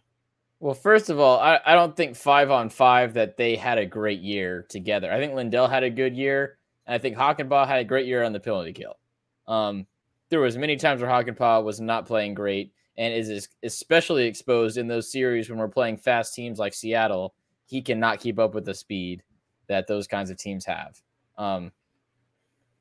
Well, 0.59 0.75
first 0.75 1.09
of 1.09 1.19
all, 1.19 1.39
I, 1.39 1.59
I 1.65 1.73
don't 1.73 1.97
think 1.97 2.15
five 2.15 2.51
on 2.51 2.69
five 2.69 3.15
that 3.15 3.35
they 3.35 3.55
had 3.55 3.79
a 3.79 3.85
great 3.85 4.21
year 4.21 4.67
together. 4.69 5.11
I 5.11 5.17
think 5.17 5.33
Lindell 5.33 5.67
had 5.67 5.81
a 5.81 5.89
good 5.89 6.15
year, 6.15 6.59
and 6.85 6.95
I 6.95 6.97
think 6.97 7.17
Hakanpää 7.17 7.67
had 7.67 7.79
a 7.79 7.85
great 7.85 8.07
year 8.07 8.23
on 8.23 8.33
the 8.33 8.39
penalty 8.39 8.73
kill. 8.73 8.97
Um, 9.47 9.85
there 10.29 10.39
was 10.39 10.57
many 10.57 10.77
times 10.77 11.01
where 11.01 11.09
Hakanpää 11.09 11.63
was 11.63 11.79
not 11.79 12.05
playing 12.05 12.33
great 12.33 12.73
and 12.97 13.13
is 13.13 13.47
especially 13.63 14.25
exposed 14.25 14.77
in 14.77 14.87
those 14.87 15.11
series 15.11 15.49
when 15.49 15.59
we're 15.59 15.67
playing 15.67 15.97
fast 15.97 16.33
teams 16.33 16.59
like 16.59 16.73
Seattle. 16.73 17.33
He 17.65 17.81
cannot 17.81 18.19
keep 18.19 18.39
up 18.39 18.53
with 18.53 18.65
the 18.65 18.73
speed 18.73 19.23
that 19.67 19.87
those 19.87 20.07
kinds 20.07 20.29
of 20.29 20.37
teams 20.37 20.65
have. 20.65 21.01
Um, 21.37 21.71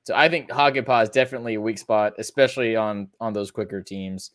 so 0.05 0.15
I 0.15 0.29
think 0.29 0.51
Hakanpää 0.51 1.05
is 1.05 1.11
definitely 1.11 1.55
a 1.55 1.61
weak 1.61 1.79
spot, 1.79 2.15
especially 2.19 2.77
on 2.77 3.09
on 3.21 3.33
those 3.33 3.51
quicker 3.51 3.83
teams. 3.83 4.33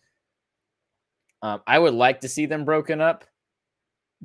Um, 1.41 1.61
I 1.67 1.77
would 1.77 1.93
like 1.93 2.21
to 2.21 2.29
see 2.29 2.45
them 2.45 2.65
broken 2.65 3.01
up 3.01 3.25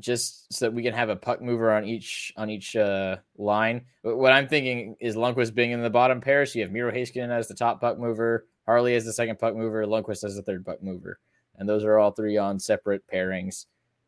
just 0.01 0.53
so 0.53 0.67
that 0.67 0.75
we 0.75 0.83
can 0.83 0.95
have 0.95 1.09
a 1.09 1.17
puck 1.17 1.41
mover 1.41 1.73
on 1.73 1.85
each 1.85 2.33
on 2.37 2.51
each 2.51 2.77
uh, 2.77 3.17
line. 3.37 3.85
What 4.03 4.33
I'm 4.33 4.49
thinking 4.49 4.97
is 5.01 5.17
Lundkvist 5.17 5.55
being 5.55 5.73
in 5.73 5.83
the 5.83 5.91
bottom 5.91 6.21
pair, 6.21 6.45
so 6.47 6.59
you 6.59 6.65
have 6.65 6.73
Miro 6.73 6.93
Heiskanen 6.93 7.31
as 7.31 7.49
the 7.49 7.55
top 7.55 7.81
puck 7.81 7.99
mover, 7.99 8.47
Harley 8.67 8.95
as 8.95 9.05
the 9.05 9.13
second 9.13 9.39
puck 9.39 9.55
mover, 9.55 9.85
Lundkvist 9.87 10.25
as 10.25 10.37
the 10.37 10.43
third 10.43 10.65
puck 10.65 10.83
mover, 10.83 11.19
and 11.57 11.69
those 11.69 11.85
are 11.85 11.99
all 11.99 12.11
three 12.11 12.37
on 12.37 12.59
separate 12.59 13.03
pairings. 13.13 13.67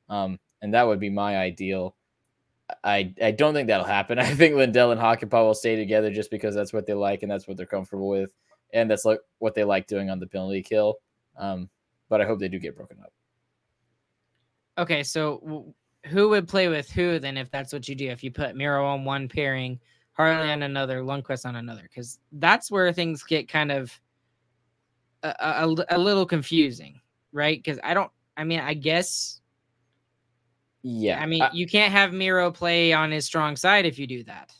Um, 0.08 0.38
and 0.60 0.74
that 0.74 0.86
would 0.86 1.00
be 1.00 1.10
my 1.10 1.36
ideal. 1.38 1.96
I 2.82 3.14
I 3.22 3.32
don't 3.32 3.54
think 3.54 3.68
that'll 3.68 3.86
happen. 3.86 4.18
I 4.18 4.34
think 4.34 4.54
Lindell 4.54 4.92
and 4.92 5.00
Hakanpää 5.00 5.44
will 5.44 5.54
stay 5.54 5.76
together 5.76 6.10
just 6.10 6.30
because 6.30 6.54
that's 6.54 6.72
what 6.72 6.86
they 6.86 6.94
like 6.94 7.22
and 7.22 7.30
that's 7.30 7.46
what 7.46 7.56
they're 7.56 7.66
comfortable 7.66 8.08
with, 8.08 8.30
and 8.72 8.90
that's 8.90 9.04
like 9.04 9.20
what 9.38 9.54
they 9.54 9.64
like 9.64 9.86
doing 9.86 10.10
on 10.10 10.20
the 10.20 10.26
penalty 10.26 10.62
kill. 10.62 10.96
Um, 11.36 11.68
but 12.08 12.20
I 12.20 12.24
hope 12.24 12.40
they 12.40 12.48
do 12.48 12.58
get 12.58 12.76
broken 12.76 12.98
up. 13.00 13.12
Okay, 14.78 15.02
so 15.02 15.74
who 16.06 16.28
would 16.30 16.48
play 16.48 16.68
with 16.68 16.90
who 16.90 17.18
then 17.18 17.36
if 17.36 17.50
that's 17.50 17.72
what 17.72 17.88
you 17.88 17.94
do? 17.94 18.08
If 18.08 18.24
you 18.24 18.30
put 18.30 18.56
Miro 18.56 18.84
on 18.84 19.04
one 19.04 19.28
pairing, 19.28 19.78
Harley 20.12 20.50
on 20.50 20.62
another, 20.62 21.00
Lundkvist 21.02 21.46
on 21.46 21.56
another, 21.56 21.82
because 21.82 22.18
that's 22.32 22.70
where 22.70 22.92
things 22.92 23.22
get 23.22 23.48
kind 23.48 23.72
of 23.72 23.98
a, 25.22 25.34
a, 25.40 25.76
a 25.90 25.98
little 25.98 26.26
confusing, 26.26 27.00
right? 27.32 27.58
Because 27.58 27.78
I 27.84 27.94
don't 27.94 28.10
I 28.36 28.44
mean, 28.44 28.60
I 28.60 28.74
guess. 28.74 29.40
Yeah, 30.82 31.20
I 31.20 31.26
mean, 31.26 31.44
you 31.52 31.66
can't 31.66 31.92
have 31.92 32.12
Miro 32.12 32.50
play 32.50 32.92
on 32.92 33.12
his 33.12 33.24
strong 33.24 33.54
side 33.54 33.86
if 33.86 34.00
you 34.00 34.06
do 34.06 34.24
that. 34.24 34.52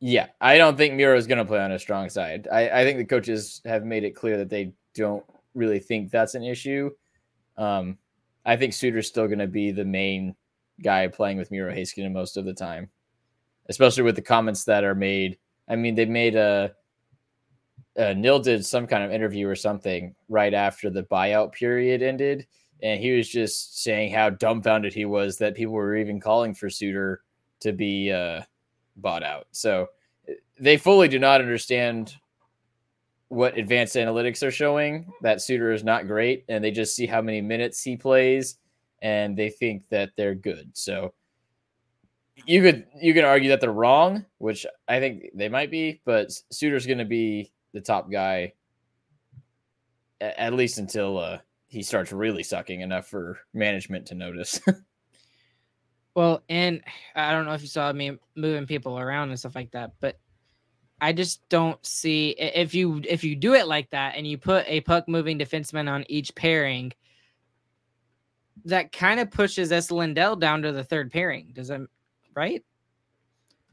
Yeah, 0.00 0.28
I 0.40 0.56
don't 0.56 0.76
think 0.76 0.94
Miro 0.94 1.16
is 1.16 1.26
going 1.26 1.38
to 1.38 1.44
play 1.44 1.58
on 1.58 1.70
his 1.70 1.82
strong 1.82 2.08
side. 2.08 2.48
I, 2.50 2.80
I 2.80 2.84
think 2.84 2.98
the 2.98 3.04
coaches 3.04 3.60
have 3.66 3.84
made 3.84 4.04
it 4.04 4.12
clear 4.12 4.38
that 4.38 4.48
they 4.48 4.72
don't 4.94 5.24
really 5.54 5.78
think 5.78 6.10
that's 6.10 6.34
an 6.34 6.44
issue. 6.44 6.90
Um, 7.58 7.98
I 8.44 8.56
think 8.56 8.72
Suter's 8.72 9.08
still 9.08 9.26
going 9.26 9.38
to 9.38 9.46
be 9.46 9.70
the 9.70 9.84
main 9.84 10.34
guy 10.82 11.08
playing 11.08 11.38
with 11.38 11.50
Miro 11.50 11.72
Heiskanen 11.72 12.12
most 12.12 12.36
of 12.36 12.44
the 12.44 12.54
time, 12.54 12.90
especially 13.68 14.02
with 14.02 14.16
the 14.16 14.22
comments 14.22 14.64
that 14.64 14.84
are 14.84 14.94
made. 14.94 15.38
I 15.68 15.76
mean, 15.76 15.94
they 15.94 16.04
made 16.04 16.36
a, 16.36 16.72
a 17.96 18.14
Nill 18.14 18.38
did 18.40 18.64
some 18.64 18.86
kind 18.86 19.02
of 19.02 19.12
interview 19.12 19.48
or 19.48 19.56
something 19.56 20.14
right 20.28 20.54
after 20.54 20.90
the 20.90 21.04
buyout 21.04 21.52
period 21.52 22.02
ended, 22.02 22.46
and 22.82 23.00
he 23.00 23.16
was 23.16 23.28
just 23.28 23.82
saying 23.82 24.12
how 24.12 24.30
dumbfounded 24.30 24.92
he 24.92 25.04
was 25.04 25.38
that 25.38 25.54
people 25.54 25.74
were 25.74 25.96
even 25.96 26.20
calling 26.20 26.54
for 26.54 26.70
Suter 26.70 27.22
to 27.60 27.72
be 27.72 28.12
uh, 28.12 28.42
bought 28.96 29.22
out. 29.22 29.46
So 29.52 29.88
they 30.58 30.76
fully 30.76 31.08
do 31.08 31.18
not 31.18 31.40
understand 31.40 32.14
what 33.28 33.58
advanced 33.58 33.96
analytics 33.96 34.46
are 34.46 34.52
showing 34.52 35.12
that 35.22 35.42
Suter 35.42 35.72
is 35.72 35.82
not 35.82 36.06
great, 36.06 36.44
and 36.48 36.62
they 36.62 36.70
just 36.70 36.94
see 36.94 37.06
how 37.06 37.20
many 37.20 37.40
minutes 37.40 37.82
he 37.82 37.96
plays, 37.96 38.58
and 39.02 39.36
they 39.36 39.50
think 39.50 39.82
that 39.90 40.10
they're 40.16 40.34
good. 40.34 40.70
So 40.74 41.14
you 42.46 42.62
could 42.62 42.86
you 43.00 43.14
can 43.14 43.24
argue 43.24 43.50
that 43.50 43.60
they're 43.60 43.72
wrong, 43.72 44.24
which 44.38 44.66
I 44.88 45.00
think 45.00 45.30
they 45.34 45.48
might 45.48 45.70
be, 45.70 46.00
but 46.04 46.30
Suter's 46.50 46.86
going 46.86 46.98
to 46.98 47.04
be 47.04 47.52
the 47.72 47.80
top 47.80 48.10
guy 48.10 48.52
at 50.20 50.54
least 50.54 50.78
until 50.78 51.18
uh, 51.18 51.38
he 51.66 51.82
starts 51.82 52.12
really 52.12 52.42
sucking 52.42 52.80
enough 52.80 53.06
for 53.08 53.38
management 53.52 54.06
to 54.06 54.14
notice. 54.14 54.60
well, 56.14 56.42
and 56.48 56.82
I 57.14 57.32
don't 57.32 57.46
know 57.46 57.52
if 57.52 57.62
you 57.62 57.68
saw 57.68 57.92
me 57.92 58.18
moving 58.34 58.66
people 58.66 58.98
around 58.98 59.30
and 59.30 59.38
stuff 59.38 59.54
like 59.54 59.72
that, 59.72 59.92
but 60.00 60.18
I 61.00 61.12
just 61.12 61.46
don't 61.48 61.84
see 61.84 62.30
if 62.30 62.74
you 62.74 63.02
if 63.06 63.22
you 63.22 63.36
do 63.36 63.54
it 63.54 63.66
like 63.66 63.90
that 63.90 64.14
and 64.16 64.26
you 64.26 64.38
put 64.38 64.64
a 64.66 64.80
puck 64.80 65.08
moving 65.08 65.38
defenseman 65.38 65.90
on 65.90 66.04
each 66.08 66.34
pairing, 66.34 66.92
that 68.66 68.92
kind 68.92 69.20
of 69.20 69.30
pushes 69.30 69.72
S. 69.72 69.90
Lindell 69.90 70.36
down 70.36 70.62
to 70.62 70.72
the 70.72 70.84
third 70.84 71.10
pairing. 71.10 71.50
Does 71.52 71.68
that 71.68 71.80
right? 72.34 72.64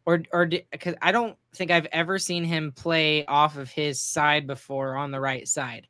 Or 0.06 0.24
or 0.32 0.46
because 0.46 0.96
I 1.02 1.12
don't 1.12 1.38
think 1.56 1.72
I've 1.72 1.88
ever 1.92 2.20
seen 2.20 2.44
him 2.44 2.72
play 2.72 3.26
off 3.26 3.58
of 3.58 3.70
his 3.70 4.02
side 4.02 4.48
before 4.48 4.96
on 4.96 5.12
the 5.12 5.20
right 5.20 5.48
side. 5.48 5.88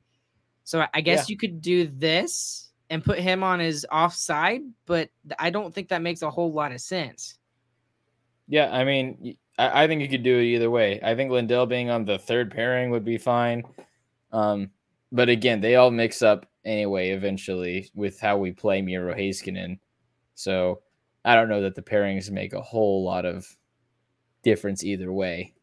So 0.63 0.85
I 0.93 1.01
guess 1.01 1.29
yeah. 1.29 1.33
you 1.33 1.37
could 1.37 1.61
do 1.61 1.87
this 1.87 2.71
and 2.89 3.03
put 3.03 3.19
him 3.19 3.43
on 3.43 3.59
his 3.59 3.85
offside, 3.91 4.61
but 4.85 5.09
I 5.39 5.49
don't 5.49 5.73
think 5.73 5.89
that 5.89 6.01
makes 6.01 6.21
a 6.21 6.29
whole 6.29 6.53
lot 6.53 6.71
of 6.71 6.79
sense. 6.79 7.37
Yeah, 8.47 8.69
I 8.71 8.83
mean, 8.83 9.35
I, 9.57 9.83
I, 9.83 9.87
think 9.87 10.01
you 10.01 10.07
could 10.07 10.23
do 10.23 10.37
it 10.37 10.43
either 10.43 10.69
way. 10.69 10.99
I 11.01 11.15
think 11.15 11.31
Lindell 11.31 11.65
being 11.65 11.89
on 11.89 12.05
the 12.05 12.19
third 12.19 12.51
pairing 12.51 12.91
would 12.91 13.03
be 13.03 13.17
fine. 13.17 13.63
Um, 14.31 14.69
but 15.13 15.29
again, 15.29 15.61
they 15.61 15.75
all 15.75 15.91
mix 15.91 16.21
up 16.23 16.47
anyway 16.65 17.11
eventually 17.11 17.91
with 17.93 18.19
how 18.19 18.37
we 18.37 18.51
play 18.51 18.81
Miro 18.81 19.13
Heiskanen. 19.13 19.79
So 20.33 20.81
I 21.23 21.35
don't 21.35 21.49
know 21.49 21.61
that 21.61 21.75
the 21.75 21.83
pairings 21.83 22.31
make 22.31 22.53
a 22.53 22.61
whole 22.61 23.05
lot 23.05 23.23
of 23.23 23.47
difference 24.41 24.83
either 24.83 25.13
way. 25.13 25.53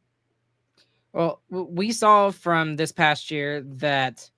Well, 1.12 1.42
we 1.50 1.90
saw 1.90 2.30
from 2.30 2.76
this 2.76 2.92
past 2.92 3.32
year 3.32 3.62
that 3.62 4.30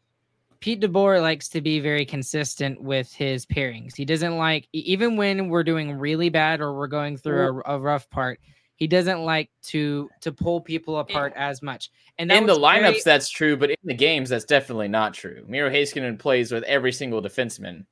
Pete 0.60 0.80
DeBoer 0.80 1.20
likes 1.20 1.50
to 1.50 1.60
be 1.60 1.78
very 1.78 2.06
consistent 2.06 2.80
with 2.80 3.12
his 3.12 3.44
pairings. 3.44 3.94
He 3.94 4.06
doesn't 4.06 4.38
like, 4.38 4.66
even 4.72 5.16
when 5.16 5.48
we're 5.50 5.64
doing 5.64 5.92
really 5.92 6.30
bad 6.30 6.62
or 6.62 6.72
we're 6.72 6.86
going 6.86 7.18
through 7.18 7.62
a, 7.66 7.74
a 7.74 7.78
rough 7.78 8.08
part, 8.08 8.40
he 8.82 8.88
doesn't 8.88 9.20
like 9.20 9.48
to 9.62 10.10
to 10.22 10.32
pull 10.32 10.60
people 10.60 10.98
apart 10.98 11.32
as 11.36 11.62
much. 11.62 11.92
And 12.18 12.32
in 12.32 12.46
the 12.46 12.54
lineups, 12.54 12.82
very... 12.82 13.02
that's 13.04 13.30
true, 13.30 13.56
but 13.56 13.70
in 13.70 13.76
the 13.84 13.94
games, 13.94 14.28
that's 14.28 14.44
definitely 14.44 14.88
not 14.88 15.14
true. 15.14 15.44
Miro 15.46 15.70
Heiskanen 15.70 16.18
plays 16.18 16.50
with 16.50 16.64
every 16.64 16.90
single 16.90 17.22
defenseman 17.22 17.86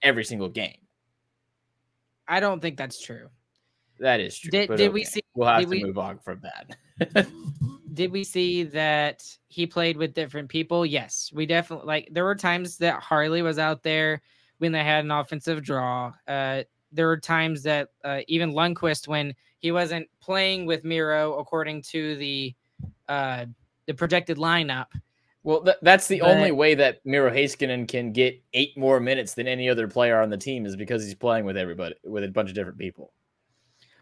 every 0.00 0.24
single 0.24 0.48
game. 0.48 0.76
I 2.28 2.38
don't 2.38 2.60
think 2.60 2.76
that's 2.76 3.02
true. 3.02 3.30
That 3.98 4.20
is 4.20 4.38
true. 4.38 4.52
Did, 4.52 4.68
did 4.68 4.80
okay. 4.80 4.88
we 4.90 5.02
see? 5.02 5.22
We'll 5.34 5.48
have 5.48 5.62
to 5.62 5.68
we, 5.68 5.82
move 5.82 5.98
on 5.98 6.18
from 6.18 6.40
that. 6.42 7.26
did 7.94 8.12
we 8.12 8.22
see 8.22 8.62
that 8.62 9.26
he 9.48 9.66
played 9.66 9.96
with 9.96 10.14
different 10.14 10.48
people? 10.48 10.86
Yes, 10.86 11.32
we 11.34 11.46
definitely 11.46 11.86
like. 11.86 12.08
There 12.12 12.24
were 12.24 12.36
times 12.36 12.76
that 12.78 13.02
Harley 13.02 13.42
was 13.42 13.58
out 13.58 13.82
there 13.82 14.22
when 14.58 14.70
they 14.70 14.84
had 14.84 15.04
an 15.04 15.10
offensive 15.10 15.64
draw. 15.64 16.12
Uh, 16.28 16.62
there 16.92 17.08
were 17.08 17.18
times 17.18 17.64
that 17.64 17.88
uh, 18.04 18.20
even 18.28 18.52
Lundkvist, 18.52 19.08
when 19.08 19.34
he 19.64 19.72
wasn't 19.72 20.06
playing 20.20 20.66
with 20.66 20.84
Miro 20.84 21.38
according 21.38 21.80
to 21.80 22.16
the 22.16 22.54
uh, 23.08 23.46
the 23.86 23.94
projected 23.94 24.36
lineup. 24.36 24.88
Well, 25.42 25.62
th- 25.62 25.78
that's 25.80 26.06
the 26.06 26.20
but, 26.20 26.28
only 26.28 26.52
way 26.52 26.74
that 26.74 27.00
Miro 27.06 27.30
Heiskanen 27.30 27.88
can 27.88 28.12
get 28.12 28.42
eight 28.52 28.76
more 28.76 29.00
minutes 29.00 29.32
than 29.32 29.48
any 29.48 29.70
other 29.70 29.88
player 29.88 30.20
on 30.20 30.28
the 30.28 30.36
team 30.36 30.66
is 30.66 30.76
because 30.76 31.02
he's 31.02 31.14
playing 31.14 31.46
with 31.46 31.56
everybody 31.56 31.94
with 32.04 32.24
a 32.24 32.28
bunch 32.28 32.50
of 32.50 32.54
different 32.54 32.76
people. 32.76 33.14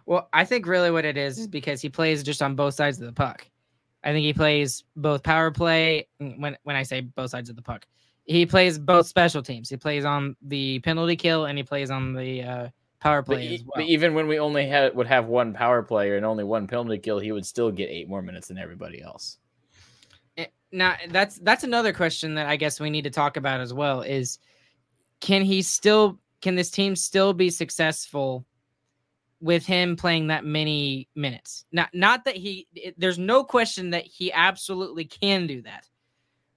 Well, 0.05 0.29
I 0.33 0.45
think 0.45 0.67
really 0.67 0.91
what 0.91 1.05
it 1.05 1.17
is 1.17 1.39
is 1.39 1.47
because 1.47 1.81
he 1.81 1.89
plays 1.89 2.25
just 2.25 2.43
on 2.43 2.57
both 2.57 2.75
sides 2.75 2.99
of 2.99 3.07
the 3.07 3.13
puck. 3.13 3.47
I 4.03 4.11
think 4.11 4.25
he 4.25 4.33
plays 4.33 4.83
both 4.97 5.23
power 5.23 5.53
play. 5.53 6.09
When 6.19 6.59
when 6.65 6.75
I 6.75 6.83
say 6.83 7.03
both 7.03 7.31
sides 7.31 7.51
of 7.51 7.55
the 7.55 7.63
puck, 7.63 7.87
he 8.25 8.47
plays 8.47 8.81
both 8.81 9.07
special 9.07 9.45
teams. 9.45 9.69
He 9.69 9.77
plays 9.77 10.05
on 10.05 10.35
the 10.43 10.81
penalty 10.81 11.15
kill 11.15 11.45
and 11.45 11.57
he 11.57 11.63
plays 11.63 11.93
on 11.93 12.15
the 12.15 12.43
uh, 12.43 12.69
power 13.03 13.23
play 13.23 13.49
but, 13.49 13.55
as 13.55 13.63
well. 13.65 13.73
But 13.77 13.87
even 13.87 14.15
when 14.15 14.29
we 14.29 14.39
only 14.39 14.67
had 14.67 14.95
would 14.95 15.09
have 15.09 15.27
one 15.27 15.53
power 15.53 15.83
player 15.83 16.17
and 16.17 16.25
only 16.25 16.45
one 16.45 16.67
penalty 16.67 16.99
kill, 16.99 17.19
he 17.19 17.33
would 17.33 17.45
still 17.45 17.71
get 17.71 17.91
eight 17.91 18.09
more 18.09 18.23
minutes 18.23 18.49
than 18.49 18.59
everybody 18.59 19.03
else. 19.03 19.39
Eh, 20.39 20.47
now 20.71 20.95
that's 21.09 21.37
that's 21.41 21.65
another 21.65 21.93
question 21.93 22.35
that 22.37 22.47
I 22.47 22.57
guess 22.57 22.81
we 22.81 22.91
need 22.91 23.05
to 23.05 23.11
talk 23.11 23.37
about 23.37 23.61
as 23.61 23.75
well 23.75 24.03
is 24.03 24.39
can 25.21 25.43
he 25.43 25.63
still 25.63 26.19
can 26.41 26.55
this 26.55 26.71
team 26.71 26.95
still 26.95 27.33
be 27.33 27.51
successful 27.51 28.47
with 29.41 29.67
him 29.67 29.97
playing 29.97 30.29
that 30.29 30.45
many 30.45 31.09
minutes? 31.17 31.65
Not 31.73 31.91
not 31.93 32.25
that 32.25 32.37
he 32.37 32.69
it, 32.75 32.95
there's 32.99 33.19
no 33.19 33.43
question 33.43 33.91
that 33.91 34.05
he 34.05 34.33
absolutely 34.33 35.05
can 35.05 35.47
do 35.49 35.63
that. 35.63 35.89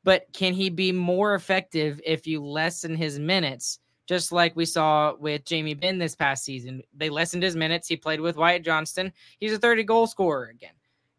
But 0.04 0.28
can 0.34 0.54
he 0.54 0.70
be 0.70 0.92
more 0.92 1.34
effective 1.34 2.00
if 2.06 2.28
you 2.28 2.46
lessen 2.46 2.96
his 2.96 3.18
minutes 3.18 3.80
just 4.08 4.32
like 4.32 4.56
we 4.56 4.66
saw 4.66 5.16
with 5.16 5.46
Jamie 5.46 5.74
Benn 5.74 5.98
this 5.98 6.16
past 6.16 6.44
season. 6.44 6.82
They 6.94 7.10
lessened 7.10 7.44
his 7.44 7.56
minutes. 7.56 7.88
He 7.88 7.98
played 7.98 8.22
with 8.22 8.38
Wyatt 8.38 8.64
Johnston. 8.64 9.12
He's 9.40 9.54
a 9.54 9.60
30 9.60 9.84
goal 9.84 10.08
scorer 10.08 10.46
again. 10.46 10.74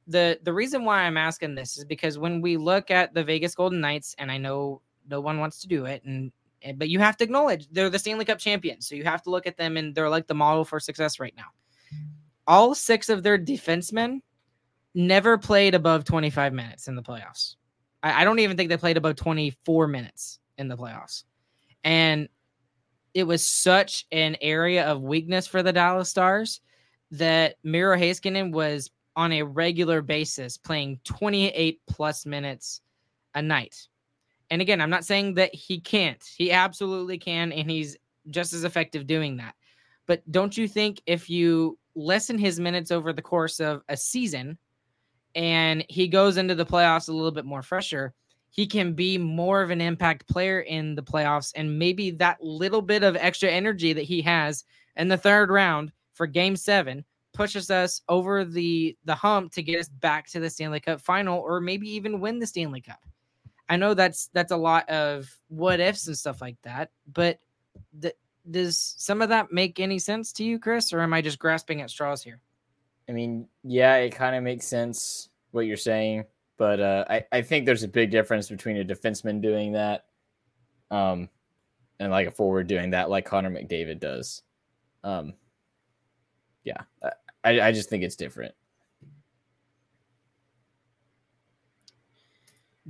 The 0.07 0.39
the 0.43 0.53
reason 0.53 0.85
why 0.85 1.03
I'm 1.03 1.17
asking 1.17 1.57
this 1.57 1.77
is 1.77 1.85
because 1.85 2.19
when 2.19 2.41
we 2.41 2.57
look 2.57 2.91
at 2.91 3.13
the 3.13 3.25
Vegas 3.25 3.55
Golden 3.57 3.81
Knights, 3.81 4.15
and 4.19 4.31
I 4.31 4.39
know 4.39 4.81
no 5.09 5.21
one 5.21 5.41
wants 5.41 5.61
to 5.61 5.69
do 5.69 5.85
it, 5.87 6.05
and, 6.05 6.31
and 6.63 6.79
but 6.79 6.89
you 6.89 7.01
have 7.01 7.17
to 7.17 7.25
acknowledge 7.25 7.69
they're 7.73 7.91
the 7.91 7.99
Stanley 7.99 8.25
Cup 8.25 8.39
champions. 8.39 8.89
So 8.89 8.95
you 8.95 9.05
have 9.05 9.23
to 9.23 9.31
look 9.31 9.47
at 9.47 9.57
them 9.57 9.77
and 9.77 9.95
they're 9.95 10.11
like 10.11 10.29
the 10.29 10.35
model 10.35 10.65
for 10.65 10.79
success 10.79 11.19
right 11.19 11.35
now. 11.37 11.47
All 12.47 12.75
six 12.75 13.09
of 13.09 13.25
their 13.25 13.37
defensemen 13.37 14.21
never 14.95 15.37
played 15.37 15.75
above 15.75 16.05
25 16.05 16.53
minutes 16.53 16.87
in 16.87 16.95
the 16.95 17.03
playoffs. 17.03 17.57
I, 18.03 18.23
I 18.23 18.25
don't 18.25 18.39
even 18.39 18.57
think 18.57 18.69
they 18.69 18.77
played 18.77 18.97
above 18.97 19.17
24 19.17 19.89
minutes 19.89 20.39
in 20.57 20.69
the 20.69 20.77
playoffs. 20.77 21.25
And 21.83 22.29
it 23.17 23.27
was 23.27 23.43
such 23.43 24.05
an 24.13 24.37
area 24.43 24.85
of 24.85 25.01
weakness 25.01 25.47
for 25.47 25.63
the 25.63 25.73
Dallas 25.73 26.11
Stars 26.11 26.61
that 27.11 27.57
Miro 27.65 27.97
Heiskanen 27.97 28.53
was 28.53 28.91
on 29.17 29.33
a 29.33 29.43
regular 29.43 30.03
basis 30.03 30.59
playing 30.59 31.01
28 31.05 31.81
plus 31.89 32.27
minutes 32.27 32.83
a 33.35 33.41
night. 33.41 33.89
And 34.51 34.61
again, 34.61 34.83
I'm 34.83 34.91
not 34.91 35.07
saying 35.07 35.33
that 35.35 35.55
he 35.55 35.81
can't. 35.81 36.23
He 36.37 36.53
absolutely 36.53 37.17
can, 37.17 37.53
and 37.53 37.71
he's 37.71 37.97
just 38.29 38.53
as 38.53 38.65
effective 38.65 39.07
doing 39.07 39.39
that. 39.39 39.55
But 40.05 40.31
don't 40.31 40.55
you 40.55 40.69
think 40.69 41.01
if 41.07 41.31
you 41.31 41.79
lessen 41.95 42.37
his 42.37 42.61
minutes 42.61 42.91
over 42.91 43.15
the 43.15 43.23
course 43.23 43.61
of 43.61 43.81
a 43.89 43.97
season 43.97 44.59
and 45.35 45.87
he 45.89 46.07
goes 46.07 46.37
into 46.37 46.55
the 46.55 46.67
playoffs 46.67 47.09
a 47.09 47.15
little 47.15 47.33
bit 47.33 47.47
more 47.47 47.63
fresher, 47.63 48.13
he 48.57 48.67
can 48.67 48.95
be 48.95 49.19
more 49.19 49.61
of 49.61 49.69
an 49.69 49.83
impact 49.83 50.27
player 50.27 50.61
in 50.61 50.95
the 50.95 51.03
playoffs 51.03 51.53
and 51.55 51.79
maybe 51.79 52.11
that 52.11 52.43
little 52.43 52.81
bit 52.81 53.03
of 53.03 53.15
extra 53.15 53.51
energy 53.51 53.93
that 53.93 54.03
he 54.05 54.23
has 54.23 54.65
in 54.97 55.09
the 55.09 55.17
third 55.17 55.51
round 55.51 55.93
for 56.15 56.27
game 56.27 56.57
7 56.57 57.05
pushes 57.35 57.71
us 57.71 58.01
over 58.09 58.47
the 58.47 58.97
the 59.05 59.15
hump 59.15 59.53
to 59.53 59.63
get 59.63 59.79
us 59.79 59.91
back 59.91 60.27
to 60.27 60.41
the 60.41 60.49
Stanley 60.49 60.81
Cup 60.81 61.03
final 61.03 61.39
or 61.39 61.61
maybe 61.61 61.87
even 61.91 62.19
win 62.19 62.39
the 62.39 62.47
Stanley 62.47 62.81
Cup. 62.81 63.05
I 63.69 63.77
know 63.77 63.93
that's 63.93 64.31
that's 64.33 64.53
a 64.53 64.57
lot 64.57 64.89
of 64.89 65.31
what 65.49 65.79
ifs 65.79 66.07
and 66.07 66.17
stuff 66.17 66.41
like 66.41 66.57
that, 66.63 66.91
but 67.13 67.39
the, 67.99 68.15
does 68.51 68.95
some 68.97 69.21
of 69.21 69.29
that 69.29 69.53
make 69.53 69.81
any 69.81 69.99
sense 69.99 70.33
to 70.35 70.45
you, 70.45 70.59
Chris, 70.59 70.95
or 70.95 71.01
am 71.01 71.13
I 71.13 71.21
just 71.21 71.39
grasping 71.39 71.83
at 71.83 71.91
straws 71.91 72.23
here? 72.23 72.41
I 73.09 73.13
mean, 73.13 73.49
yeah, 73.65 73.97
it 73.97 74.11
kind 74.11 74.35
of 74.35 74.43
makes 74.43 74.67
sense 74.67 75.29
what 75.51 75.67
you're 75.67 75.77
saying. 75.77 76.25
But 76.57 76.81
uh, 76.81 77.05
I, 77.09 77.25
I 77.33 77.43
think 77.43 77.67
there's 77.67 77.83
a 77.83 77.89
big 77.89 78.11
difference 78.11 78.49
between 78.49 78.79
a 78.79 78.85
defenseman 78.85 79.43
doing 79.43 79.73
that 79.73 80.07
um, 80.91 81.29
and 82.01 82.11
like 82.11 82.29
a 82.29 82.31
forward 82.31 82.67
doing 82.67 82.91
that, 82.91 83.11
like 83.11 83.27
Connor 83.27 83.51
McDavid 83.51 84.01
does. 84.01 84.43
Um, 85.05 85.35
yeah, 86.65 86.83
I, 87.45 87.61
I 87.61 87.73
just 87.73 87.89
think 87.89 88.03
it's 88.03 88.17
different. 88.17 88.55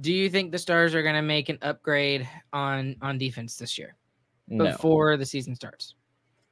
Do 0.00 0.12
you 0.12 0.28
think 0.28 0.52
the 0.52 0.58
Stars 0.58 0.94
are 0.94 1.02
going 1.02 1.14
to 1.14 1.22
make 1.22 1.48
an 1.48 1.58
upgrade 1.62 2.28
on 2.52 2.96
on 3.00 3.18
defense 3.18 3.56
this 3.56 3.78
year 3.78 3.96
No, 4.46 4.66
before 4.66 5.16
the 5.16 5.26
season 5.26 5.54
starts? 5.54 5.94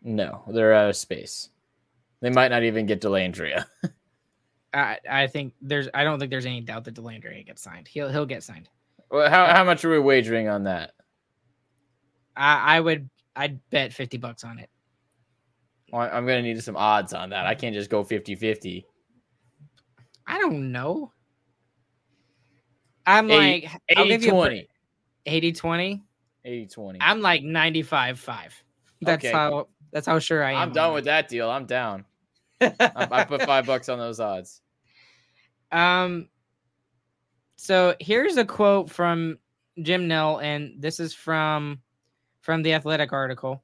no, 0.02 0.42
they're 0.48 0.74
out 0.74 0.90
of 0.90 0.96
space. 0.96 1.48
They 2.20 2.30
might 2.30 2.48
not 2.48 2.62
even 2.62 2.86
get 2.86 3.00
Dellandrea. 3.00 3.64
I 4.74 4.98
I 5.08 5.26
think 5.28 5.54
there's 5.62 5.88
I 5.94 6.04
don't 6.04 6.18
think 6.18 6.30
there's 6.30 6.46
any 6.46 6.60
doubt 6.60 6.84
that 6.84 6.94
Dellandrea 6.94 7.46
gets 7.46 7.62
signed. 7.62 7.88
He'll 7.88 8.10
he'll 8.10 8.26
get 8.26 8.42
signed. 8.42 8.68
Well, 9.10 9.30
how 9.30 9.46
how 9.46 9.64
much 9.64 9.84
are 9.84 9.90
we 9.90 9.98
wagering 9.98 10.48
on 10.48 10.64
that? 10.64 10.92
I 12.36 12.76
I 12.76 12.80
would 12.80 13.08
I'd 13.36 13.60
bet 13.70 13.92
50 13.92 14.18
bucks 14.18 14.44
on 14.44 14.58
it. 14.58 14.70
Well, 15.92 16.08
I'm 16.12 16.26
gonna 16.26 16.42
need 16.42 16.62
some 16.62 16.76
odds 16.76 17.12
on 17.14 17.30
that. 17.30 17.46
I 17.46 17.54
can't 17.54 17.74
just 17.74 17.90
go 17.90 18.02
50-50. 18.04 18.84
I 20.26 20.38
don't 20.40 20.72
know. 20.72 21.12
I'm 23.06 23.28
like 23.28 23.68
I'll 23.96 24.06
give 24.06 24.24
you 24.24 24.30
a 24.30 24.48
80-20. 24.48 24.68
80 25.26 25.52
20. 25.52 26.02
80-20. 26.46 26.96
I'm 27.00 27.20
like 27.20 27.42
95 27.42 28.18
5. 28.18 28.64
That's 29.02 29.24
Okay. 29.24 29.32
how 29.32 29.68
that's 29.92 30.06
how 30.06 30.18
sure 30.18 30.42
I 30.42 30.52
am. 30.52 30.58
I'm 30.58 30.72
done 30.72 30.94
with 30.94 31.04
that 31.04 31.28
deal. 31.28 31.48
I'm 31.50 31.66
down. 31.66 32.04
I, 32.60 32.74
I 32.80 33.24
put 33.24 33.42
five 33.42 33.66
bucks 33.66 33.88
on 33.88 33.98
those 33.98 34.18
odds. 34.20 34.60
Um, 35.74 36.28
so 37.56 37.94
here's 37.98 38.36
a 38.36 38.44
quote 38.44 38.90
from 38.90 39.38
Jim 39.82 40.06
Nill, 40.06 40.38
and 40.38 40.80
this 40.80 41.00
is 41.00 41.12
from 41.12 41.80
from 42.40 42.62
the 42.62 42.74
Athletic 42.74 43.12
article. 43.12 43.62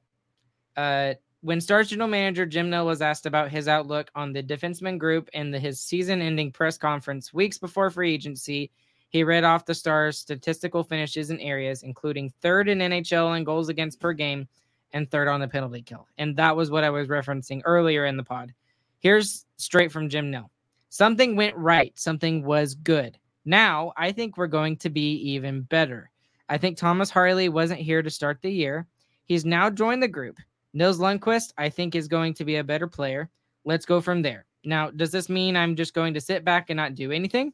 Uh, 0.75 1.13
when 1.41 1.61
Stars 1.61 1.89
general 1.89 2.09
manager 2.09 2.45
Jim 2.45 2.69
Nill 2.69 2.85
was 2.85 3.01
asked 3.01 3.25
about 3.25 3.49
his 3.49 3.67
outlook 3.67 4.11
on 4.13 4.33
the 4.33 4.43
defenseman 4.43 4.97
group 4.97 5.29
in 5.33 5.51
the, 5.51 5.59
his 5.59 5.79
season-ending 5.79 6.51
press 6.51 6.77
conference 6.77 7.33
weeks 7.33 7.57
before 7.57 7.89
free 7.89 8.13
agency, 8.13 8.71
he 9.09 9.23
read 9.23 9.43
off 9.43 9.65
the 9.65 9.73
Stars' 9.73 10.17
statistical 10.17 10.83
finishes 10.83 11.29
in 11.29 11.39
areas, 11.39 11.83
including 11.83 12.33
third 12.41 12.67
in 12.69 12.79
NHL 12.79 13.37
in 13.37 13.43
goals 13.43 13.69
against 13.69 13.99
per 13.99 14.13
game 14.13 14.47
and 14.93 15.09
third 15.09 15.27
on 15.27 15.39
the 15.39 15.47
penalty 15.47 15.81
kill. 15.81 16.07
And 16.17 16.35
that 16.37 16.55
was 16.55 16.69
what 16.69 16.83
I 16.83 16.89
was 16.89 17.07
referencing 17.07 17.61
earlier 17.65 18.05
in 18.05 18.17
the 18.17 18.23
pod. 18.23 18.53
Here's 18.99 19.45
straight 19.57 19.91
from 19.91 20.09
Jim 20.09 20.29
Nill. 20.29 20.51
Something 20.91 21.37
went 21.37 21.55
right. 21.55 21.97
Something 21.97 22.43
was 22.43 22.75
good. 22.75 23.17
Now, 23.45 23.93
I 23.95 24.11
think 24.11 24.35
we're 24.35 24.47
going 24.47 24.75
to 24.77 24.89
be 24.89 25.13
even 25.31 25.61
better. 25.61 26.11
I 26.49 26.57
think 26.57 26.77
Thomas 26.77 27.09
Harley 27.09 27.47
wasn't 27.47 27.79
here 27.79 28.01
to 28.01 28.09
start 28.09 28.39
the 28.41 28.51
year. 28.51 28.85
He's 29.23 29.45
now 29.45 29.69
joined 29.69 30.03
the 30.03 30.09
group. 30.09 30.37
Nils 30.73 30.99
Lundkvist, 30.99 31.53
I 31.57 31.69
think, 31.69 31.95
is 31.95 32.09
going 32.09 32.33
to 32.33 32.43
be 32.43 32.57
a 32.57 32.63
better 32.63 32.87
player. 32.87 33.29
Let's 33.63 33.85
go 33.85 34.01
from 34.01 34.21
there. 34.21 34.45
Now, 34.65 34.91
does 34.91 35.11
this 35.11 35.29
mean 35.29 35.55
I'm 35.55 35.77
just 35.77 35.93
going 35.93 36.13
to 36.13 36.19
sit 36.19 36.43
back 36.43 36.69
and 36.69 36.75
not 36.75 36.93
do 36.93 37.13
anything? 37.13 37.53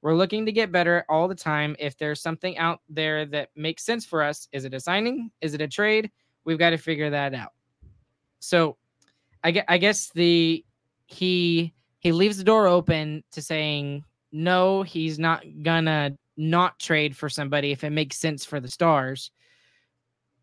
We're 0.00 0.14
looking 0.14 0.46
to 0.46 0.52
get 0.52 0.70
better 0.70 1.04
all 1.08 1.26
the 1.26 1.34
time. 1.34 1.74
If 1.80 1.98
there's 1.98 2.20
something 2.22 2.56
out 2.56 2.82
there 2.88 3.26
that 3.26 3.50
makes 3.56 3.82
sense 3.84 4.06
for 4.06 4.22
us, 4.22 4.46
is 4.52 4.64
it 4.64 4.74
a 4.74 4.78
signing? 4.78 5.32
Is 5.40 5.54
it 5.54 5.60
a 5.60 5.66
trade? 5.66 6.12
We've 6.44 6.56
got 6.56 6.70
to 6.70 6.78
figure 6.78 7.10
that 7.10 7.34
out. 7.34 7.52
So, 8.38 8.76
I 9.42 9.64
I 9.66 9.78
guess 9.78 10.10
the 10.10 10.64
he 11.06 11.74
he 12.00 12.12
leaves 12.12 12.38
the 12.38 12.44
door 12.44 12.66
open 12.66 13.24
to 13.32 13.42
saying 13.42 14.04
no, 14.32 14.82
he's 14.82 15.18
not 15.18 15.44
gonna 15.62 16.16
not 16.36 16.78
trade 16.78 17.16
for 17.16 17.28
somebody 17.28 17.72
if 17.72 17.84
it 17.84 17.90
makes 17.90 18.18
sense 18.18 18.44
for 18.44 18.60
the 18.60 18.70
stars. 18.70 19.30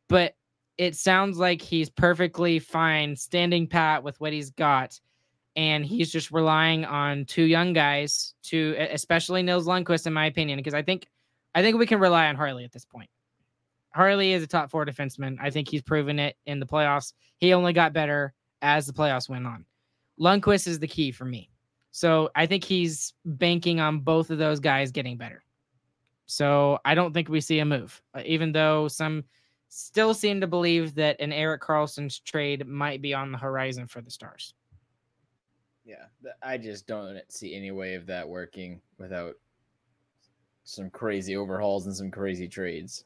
But 0.09 0.35
it 0.77 0.95
sounds 0.95 1.37
like 1.37 1.61
he's 1.61 1.89
perfectly 1.89 2.59
fine 2.59 3.15
standing 3.15 3.67
pat 3.67 4.03
with 4.03 4.19
what 4.19 4.33
he's 4.33 4.49
got. 4.51 4.99
And 5.55 5.85
he's 5.85 6.11
just 6.11 6.31
relying 6.31 6.83
on 6.83 7.25
two 7.25 7.43
young 7.43 7.73
guys 7.73 8.33
to 8.45 8.75
especially 8.91 9.43
Nils 9.43 9.67
Lundkvist, 9.67 10.07
in 10.07 10.13
my 10.13 10.25
opinion, 10.25 10.57
because 10.57 10.73
I 10.73 10.81
think 10.81 11.07
I 11.53 11.61
think 11.61 11.77
we 11.77 11.85
can 11.85 11.99
rely 11.99 12.27
on 12.27 12.35
Harley 12.35 12.63
at 12.63 12.71
this 12.71 12.85
point. 12.85 13.09
Harley 13.93 14.33
is 14.33 14.41
a 14.41 14.47
top 14.47 14.71
four 14.71 14.85
defenseman. 14.85 15.37
I 15.39 15.51
think 15.51 15.69
he's 15.69 15.83
proven 15.83 16.17
it 16.17 16.35
in 16.47 16.59
the 16.59 16.65
playoffs. 16.65 17.13
He 17.37 17.53
only 17.53 17.73
got 17.73 17.93
better 17.93 18.33
as 18.63 18.87
the 18.87 18.93
playoffs 18.93 19.29
went 19.29 19.45
on. 19.45 19.65
Lundkvist 20.19 20.67
is 20.67 20.79
the 20.79 20.87
key 20.87 21.11
for 21.11 21.25
me. 21.25 21.49
So 21.91 22.29
I 22.35 22.45
think 22.45 22.63
he's 22.63 23.13
banking 23.23 23.79
on 23.79 23.99
both 23.99 24.29
of 24.29 24.37
those 24.37 24.59
guys 24.59 24.91
getting 24.91 25.17
better. 25.17 25.43
So 26.25 26.79
I 26.85 26.95
don't 26.95 27.13
think 27.13 27.29
we 27.29 27.41
see 27.41 27.59
a 27.59 27.65
move, 27.65 28.01
uh, 28.15 28.21
even 28.25 28.51
though 28.51 28.87
some 28.87 29.23
still 29.69 30.13
seem 30.13 30.41
to 30.41 30.47
believe 30.47 30.95
that 30.95 31.19
an 31.19 31.31
Erik 31.33 31.61
Karlsson's 31.61 32.19
trade 32.19 32.67
might 32.67 33.01
be 33.01 33.13
on 33.13 33.31
the 33.31 33.37
horizon 33.37 33.87
for 33.87 34.01
the 34.01 34.09
Stars. 34.09 34.53
Yeah, 35.85 36.05
I 36.41 36.57
just 36.57 36.87
don't 36.87 37.19
see 37.27 37.55
any 37.55 37.71
way 37.71 37.95
of 37.95 38.05
that 38.05 38.27
working 38.27 38.81
without 38.97 39.35
some 40.63 40.89
crazy 40.89 41.35
overhauls 41.35 41.87
and 41.87 41.95
some 41.95 42.09
crazy 42.09 42.47
trades. 42.47 43.03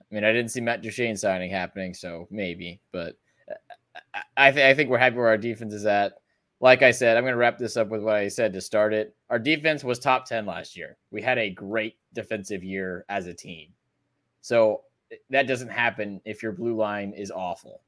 I 0.00 0.14
mean, 0.14 0.24
I 0.24 0.32
didn't 0.32 0.52
see 0.52 0.60
Matt 0.60 0.80
Duchene 0.80 1.16
signing 1.16 1.50
happening, 1.50 1.92
so 1.92 2.28
maybe, 2.30 2.80
but 2.92 3.16
uh, 3.50 3.54
I, 4.36 4.50
th- 4.50 4.64
I 4.64 4.74
think 4.74 4.90
we're 4.90 4.98
happy 4.98 5.16
where 5.16 5.28
our 5.28 5.38
defense 5.38 5.72
is 5.72 5.86
at. 5.86 6.14
Like 6.60 6.82
I 6.82 6.90
said, 6.90 7.16
I'm 7.16 7.24
going 7.24 7.32
to 7.32 7.38
wrap 7.38 7.58
this 7.58 7.76
up 7.76 7.88
with 7.88 8.02
what 8.02 8.14
I 8.14 8.28
said 8.28 8.52
to 8.52 8.60
start 8.60 8.94
it. 8.94 9.14
Our 9.28 9.38
defense 9.38 9.84
was 9.84 9.98
top 9.98 10.24
10 10.24 10.46
last 10.46 10.76
year. 10.76 10.96
We 11.10 11.20
had 11.20 11.38
a 11.38 11.50
great 11.50 11.96
defensive 12.12 12.64
year 12.64 13.04
as 13.08 13.26
a 13.26 13.34
team. 13.34 13.68
So 14.40 14.82
eh, 15.12 15.16
that 15.30 15.46
doesn't 15.46 15.68
happen 15.68 16.20
if 16.24 16.42
your 16.42 16.52
blue 16.52 16.74
line 16.76 17.12
is 17.12 17.30
awful. 17.30 17.82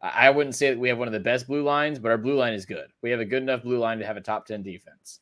I 0.00 0.30
wouldn't 0.30 0.56
say 0.56 0.70
that 0.70 0.78
we 0.78 0.88
have 0.88 0.98
one 0.98 1.06
of 1.06 1.12
the 1.12 1.20
best 1.20 1.46
blue 1.46 1.62
lines, 1.62 2.00
but 2.00 2.10
our 2.10 2.18
blue 2.18 2.34
line 2.34 2.54
is 2.54 2.66
good. 2.66 2.88
We 3.02 3.10
have 3.10 3.20
a 3.20 3.24
good 3.24 3.42
enough 3.42 3.62
blue 3.62 3.78
line 3.78 3.98
to 4.00 4.06
have 4.06 4.16
a 4.16 4.20
top 4.20 4.46
10 4.46 4.62
defense. 4.62 5.20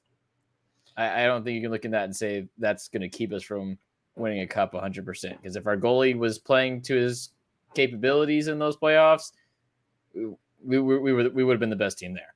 I, 0.96 1.24
I 1.24 1.26
don't 1.26 1.44
think 1.44 1.56
you 1.56 1.60
can 1.60 1.70
look 1.70 1.84
at 1.84 1.90
that 1.90 2.04
and 2.04 2.16
say 2.16 2.48
that's 2.56 2.88
going 2.88 3.02
to 3.02 3.08
keep 3.08 3.32
us 3.32 3.42
from 3.42 3.76
winning 4.16 4.40
a 4.40 4.46
cup 4.46 4.72
100%. 4.72 5.04
Because 5.04 5.56
if 5.56 5.66
our 5.66 5.76
goalie 5.76 6.16
was 6.16 6.38
playing 6.38 6.80
to 6.82 6.94
his 6.94 7.30
capabilities 7.74 8.48
in 8.48 8.58
those 8.58 8.76
playoffs, 8.76 9.32
we, 10.14 10.28
we, 10.62 10.78
were- 10.78 11.00
we, 11.00 11.12
would 11.44 11.52
have 11.52 11.60
been 11.60 11.70
the 11.70 11.76
best 11.76 11.98
team 11.98 12.14
there. 12.14 12.34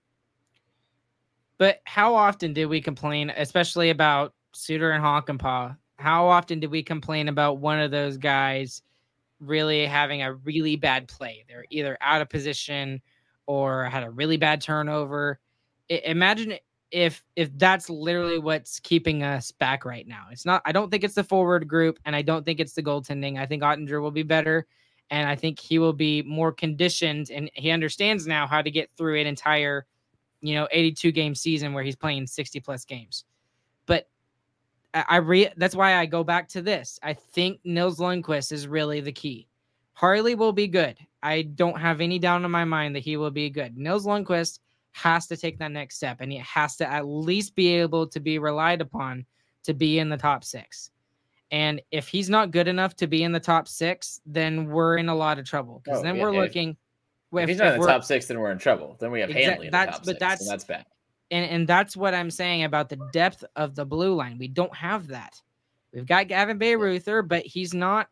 But 1.59 1.81
how 1.85 2.15
often 2.15 2.53
did 2.53 2.67
we 2.67 2.81
complain, 2.81 3.31
especially 3.31 3.91
about 3.91 4.35
Suter 4.53 4.91
and 4.91 5.05
Hakanpää? 5.05 5.77
How 5.99 6.27
often 6.27 6.59
did 6.61 6.71
we 6.71 6.83
complain 6.83 7.29
about 7.29 7.59
one 7.59 7.79
of 7.79 7.91
those 7.91 8.17
guys 8.17 8.83
really 9.41 9.87
having 9.87 10.23
a 10.23 10.35
really 10.35 10.77
bad 10.77 11.07
play? 11.07 11.45
They're 11.49 11.65
either 11.71 11.97
out 12.01 12.21
of 12.21 12.29
position 12.29 13.01
or 13.47 13.85
had 13.85 14.03
a 14.03 14.11
really 14.11 14.37
bad 14.37 14.61
turnover. 14.61 15.39
I- 15.91 16.03
imagine 16.05 16.55
if 16.91 17.25
if 17.37 17.51
that's 17.59 17.91
literally 17.91 18.39
what's 18.39 18.79
keeping 18.81 19.23
us 19.23 19.51
back 19.51 19.85
right 19.85 20.07
now. 20.07 20.27
It's 20.31 20.45
not. 20.47 20.63
I 20.65 20.73
don't 20.73 20.91
think 20.91 21.03
it's 21.05 21.15
the 21.15 21.25
forward 21.25 21.67
group, 21.67 21.99
and 22.05 22.15
I 22.15 22.23
don't 22.23 22.45
think 22.45 22.61
it's 22.61 22.75
the 22.75 22.83
goaltending. 22.83 23.39
I 23.39 23.47
think 23.47 23.63
Oettinger 23.63 24.01
will 24.01 24.11
be 24.13 24.23
better, 24.23 24.67
and 25.11 25.29
I 25.29 25.37
think 25.37 25.61
he 25.61 25.79
will 25.79 25.93
be 25.93 26.23
more 26.23 26.53
conditioned, 26.53 27.31
and 27.31 27.51
he 27.55 27.71
understands 27.71 28.27
now 28.27 28.47
how 28.47 28.63
to 28.63 28.71
get 28.71 28.91
through 28.97 29.21
an 29.21 29.27
entire 29.27 29.87
you 30.41 30.55
know 30.55 30.69
82 30.71 31.11
game 31.13 31.35
season 31.35 31.73
where 31.73 31.83
he's 31.83 31.97
playing 31.97 32.27
60 32.27 32.61
plus 32.61 32.85
games. 32.85 33.25
But 33.87 34.09
i, 34.93 35.17
re 35.17 35.49
that's 35.57 35.75
why 35.75 35.97
i 35.97 36.07
go 36.07 36.23
back 36.23 36.49
to 36.49 36.63
this. 36.63 36.99
I 37.03 37.15
think 37.15 37.61
nils 37.65 37.99
Lundkvist 37.99 38.53
is 38.53 38.69
really 38.69 39.01
the 39.01 39.13
key. 39.13 39.49
Harley 39.95 40.35
will 40.35 40.53
be 40.53 40.69
good. 40.69 40.99
I 41.23 41.43
don't 41.43 41.81
have 41.81 42.01
any 42.01 42.19
doubt 42.19 42.45
in 42.45 42.51
my 42.51 42.65
mind 42.65 42.95
that 42.95 43.03
he 43.03 43.17
will 43.17 43.31
be 43.31 43.49
good. 43.49 43.77
Nils 43.77 44.07
Lundkvist 44.07 44.59
has 44.93 45.27
to 45.27 45.37
take 45.37 45.59
that 45.59 45.73
next 45.73 45.97
step 45.97 46.19
and 46.21 46.31
he 46.31 46.39
has 46.39 46.77
to 46.77 46.89
at 46.89 47.07
least 47.07 47.55
be 47.57 47.69
able 47.69 48.07
to 48.07 48.21
be 48.21 48.39
relied 48.39 48.81
upon 48.81 49.25
to 49.65 49.75
be 49.75 49.99
in 49.99 50.09
the 50.09 50.17
top 50.17 50.45
six 50.45 50.91
and 51.55 51.81
if 51.93 52.09
he's 52.09 52.29
not 52.29 52.51
good 52.51 52.67
enough 52.69 52.97
to 52.97 53.07
be 53.07 53.23
in 53.23 53.31
the 53.33 53.39
top 53.41 53.69
six 53.69 54.21
then 54.27 54.67
we're 54.67 54.97
in 54.97 55.09
a 55.09 55.15
lot 55.15 55.39
of 55.39 55.45
trouble 55.45 55.81
because 55.85 56.01
Oh, 56.01 56.03
then 56.03 56.17
yeah, 56.17 56.23
we're 56.23 56.31
if- 56.31 56.41
looking 56.41 56.77
If, 57.33 57.49
he's 57.49 57.59
not 57.59 57.75
in 57.75 57.81
the 57.81 57.87
top 57.87 58.05
six, 58.05 58.27
then 58.27 58.39
we're 58.39 58.51
in 58.53 58.59
trouble. 58.59 58.97
Then 59.01 59.11
we 59.11 59.21
have 59.21 59.31
Exact- 59.31 59.47
Hanley 59.47 59.67
in 59.67 59.71
the 59.73 59.77
that's- 59.79 59.97
top 59.97 60.05
but 60.05 60.11
six, 60.13 60.19
that's- 60.21 60.41
and 60.43 60.51
that's 60.51 60.65
bad. 60.65 60.87
and 61.31 61.45
and 61.51 61.67
that's 61.67 61.97
what 61.97 62.15
I'm 62.15 62.31
saying 62.31 62.65
about 62.65 62.89
the 62.89 62.99
depth 63.13 63.45
of 63.57 63.75
the 63.75 63.85
blue 63.85 64.15
line. 64.15 64.39
We 64.39 64.49
don't 64.49 64.75
have 64.77 65.09
that. 65.09 65.41
We've 65.93 66.07
got 66.07 66.29
Gavin 66.29 66.59
Bayreuther, 66.59 67.27
but 67.27 67.45
he's 67.45 67.73
not 67.75 68.09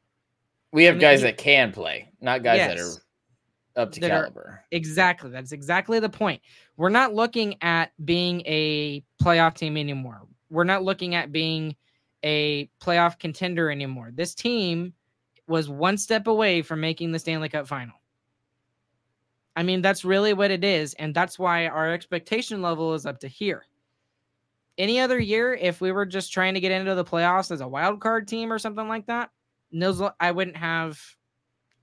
We 0.72 0.84
have 0.84 0.94
I 0.94 0.98
mean, 0.98 1.00
guys 1.02 1.22
that 1.22 1.36
can 1.38 1.70
play, 1.72 2.10
not 2.20 2.42
guys 2.42 2.58
that 2.58 2.78
are 2.78 3.82
up 3.82 3.92
to 3.92 4.00
That 4.00 4.10
are- 4.10 4.22
caliber. 4.24 4.64
exactly. 4.70 5.30
That's 5.30 5.52
exactly 5.52 5.98
the 6.00 6.08
point. 6.08 6.40
We're 6.76 6.88
not 6.90 7.14
looking 7.14 7.56
at 7.62 7.92
being 8.04 8.42
a 8.46 9.02
playoff 9.22 9.54
team 9.54 9.76
anymore. 9.76 10.22
We're 10.50 10.64
not 10.64 10.82
looking 10.82 11.14
at 11.14 11.30
being 11.32 11.76
a 12.22 12.70
playoff 12.80 13.18
contender 13.18 13.70
anymore. 13.70 14.10
This 14.12 14.34
team 14.34 14.92
was 15.48 15.68
one 15.68 15.98
step 15.98 16.26
away 16.26 16.62
from 16.62 16.80
making 16.80 17.12
the 17.12 17.18
Stanley 17.18 17.48
Cup 17.48 17.66
final. 17.66 17.94
I 19.54 19.62
mean, 19.62 19.82
that's 19.82 20.04
really 20.04 20.32
what 20.32 20.50
it 20.50 20.64
is. 20.64 20.94
And 20.94 21.14
that's 21.14 21.38
why 21.38 21.66
our 21.66 21.92
expectation 21.92 22.62
level 22.62 22.94
is 22.94 23.04
up 23.04 23.20
to 23.20 23.28
here. 23.28 23.64
Any 24.78 25.00
other 25.00 25.18
year, 25.18 25.52
if 25.52 25.80
we 25.80 25.92
were 25.92 26.06
just 26.06 26.32
trying 26.32 26.54
to 26.54 26.60
get 26.60 26.72
into 26.72 26.94
the 26.94 27.04
playoffs 27.04 27.50
as 27.50 27.60
a 27.60 27.68
wild 27.68 28.00
card 28.00 28.26
team 28.26 28.52
or 28.52 28.58
something 28.58 28.88
like 28.88 29.06
that, 29.06 29.30
I 30.20 30.30
wouldn't 30.30 30.56
have 30.56 30.98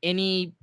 any 0.01 0.53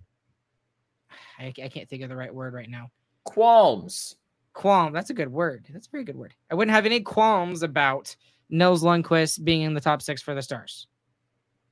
I, 1.38 1.52
I 1.62 1.68
can't 1.68 1.88
think 1.88 2.02
of 2.02 2.08
the 2.08 2.16
right 2.16 2.34
word 2.34 2.54
right 2.54 2.68
now. 2.68 2.90
Qualms. 3.24 4.16
Qualm. 4.54 4.92
That's 4.92 5.10
a 5.10 5.14
good 5.14 5.30
word. 5.30 5.66
That's 5.70 5.86
a 5.86 5.90
very 5.90 6.04
good 6.04 6.16
word. 6.16 6.34
I 6.50 6.54
wouldn't 6.54 6.74
have 6.74 6.86
any 6.86 7.00
qualms 7.00 7.62
about 7.62 8.14
Nils 8.48 8.82
Lundkvist 8.82 9.44
being 9.44 9.62
in 9.62 9.74
the 9.74 9.80
top 9.80 10.02
six 10.02 10.22
for 10.22 10.34
the 10.34 10.42
Stars. 10.42 10.86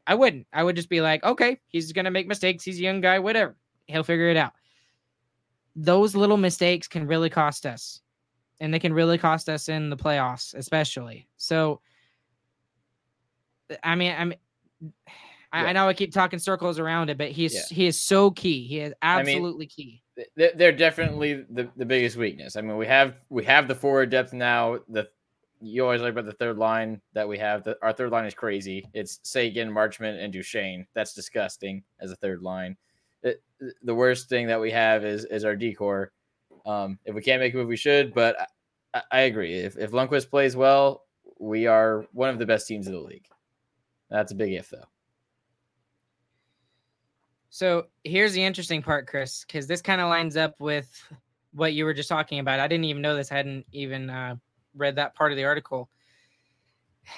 I 0.06 0.14
wouldn't. 0.14 0.46
I 0.52 0.62
would 0.62 0.76
just 0.76 0.88
be 0.88 1.00
like, 1.00 1.24
okay, 1.24 1.60
he's 1.68 1.92
gonna 1.92 2.10
make 2.10 2.26
mistakes. 2.26 2.64
He's 2.64 2.78
a 2.78 2.82
young 2.82 3.00
guy, 3.00 3.18
whatever. 3.18 3.56
He'll 3.86 4.02
figure 4.04 4.28
it 4.28 4.36
out. 4.36 4.52
Those 5.76 6.14
little 6.14 6.36
mistakes 6.36 6.86
can 6.86 7.06
really 7.06 7.30
cost 7.30 7.66
us, 7.66 8.00
and 8.60 8.72
they 8.72 8.78
can 8.78 8.92
really 8.92 9.18
cost 9.18 9.48
us 9.48 9.68
in 9.68 9.90
the 9.90 9.96
playoffs, 9.96 10.54
especially. 10.54 11.26
So, 11.36 11.80
I 13.82 13.94
mean, 13.94 14.14
I 14.16 14.24
mean, 14.24 14.38
I, 15.52 15.62
Yeah. 15.62 15.68
I 15.68 15.72
know 15.72 15.88
I 15.88 15.94
keep 15.94 16.12
talking 16.12 16.38
circles 16.38 16.78
around 16.78 17.10
it, 17.10 17.16
but 17.18 17.30
he's 17.30 17.54
Yeah. 17.54 17.62
he 17.70 17.86
is 17.86 17.98
so 17.98 18.30
key. 18.30 18.66
He 18.66 18.80
is 18.80 18.90
mean, 18.90 18.96
absolutely 19.02 19.66
key. 19.66 20.02
They're 20.36 20.72
definitely 20.72 21.44
the, 21.48 21.70
the 21.76 21.86
biggest 21.86 22.16
weakness. 22.16 22.56
I 22.56 22.60
mean, 22.60 22.76
we 22.76 22.86
have 22.86 23.16
we 23.30 23.44
have 23.44 23.68
the 23.68 23.74
forward 23.74 24.10
depth 24.10 24.32
now. 24.32 24.80
The 24.88 25.08
you 25.64 25.82
always 25.82 26.02
like 26.02 26.12
about 26.12 26.26
the 26.26 26.32
third 26.32 26.58
line 26.58 27.00
that 27.14 27.26
we 27.28 27.38
have. 27.38 27.64
The, 27.64 27.76
our 27.82 27.92
third 27.92 28.10
line 28.10 28.26
is 28.26 28.34
crazy. 28.34 28.86
It's 28.92 29.20
Seguin, 29.22 29.70
Marchment, 29.70 30.22
and 30.22 30.32
Duchene. 30.32 30.86
That's 30.94 31.14
disgusting 31.14 31.82
as 32.00 32.10
a 32.10 32.16
third 32.16 32.42
line. 32.42 32.76
It, 33.22 33.42
the 33.82 33.94
worst 33.94 34.28
thing 34.28 34.46
that 34.48 34.60
we 34.60 34.70
have 34.70 35.04
is 35.04 35.24
is 35.24 35.44
our 35.44 35.56
decor. 35.56 36.12
Um, 36.66 36.98
if 37.04 37.14
we 37.14 37.22
can't 37.22 37.40
make 37.40 37.54
a 37.54 37.56
move, 37.56 37.68
we 37.68 37.76
should. 37.76 38.12
But 38.14 38.38
I, 38.40 38.46
I, 38.94 39.02
I 39.10 39.20
agree. 39.20 39.54
If 39.54 39.78
if 39.78 39.92
Lundkvist 39.92 40.28
plays 40.28 40.54
well, 40.54 41.06
we 41.38 41.66
are 41.66 42.06
one 42.12 42.28
of 42.28 42.38
the 42.38 42.46
best 42.46 42.66
teams 42.66 42.86
in 42.86 42.92
the 42.92 43.00
league. 43.00 43.26
That's 44.10 44.32
a 44.32 44.36
big 44.36 44.52
if, 44.52 44.68
though. 44.68 44.84
So 47.48 47.86
here's 48.02 48.32
the 48.32 48.44
interesting 48.44 48.82
part, 48.82 49.06
Chris, 49.06 49.44
because 49.46 49.66
this 49.66 49.80
kind 49.80 50.00
of 50.00 50.08
lines 50.08 50.36
up 50.36 50.54
with 50.58 51.02
what 51.52 51.72
you 51.72 51.84
were 51.84 51.94
just 51.94 52.08
talking 52.08 52.40
about. 52.40 52.60
I 52.60 52.66
didn't 52.66 52.84
even 52.84 53.00
know 53.00 53.16
this. 53.16 53.30
I 53.30 53.36
hadn't 53.36 53.64
even 53.72 54.10
uh, 54.10 54.36
read 54.76 54.96
that 54.96 55.14
part 55.14 55.32
of 55.32 55.36
the 55.36 55.44
article. 55.44 55.88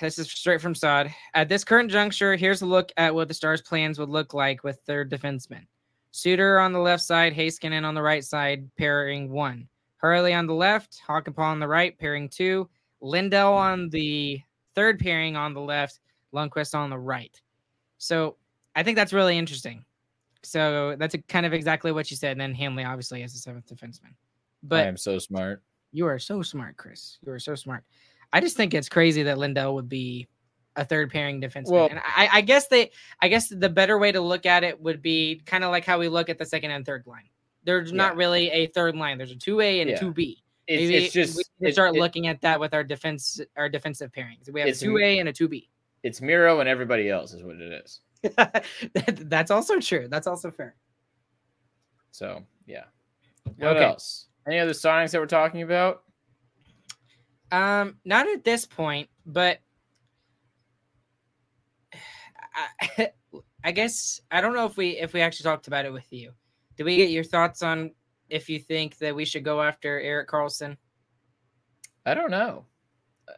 This 0.01 0.19
is 0.19 0.31
straight 0.31 0.61
from 0.61 0.75
Saad. 0.75 1.15
At 1.35 1.49
this 1.49 1.65
current 1.65 1.91
juncture, 1.91 2.37
here's 2.37 2.63
a 2.63 2.67
look 2.67 2.91
at 2.97 3.15
what 3.15 3.29
the 3.29 3.35
Stars' 3.35 3.63
plans 3.63 3.99
would 3.99 4.09
look 4.09 4.35
like 4.35 4.65
with 4.65 4.85
their 4.85 5.05
defensemen. 5.05 5.67
Suter 6.11 6.59
on 6.59 6.73
the 6.73 6.79
left 6.79 7.03
side, 7.03 7.35
Heiskanen 7.35 7.85
on 7.85 7.95
the 7.95 8.03
right 8.03 8.25
side, 8.25 8.69
pairing 8.77 9.31
one. 9.31 9.69
Harley 10.01 10.35
on 10.35 10.47
the 10.47 10.55
left, 10.55 11.01
Hakanpää 11.07 11.39
on 11.39 11.61
the 11.61 11.69
right, 11.69 11.97
pairing 11.99 12.29
two. 12.29 12.69
Lindell 13.01 13.53
on 13.53 13.89
the 13.91 14.41
third 14.75 14.99
pairing 14.99 15.37
on 15.37 15.55
the 15.55 15.61
left, 15.61 16.01
Lundkvist 16.35 16.75
on 16.75 16.91
the 16.91 16.99
right. 16.99 17.41
So 17.99 18.37
I 18.75 18.83
think 18.83 18.97
that's 18.97 19.13
really 19.13 19.39
interesting. 19.39 19.85
So 20.43 20.97
that's 20.99 21.15
a, 21.15 21.19
kind 21.19 21.47
of 21.47 21.53
exactly 21.53 21.93
what 21.93 22.11
you 22.11 22.17
said. 22.17 22.33
And 22.33 22.41
then 22.41 22.55
Hanley, 22.55 22.85
obviously, 22.85 23.23
as 23.23 23.33
the 23.33 23.39
seventh 23.39 23.67
defenseman. 23.67 24.15
But 24.63 24.85
I 24.85 24.89
am 24.89 24.97
so 24.97 25.19
smart. 25.19 25.63
You 25.97 26.07
are 26.07 26.19
so 26.19 26.43
smart, 26.43 26.77
Chris. 26.77 27.17
You 27.25 27.33
are 27.33 27.39
so 27.39 27.55
smart. 27.55 27.83
I 28.33 28.41
just 28.41 28.55
think 28.57 28.75
it's 28.75 28.89
crazy 28.89 29.23
that 29.23 29.39
Lindell 29.39 29.75
would 29.77 29.89
be 29.89 30.29
a 30.77 30.85
third 30.85 31.11
pairing 31.11 31.41
defenseman. 31.41 31.71
Well- 31.71 31.89
and 31.89 31.99
I, 32.01 32.29
I 32.35 32.41
guess 32.43 32.67
they, 32.69 32.91
I 33.23 33.29
guess 33.29 33.49
the 33.49 33.71
better 33.71 33.97
way 33.99 34.13
to 34.13 34.21
look 34.21 34.45
at 34.45 34.63
it 34.63 34.79
would 34.79 35.01
be 35.01 35.41
kind 35.47 35.65
of 35.65 35.71
like 35.71 35.87
how 35.87 35.99
we 35.99 36.09
look 36.09 36.29
at 36.29 36.37
the 36.39 36.45
second 36.45 36.71
and 36.71 36.85
third 36.85 37.05
line. 37.07 37.29
There's 37.65 37.93
not 37.95 38.15
really 38.15 38.51
a 38.51 38.67
third 38.67 38.95
line. 38.95 39.17
There's 39.17 39.31
a 39.31 39.37
two 39.37 39.61
A 39.63 39.81
and 39.81 39.89
Yeah. 39.89 39.97
a 39.97 39.99
two 39.99 40.13
B. 40.13 40.43
It's, 40.67 40.81
Maybe 40.83 40.97
it's 41.05 41.15
just 41.15 41.37
we 41.61 41.69
it- 41.69 41.73
start 41.73 41.97
it- 41.97 41.99
looking 42.01 42.27
at 42.27 42.43
that 42.43 42.61
with 42.61 42.75
our 42.75 42.85
defense, 42.85 43.41
our 43.57 43.71
defensive 43.71 44.13
pairings. 44.13 44.51
We 44.53 44.61
have 44.61 44.69
a 44.69 44.73
two 44.75 44.99
A 44.99 45.19
and 45.19 45.31
a 45.31 45.33
two 45.33 45.49
B. 45.49 45.71
it's 46.03 46.21
Miro 46.21 46.61
and 46.61 46.69
everybody 46.69 47.09
else 47.09 47.33
is 47.33 47.43
what 47.43 47.57
it 47.57 47.73
is. 47.85 48.01
That- 48.37 49.31
That's 49.31 49.51
also 49.51 49.81
true. 49.81 50.09
That's 50.11 50.27
also 50.27 50.51
fair. 50.51 50.77
So 52.11 52.43
yeah. 52.67 52.85
What 53.57 53.77
Okay. 53.77 53.85
else? 53.85 54.27
Any 54.47 54.59
other 54.59 54.73
signings 54.73 55.11
that 55.11 55.21
we're 55.21 55.27
talking 55.27 55.63
about? 55.63 56.03
Um, 57.51 57.97
not 58.05 58.29
at 58.29 58.45
this 58.45 58.67
point, 58.67 59.09
but 59.25 59.59
I, 62.99 63.11
I 63.65 63.73
guess 63.73 64.21
I 64.31 64.41
don't 64.41 64.55
know 64.55 64.67
if 64.67 64.77
we 64.77 64.91
if 64.91 65.13
we 65.13 65.21
actually 65.21 65.45
talked 65.45 65.67
about 65.67 65.85
it 65.85 65.93
with 65.93 66.13
you. 66.13 66.33
Did 66.77 66.85
we 66.85 66.97
get 66.97 67.11
your 67.11 67.25
thoughts 67.25 67.63
on 67.63 67.93
if 68.29 68.49
you 68.49 68.59
think 68.59 68.99
that 68.99 69.15
we 69.15 69.25
should 69.25 69.45
go 69.45 69.63
after 69.63 70.01
Erik 70.01 70.29
Karlsson? 70.29 70.77
I 72.05 72.15
don't 72.15 72.31
know. 72.31 72.67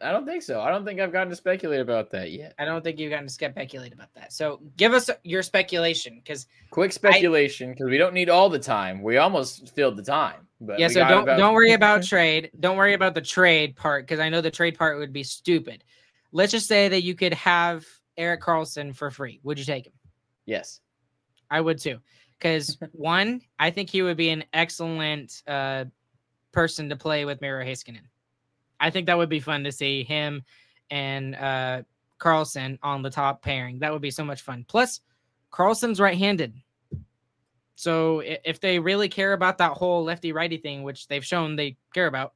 I 0.01 0.11
don't 0.11 0.25
think 0.25 0.43
so. 0.43 0.61
I 0.61 0.69
don't 0.69 0.85
think 0.85 0.99
I've 0.99 1.11
gotten 1.11 1.29
to 1.29 1.35
speculate 1.35 1.81
about 1.81 2.11
that 2.11 2.31
yet. 2.31 2.53
I 2.59 2.65
don't 2.65 2.83
think 2.83 2.99
you've 2.99 3.09
gotten 3.09 3.25
to 3.27 3.33
speculate 3.33 3.91
about 3.91 4.13
that. 4.13 4.31
So 4.31 4.61
give 4.77 4.93
us 4.93 5.09
your 5.23 5.41
speculation, 5.41 6.21
because 6.23 6.45
Quick 6.69 6.91
speculation 6.91 7.71
because 7.71 7.89
we 7.89 7.97
don't 7.97 8.13
need 8.13 8.29
all 8.29 8.49
the 8.49 8.59
time. 8.59 9.01
We 9.01 9.17
almost 9.17 9.73
filled 9.73 9.97
the 9.97 10.03
time, 10.03 10.47
but 10.61 10.79
yeah. 10.79 10.87
So 10.87 10.99
don't 11.07 11.23
about- 11.23 11.37
don't 11.37 11.53
worry 11.53 11.73
about 11.73 12.03
trade. 12.07 12.51
Don't 12.59 12.77
worry 12.77 12.93
about 12.93 13.15
the 13.15 13.21
trade 13.21 13.75
part, 13.75 14.05
because 14.05 14.19
I 14.19 14.29
know 14.29 14.41
the 14.41 14.51
trade 14.51 14.77
part 14.77 14.97
would 14.97 15.13
be 15.13 15.23
stupid. 15.23 15.83
Let's 16.31 16.51
just 16.51 16.67
say 16.67 16.89
that 16.89 17.01
you 17.01 17.15
could 17.15 17.33
have 17.33 17.85
Erik 18.17 18.41
Karlsson 18.41 18.95
for 18.95 19.09
free. 19.09 19.39
Would 19.43 19.57
you 19.57 19.65
take 19.65 19.87
him? 19.87 19.93
Yes, 20.45 20.79
I 21.49 21.61
would 21.61 21.79
too. 21.79 21.99
Because 22.37 22.77
one, 22.91 23.41
I 23.57 23.71
think 23.71 23.89
he 23.89 24.01
would 24.01 24.17
be 24.17 24.29
an 24.29 24.43
excellent 24.53 25.41
uh, 25.47 25.85
person 26.51 26.89
to 26.89 26.95
play 26.95 27.25
with 27.25 27.41
Miro 27.41 27.63
Heiskanen. 27.63 28.07
I 28.79 28.89
think 28.89 29.07
that 29.07 29.17
would 29.17 29.29
be 29.29 29.39
fun 29.39 29.63
to 29.65 29.71
see 29.71 30.03
him 30.03 30.43
and 30.89 31.35
uh, 31.35 31.81
Karlsson 32.19 32.79
on 32.81 33.01
the 33.01 33.09
top 33.09 33.41
pairing. 33.41 33.79
That 33.79 33.91
would 33.91 34.01
be 34.01 34.11
so 34.11 34.23
much 34.23 34.41
fun. 34.41 34.65
Plus, 34.67 35.01
Karlsson's 35.51 35.99
right-handed. 35.99 36.53
So 37.79 38.21
if 38.25 38.59
they 38.59 38.77
really 38.77 39.07
care 39.07 39.31
about 39.31 39.59
that 39.59 39.71
whole 39.71 40.03
lefty 40.03 40.33
righty 40.33 40.57
thing, 40.57 40.83
which 40.83 41.07
they've 41.07 41.23
shown 41.23 41.55
they 41.55 41.77
care 41.93 42.07
about, 42.07 42.33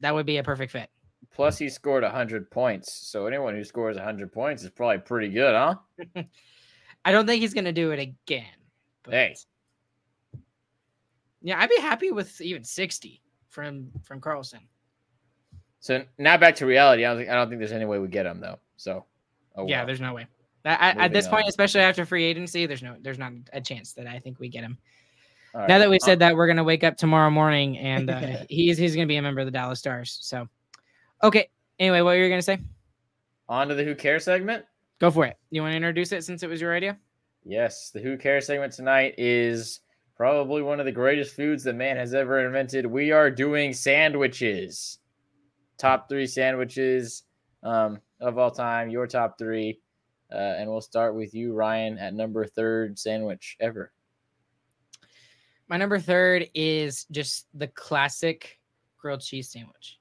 that 0.00 0.12
would 0.12 0.26
be 0.26 0.38
a 0.38 0.42
perfect 0.42 0.72
fit. 0.72 0.90
Plus, 1.32 1.56
he 1.56 1.68
scored 1.68 2.02
hundred 2.02 2.50
points. 2.50 2.92
So 2.92 3.26
anyone 3.26 3.54
who 3.54 3.62
scores 3.62 3.96
hundred 3.96 4.32
points 4.32 4.64
is 4.64 4.70
probably 4.70 4.98
pretty 4.98 5.28
good, 5.28 5.54
huh? 5.54 5.76
I 7.04 7.12
don't 7.12 7.28
think 7.28 7.42
he's 7.42 7.54
gonna 7.54 7.72
do 7.72 7.92
it 7.92 8.00
again. 8.00 8.56
But 9.04 9.14
Hey. 9.14 9.36
yeah, 11.40 11.60
I'd 11.60 11.70
be 11.70 11.80
happy 11.80 12.10
with 12.10 12.40
even 12.40 12.64
60 12.64 13.22
from 13.50 13.92
from 14.02 14.20
Karlsson. 14.20 14.66
So 15.78 16.02
now 16.18 16.36
back 16.38 16.56
to 16.56 16.66
reality. 16.66 17.04
I 17.04 17.10
don't 17.10 17.18
think 17.18 17.30
I 17.30 17.34
don't 17.34 17.48
think 17.48 17.60
there's 17.60 17.70
any 17.70 17.84
way 17.84 18.00
we 18.00 18.08
get 18.08 18.26
him 18.26 18.40
though. 18.40 18.58
So, 18.76 19.04
oh 19.54 19.68
yeah, 19.68 19.84
there's 19.84 20.00
no 20.00 20.12
way. 20.12 20.26
At, 20.64 20.80
at- 20.80 20.80
at 20.80 20.96
Moving 20.96 21.12
this 21.12 21.28
point, 21.28 21.44
especially 21.48 21.80
after 21.80 22.04
free 22.06 22.24
agency, 22.24 22.66
there's 22.66 22.82
no 22.82 22.96
there's 23.00 23.18
not 23.18 23.32
a 23.52 23.60
chance 23.60 23.92
that 23.94 24.06
I 24.06 24.18
think 24.18 24.38
we 24.38 24.48
get 24.48 24.62
him. 24.62 24.78
All 25.54 25.66
Now 25.66 25.78
that 25.78 25.90
we've 25.90 26.00
said 26.00 26.20
that, 26.20 26.34
we're 26.36 26.46
gonna 26.46 26.64
wake 26.64 26.84
up 26.84 26.96
tomorrow 26.96 27.30
morning 27.30 27.76
and 27.78 28.08
uh, 28.10 28.38
he's 28.48 28.78
he's 28.78 28.94
gonna 28.94 29.06
be 29.06 29.16
a 29.16 29.22
member 29.22 29.40
of 29.40 29.46
the 29.46 29.50
Dallas 29.50 29.78
Stars. 29.78 30.18
So, 30.22 30.48
okay. 31.22 31.48
Anyway, 31.78 32.00
what 32.00 32.16
were 32.16 32.22
you 32.22 32.28
gonna 32.28 32.42
say? 32.42 32.58
on 33.48 33.68
to 33.68 33.74
the 33.74 33.84
Who 33.84 33.94
Cares 33.94 34.24
segment. 34.24 34.64
Go 34.98 35.10
for 35.10 35.26
it. 35.26 35.36
You 35.50 35.60
want 35.62 35.72
to 35.72 35.76
introduce 35.76 36.12
it 36.12 36.24
since 36.24 36.42
it 36.42 36.48
was 36.48 36.60
your 36.60 36.74
idea? 36.74 36.96
Yes, 37.44 37.90
the 37.90 38.00
Who 38.00 38.16
Cares 38.16 38.46
segment 38.46 38.72
tonight 38.72 39.16
is 39.18 39.80
probably 40.16 40.62
one 40.62 40.78
of 40.80 40.86
the 40.86 40.92
greatest 40.92 41.34
foods 41.36 41.64
that 41.64 41.74
man 41.74 41.96
has 41.98 42.14
ever 42.14 42.46
invented. 42.46 42.86
We 42.86 43.10
are 43.10 43.30
doing 43.30 43.74
sandwiches. 43.74 45.00
Top 45.76 46.08
three 46.08 46.26
sandwiches 46.26 47.24
um, 47.62 48.00
of 48.20 48.38
all 48.38 48.50
time, 48.52 48.88
your 48.88 49.06
top 49.06 49.36
three. 49.38 49.80
Uh, 50.32 50.56
and 50.58 50.70
we'll 50.70 50.80
start 50.80 51.14
with 51.14 51.34
you, 51.34 51.52
Ryan, 51.52 51.98
at 51.98 52.14
number 52.14 52.46
third 52.46 52.98
sandwich 52.98 53.56
ever. 53.60 53.92
My 55.68 55.76
number 55.76 55.98
third 55.98 56.48
is 56.54 57.04
just 57.10 57.46
the 57.54 57.68
classic 57.68 58.58
grilled 58.98 59.20
cheese 59.20 59.50
sandwich. 59.50 59.98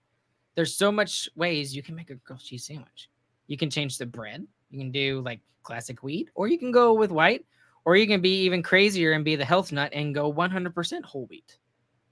There's 0.55 0.75
so 0.75 0.91
much 0.91 1.29
ways 1.35 1.75
you 1.75 1.83
can 1.83 1.95
make 1.95 2.09
a 2.09 2.15
grilled 2.15 2.41
cheese 2.41 2.65
sandwich. 2.65 3.09
You 3.47 3.57
can 3.57 3.69
change 3.69 3.97
the 3.97 4.05
bread. 4.05 4.45
You 4.69 4.79
can 4.79 4.91
do 4.91 5.21
like 5.25 5.41
classic 5.63 6.03
wheat, 6.03 6.29
or 6.35 6.47
you 6.47 6.57
can 6.57 6.71
go 6.71 6.93
with 6.93 7.11
white, 7.11 7.45
or 7.85 7.95
you 7.95 8.07
can 8.07 8.21
be 8.21 8.41
even 8.43 8.63
crazier 8.63 9.11
and 9.11 9.25
be 9.25 9.35
the 9.35 9.45
health 9.45 9.71
nut 9.71 9.91
and 9.93 10.15
go 10.15 10.31
100% 10.31 11.03
whole 11.03 11.25
wheat. 11.27 11.57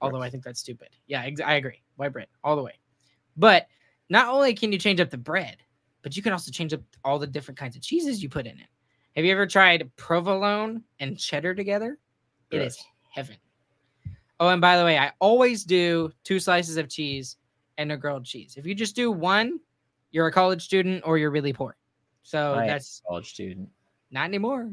Although 0.00 0.22
I 0.22 0.30
think 0.30 0.44
that's 0.44 0.60
stupid. 0.60 0.88
Yeah, 1.06 1.26
I 1.44 1.54
agree. 1.54 1.82
White 1.96 2.12
bread 2.12 2.28
all 2.42 2.56
the 2.56 2.62
way. 2.62 2.78
But 3.36 3.66
not 4.08 4.28
only 4.28 4.54
can 4.54 4.72
you 4.72 4.78
change 4.78 5.00
up 5.00 5.10
the 5.10 5.18
bread, 5.18 5.58
but 6.02 6.16
you 6.16 6.22
can 6.22 6.32
also 6.32 6.50
change 6.50 6.72
up 6.72 6.80
all 7.04 7.18
the 7.18 7.26
different 7.26 7.58
kinds 7.58 7.76
of 7.76 7.82
cheeses 7.82 8.22
you 8.22 8.28
put 8.28 8.46
in 8.46 8.58
it. 8.58 8.66
Have 9.16 9.24
you 9.24 9.32
ever 9.32 9.46
tried 9.46 9.90
provolone 9.96 10.82
and 11.00 11.18
cheddar 11.18 11.54
together? 11.54 11.98
It 12.50 12.62
is 12.62 12.82
heaven. 13.12 13.36
Oh, 14.38 14.48
and 14.48 14.60
by 14.60 14.78
the 14.78 14.84
way, 14.84 14.98
I 14.98 15.12
always 15.18 15.64
do 15.64 16.10
two 16.24 16.40
slices 16.40 16.76
of 16.76 16.88
cheese 16.88 17.36
and 17.76 17.92
a 17.92 17.96
grilled 17.96 18.24
cheese. 18.24 18.54
If 18.56 18.66
you 18.66 18.74
just 18.74 18.96
do 18.96 19.10
one, 19.10 19.60
you're 20.12 20.26
a 20.26 20.32
college 20.32 20.62
student 20.62 21.02
or 21.04 21.18
you're 21.18 21.30
really 21.30 21.52
poor. 21.52 21.76
So 22.22 22.54
I 22.54 22.66
that's 22.66 23.02
college 23.06 23.30
student. 23.30 23.68
not 24.10 24.24
anymore. 24.24 24.70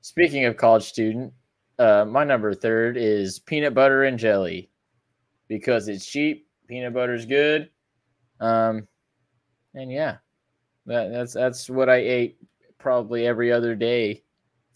Speaking 0.00 0.44
of 0.44 0.56
college 0.56 0.84
student, 0.84 1.32
uh, 1.78 2.04
my 2.04 2.24
number 2.24 2.54
third 2.54 2.96
is 2.96 3.38
peanut 3.38 3.74
butter 3.74 4.04
and 4.04 4.18
jelly 4.18 4.70
because 5.48 5.88
it's 5.88 6.06
cheap. 6.06 6.48
Peanut 6.68 6.94
butter's 6.94 7.26
good. 7.26 7.70
Um, 8.40 8.88
and 9.76 9.92
yeah, 9.92 10.16
that, 10.86 11.12
that's 11.12 11.32
that's 11.32 11.70
what 11.70 11.88
I 11.88 11.96
ate 11.96 12.38
probably 12.78 13.26
every 13.26 13.52
other 13.52 13.74
day 13.74 14.22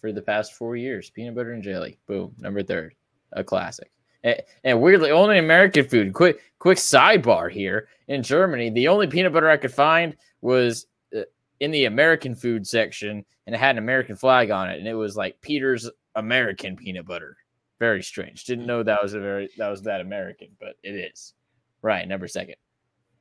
for 0.00 0.12
the 0.12 0.22
past 0.22 0.54
four 0.54 0.76
years. 0.76 1.10
Peanut 1.10 1.34
butter 1.34 1.52
and 1.52 1.62
jelly. 1.62 1.98
Boom. 2.06 2.34
Number 2.38 2.62
third. 2.62 2.94
A 3.32 3.44
classic. 3.44 3.90
And, 4.22 4.40
and 4.64 4.80
weirdly, 4.80 5.10
only 5.10 5.38
American 5.38 5.86
food. 5.86 6.12
Quick, 6.12 6.40
quick 6.58 6.78
sidebar 6.78 7.50
here. 7.50 7.88
In 8.08 8.22
Germany, 8.22 8.70
the 8.70 8.88
only 8.88 9.06
peanut 9.06 9.32
butter 9.32 9.48
I 9.48 9.56
could 9.56 9.72
find 9.72 10.16
was 10.40 10.86
uh, 11.16 11.22
in 11.60 11.70
the 11.70 11.84
American 11.84 12.34
food 12.34 12.66
section, 12.66 13.24
and 13.46 13.54
it 13.54 13.58
had 13.58 13.76
an 13.76 13.78
American 13.78 14.16
flag 14.16 14.50
on 14.50 14.70
it, 14.70 14.78
and 14.78 14.88
it 14.88 14.94
was 14.94 15.16
like 15.16 15.40
Peter's 15.40 15.88
American 16.16 16.76
peanut 16.76 17.06
butter. 17.06 17.36
Very 17.78 18.02
strange. 18.02 18.44
Didn't 18.44 18.66
know 18.66 18.82
that 18.82 19.02
was 19.02 19.14
a 19.14 19.20
very 19.20 19.48
that 19.56 19.68
was 19.68 19.82
that 19.82 20.00
American, 20.00 20.48
but 20.58 20.74
it 20.82 21.12
is. 21.12 21.34
Right, 21.82 22.06
number 22.06 22.28
second. 22.28 22.56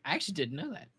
I 0.04 0.16
actually 0.16 0.34
didn't 0.34 0.58
know 0.58 0.72
that. 0.72 0.90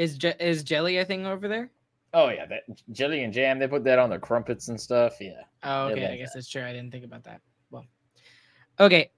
Is 0.00 0.16
je- 0.16 0.34
is 0.40 0.64
jelly 0.64 0.96
a 0.96 1.04
thing 1.04 1.26
over 1.26 1.46
there? 1.46 1.70
Oh 2.14 2.30
yeah, 2.30 2.46
that 2.46 2.62
jelly 2.90 3.22
and 3.22 3.34
jam. 3.34 3.58
They 3.58 3.68
put 3.68 3.84
that 3.84 3.98
on 3.98 4.08
their 4.08 4.18
crumpets 4.18 4.68
and 4.68 4.80
stuff. 4.80 5.20
Yeah. 5.20 5.42
Oh, 5.62 5.88
okay. 5.88 6.06
I 6.06 6.16
guess 6.16 6.30
that. 6.30 6.38
that's 6.38 6.48
true. 6.48 6.64
I 6.64 6.72
didn't 6.72 6.90
think 6.90 7.04
about 7.04 7.24
that. 7.24 7.42
Well, 7.70 7.84
okay. 8.80 9.10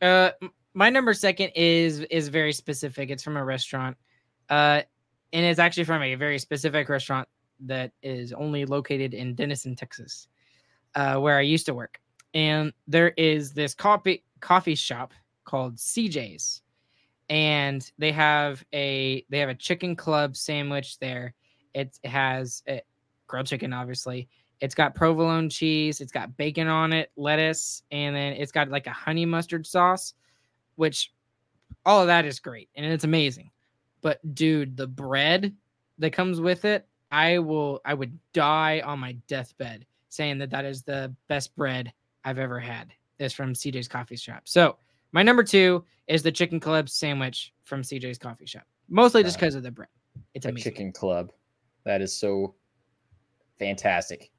Uh, 0.00 0.30
my 0.72 0.88
number 0.88 1.12
second 1.12 1.50
is 1.54 2.00
is 2.00 2.28
very 2.28 2.54
specific. 2.54 3.10
It's 3.10 3.22
from 3.22 3.36
a 3.36 3.44
restaurant, 3.44 3.98
uh, 4.48 4.80
and 5.34 5.44
it's 5.44 5.58
actually 5.58 5.84
from 5.84 6.02
a 6.02 6.14
very 6.14 6.38
specific 6.38 6.88
restaurant 6.88 7.28
that 7.66 7.92
is 8.02 8.32
only 8.32 8.64
located 8.64 9.12
in 9.12 9.34
Denison, 9.34 9.76
Texas, 9.76 10.28
uh, 10.94 11.16
where 11.16 11.36
I 11.36 11.42
used 11.42 11.66
to 11.66 11.74
work. 11.74 12.00
And 12.32 12.72
there 12.88 13.10
is 13.18 13.52
this 13.52 13.74
coffee 13.74 14.24
coffee 14.40 14.76
shop 14.76 15.12
called 15.44 15.76
CJ's, 15.76 16.62
and 17.32 17.90
they 17.96 18.12
have 18.12 18.62
a 18.74 19.24
they 19.30 19.38
have 19.38 19.48
a 19.48 19.54
chicken 19.54 19.96
club 19.96 20.36
sandwich 20.36 20.98
there. 20.98 21.32
It 21.72 21.98
has 22.04 22.62
uh, 22.68 22.76
grilled 23.26 23.46
chicken, 23.46 23.72
obviously. 23.72 24.28
It's 24.60 24.74
got 24.74 24.94
provolone 24.94 25.48
cheese. 25.48 26.02
It's 26.02 26.12
got 26.12 26.36
bacon 26.36 26.68
on 26.68 26.92
it, 26.92 27.10
lettuce, 27.16 27.84
and 27.90 28.14
then 28.14 28.34
it's 28.34 28.52
got 28.52 28.68
like 28.68 28.86
a 28.86 28.92
honey 28.92 29.24
mustard 29.24 29.66
sauce, 29.66 30.12
which 30.76 31.10
all 31.86 32.02
of 32.02 32.08
that 32.08 32.26
is 32.26 32.38
great 32.38 32.68
and 32.76 32.84
it's 32.84 33.04
amazing. 33.04 33.50
But 34.02 34.20
dude, 34.34 34.76
the 34.76 34.86
bread 34.86 35.54
that 36.00 36.12
comes 36.12 36.38
with 36.38 36.66
it, 36.66 36.86
I 37.10 37.38
will, 37.38 37.80
I 37.82 37.94
would 37.94 38.18
die 38.34 38.82
on 38.84 38.98
my 38.98 39.12
deathbed 39.26 39.86
saying 40.10 40.36
that 40.38 40.50
that 40.50 40.66
is 40.66 40.82
the 40.82 41.14
best 41.28 41.56
bread 41.56 41.94
I've 42.24 42.38
ever 42.38 42.60
had. 42.60 42.92
Is 43.18 43.32
from 43.32 43.54
CJ's 43.54 43.88
Coffee 43.88 44.16
Shop. 44.16 44.42
So 44.44 44.76
my 45.12 45.22
number 45.22 45.42
two 45.42 45.84
is 46.08 46.22
the 46.22 46.32
chicken 46.32 46.58
club 46.60 46.88
sandwich 46.88 47.52
from 47.64 47.82
CJ's 47.82 48.18
Coffee 48.18 48.46
Shop, 48.46 48.64
mostly 48.88 49.22
just 49.22 49.38
because 49.38 49.54
of 49.54 49.62
the 49.62 49.70
bread. 49.70 49.88
It's 50.34 50.46
a 50.46 50.50
amazing. 50.50 50.72
chicken 50.72 50.92
club. 50.92 51.32
That 51.84 52.00
is 52.00 52.14
so 52.16 52.54
fantastic. 53.58 54.30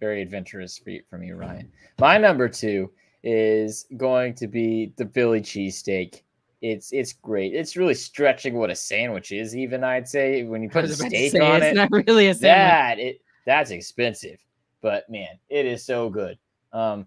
Very 0.00 0.22
adventurous 0.22 0.78
for 0.78 0.90
you, 0.90 1.02
from 1.10 1.22
you, 1.22 1.34
Ryan. 1.34 1.70
My 1.98 2.18
number 2.18 2.48
two 2.48 2.90
is 3.24 3.86
going 3.96 4.34
to 4.34 4.46
be 4.46 4.92
the 4.96 5.06
Philly 5.06 5.40
cheesesteak. 5.40 6.22
It's 6.60 6.92
it's 6.92 7.12
great. 7.12 7.54
It's 7.54 7.76
really 7.76 7.94
stretching 7.94 8.54
what 8.54 8.70
a 8.70 8.76
sandwich 8.76 9.32
is. 9.32 9.56
Even 9.56 9.84
I'd 9.84 10.08
say 10.08 10.44
when 10.44 10.62
you 10.62 10.68
put 10.68 10.84
a 10.84 10.88
was 10.88 11.00
about 11.00 11.10
to 11.10 11.16
steak 11.16 11.32
say, 11.32 11.40
on 11.40 11.62
it's 11.62 11.66
it, 11.66 11.74
not 11.74 11.90
really 11.90 12.28
a 12.28 12.34
sandwich. 12.34 12.42
that 12.42 12.98
it 12.98 13.20
that's 13.46 13.70
expensive. 13.70 14.38
But 14.80 15.08
man, 15.10 15.38
it 15.48 15.66
is 15.66 15.84
so 15.84 16.08
good. 16.10 16.38
Um, 16.72 17.06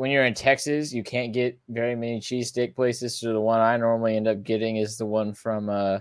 when 0.00 0.10
you're 0.10 0.24
in 0.24 0.32
Texas, 0.32 0.94
you 0.94 1.02
can't 1.02 1.30
get 1.30 1.58
very 1.68 1.94
many 1.94 2.20
cheesesteak 2.20 2.74
places. 2.74 3.20
So 3.20 3.34
the 3.34 3.40
one 3.40 3.60
I 3.60 3.76
normally 3.76 4.16
end 4.16 4.28
up 4.28 4.42
getting 4.42 4.78
is 4.78 4.96
the 4.96 5.04
one 5.04 5.34
from 5.34 5.68
uh, 5.68 5.98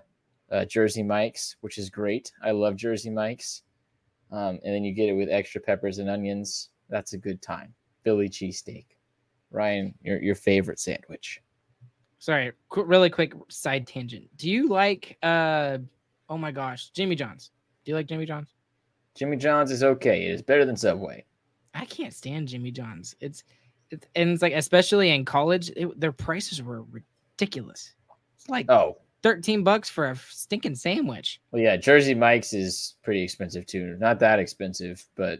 uh, 0.50 0.64
Jersey 0.64 1.04
Mike's, 1.04 1.58
which 1.60 1.78
is 1.78 1.90
great. 1.90 2.32
I 2.42 2.52
love 2.52 2.78
Jersey 2.78 3.10
Mike's. 3.10 3.64
Um, 4.32 4.58
and 4.64 4.74
then 4.74 4.86
you 4.86 4.94
get 4.94 5.10
it 5.10 5.16
with 5.16 5.28
extra 5.30 5.60
peppers 5.60 5.98
and 5.98 6.10
onions. 6.10 6.70
That's 6.88 7.12
a 7.12 7.18
good 7.18 7.42
time. 7.42 7.74
Philly 8.06 8.30
cheesesteak. 8.30 8.86
Ryan, 9.52 9.94
your 10.02 10.22
your 10.22 10.36
favorite 10.36 10.80
sandwich? 10.80 11.42
sorry 12.22 12.52
qu- 12.68 12.84
really 12.84 13.10
quick 13.10 13.34
side 13.48 13.88
tangent 13.88 14.28
do 14.36 14.50
you 14.50 14.68
like 14.68 15.18
uh 15.24 15.78
oh 16.28 16.38
my 16.38 16.52
gosh 16.52 16.90
jimmy 16.90 17.16
john's 17.16 17.52
do 17.86 17.92
you 17.92 17.96
like 17.96 18.08
jimmy 18.08 18.26
john's 18.26 18.50
Jimmy 19.16 19.38
John's 19.38 19.72
is 19.72 19.84
okay. 19.84 20.28
It 20.28 20.32
is 20.32 20.42
better 20.42 20.66
than 20.66 20.76
Subway. 20.76 21.24
i 21.74 21.86
can't 21.86 22.14
stand 22.14 22.50
jimmy 22.50 22.72
john's 22.72 23.16
it's, 23.22 23.46
it's 23.48 23.59
and 24.16 24.30
it's 24.32 24.42
like 24.42 24.54
especially 24.54 25.10
in 25.12 25.26
college 25.26 25.70
it, 25.76 26.00
their 26.00 26.12
prices 26.12 26.62
were 26.62 26.84
ridiculous 26.84 27.94
it's 28.36 28.48
like 28.50 28.70
Oh, 28.70 28.98
13 29.24 29.64
bucks 29.64 29.90
for 29.90 30.06
a 30.12 30.16
stinking 30.16 30.76
sandwich 30.76 31.42
Well, 31.52 31.62
yeah, 31.62 31.76
Jersey 31.78 32.14
Mike's 32.14 32.54
is 32.54 32.96
pretty 33.04 33.22
expensive 33.24 33.66
too. 33.66 33.96
Not 34.00 34.20
that 34.20 34.40
expensive, 34.40 35.04
but 35.16 35.40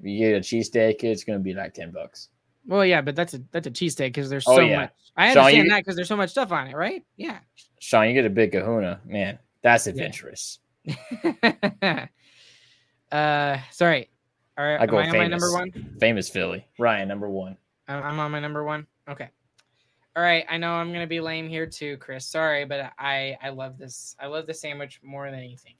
if 0.00 0.06
you 0.06 0.18
get 0.18 0.34
a 0.36 0.40
cheesesteak, 0.40 1.04
it's 1.04 1.22
going 1.24 1.38
to 1.38 1.42
be 1.42 1.54
like 1.54 1.74
ten 1.74 1.90
bucks. 1.92 2.28
well 2.66 2.84
yeah 2.84 3.00
but 3.00 3.14
that's 3.14 3.34
a 3.34 3.40
that's 3.52 3.66
a 3.66 3.70
cheesesteak 3.70 4.06
because 4.08 4.28
there's 4.30 4.44
Oh, 4.48 4.56
so 4.56 4.62
yeah. 4.62 4.76
much 4.80 4.92
i 5.16 5.28
Sean, 5.32 5.38
understand 5.44 5.64
you- 5.66 5.70
that 5.70 5.78
because 5.80 5.94
there's 5.96 6.08
so 6.08 6.16
much 6.16 6.30
stuff 6.30 6.50
on 6.52 6.66
it 6.68 6.74
right 6.76 7.04
yeah 7.16 7.38
Sean, 7.80 8.06
you 8.08 8.14
get 8.14 8.24
a 8.24 8.30
big 8.30 8.52
Kahuna, 8.52 9.00
man. 9.04 9.38
That's 9.62 9.86
adventurous. 9.86 10.58
uh 13.12 13.58
sorry 13.70 14.08
all 14.58 14.64
right 14.64 14.80
I 14.80 14.86
go 14.86 14.98
am 14.98 15.06
I 15.06 15.10
on 15.10 15.16
my 15.18 15.26
number 15.28 15.52
one 15.52 15.72
Famous 16.00 16.28
Philly, 16.28 16.66
Ryan, 16.78 17.06
number 17.08 17.28
one. 17.28 17.56
I'm 17.88 18.02
I'm 18.02 18.18
on 18.20 18.30
my 18.30 18.40
number 18.40 18.64
one. 18.64 18.86
Okay. 19.08 19.28
All 20.14 20.22
right. 20.22 20.44
I 20.48 20.58
know 20.58 20.72
I'm 20.72 20.92
gonna 20.92 21.06
be 21.06 21.20
lame 21.20 21.48
here 21.48 21.66
too, 21.66 21.96
Chris. 21.98 22.26
Sorry, 22.26 22.64
but 22.64 22.92
I 22.98 23.36
I 23.42 23.50
love 23.50 23.78
this. 23.78 24.16
I 24.20 24.26
love 24.26 24.46
the 24.46 24.54
sandwich 24.54 25.00
more 25.02 25.30
than 25.30 25.40
anything. 25.40 25.74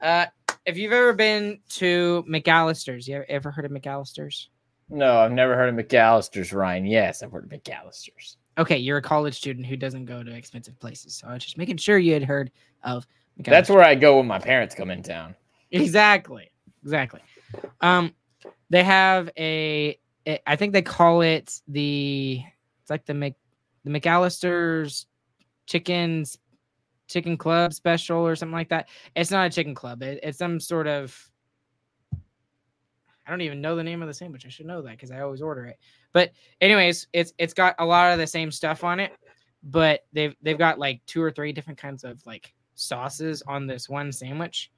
Uh, 0.00 0.26
if 0.66 0.76
you've 0.76 0.92
ever 0.92 1.12
been 1.12 1.60
to 1.70 2.24
McAlister's, 2.28 3.06
you 3.06 3.16
ever, 3.16 3.26
ever 3.28 3.50
heard 3.50 3.64
of 3.64 3.70
McAlister's? 3.70 4.50
No, 4.88 5.18
I've 5.18 5.32
never 5.32 5.54
heard 5.56 5.68
of 5.68 5.86
McAlister's, 5.86 6.52
Ryan. 6.52 6.86
Yes, 6.86 7.22
I've 7.22 7.30
heard 7.32 7.44
of 7.44 7.50
McAlister's. 7.50 8.36
Okay, 8.58 8.76
you're 8.76 8.98
a 8.98 9.02
college 9.02 9.34
student 9.36 9.64
who 9.64 9.76
doesn't 9.76 10.04
go 10.04 10.22
to 10.22 10.32
expensive 10.32 10.78
places, 10.78 11.14
so 11.14 11.28
I 11.28 11.34
was 11.34 11.44
just 11.44 11.56
making 11.56 11.76
sure 11.78 11.98
you 11.98 12.12
had 12.12 12.24
heard 12.24 12.50
of. 12.82 13.06
McAlister's. 13.38 13.50
That's 13.50 13.70
where 13.70 13.82
I 13.82 13.94
go 13.94 14.18
when 14.18 14.26
my 14.26 14.38
parents 14.38 14.74
come 14.74 14.90
in 14.90 15.02
town. 15.02 15.34
exactly 15.70 16.50
exactly 16.82 17.20
um 17.80 18.12
they 18.70 18.82
have 18.82 19.30
a 19.38 19.98
it- 20.24 20.42
i 20.46 20.56
think 20.56 20.72
they 20.72 20.82
call 20.82 21.22
it 21.22 21.60
the 21.68 22.42
it's 22.80 22.90
like 22.90 23.04
the 23.06 23.14
mc 23.14 23.36
the 23.84 23.90
McAlister's 23.90 25.06
chickens 25.66 26.38
chicken 27.08 27.36
club 27.36 27.72
special 27.74 28.18
or 28.26 28.34
something 28.34 28.54
like 28.54 28.70
that. 28.70 28.88
It's 29.14 29.30
not 29.30 29.46
a 29.46 29.50
chicken 29.50 29.74
club. 29.74 30.02
It, 30.02 30.20
it's 30.22 30.38
some 30.38 30.58
sort 30.58 30.86
of 30.86 31.14
i 33.26 33.30
don't 33.30 33.42
even 33.42 33.60
know 33.60 33.76
the 33.76 33.84
name 33.84 34.02
of 34.02 34.08
the 34.08 34.14
sandwich. 34.14 34.46
I 34.46 34.48
should 34.48 34.66
know 34.66 34.82
that 34.82 34.92
because 34.92 35.10
i 35.10 35.20
always 35.20 35.42
order 35.42 35.66
it. 35.66 35.78
But 36.12 36.32
anyways 36.60 37.06
it's 37.12 37.32
it's 37.38 37.54
got 37.54 37.74
a 37.78 37.84
lot 37.84 38.12
of 38.12 38.18
the 38.18 38.26
same 38.26 38.50
stuff 38.50 38.82
on 38.84 38.98
it 39.00 39.12
but 39.62 40.00
they've 40.12 40.34
they've 40.42 40.58
got 40.58 40.78
like 40.78 41.00
two 41.06 41.22
or 41.22 41.30
three 41.30 41.52
different 41.52 41.78
kinds 41.78 42.02
of 42.02 42.24
like 42.26 42.52
sauces 42.74 43.42
on 43.46 43.66
this 43.66 43.88
one 43.88 44.10
sandwich 44.10 44.71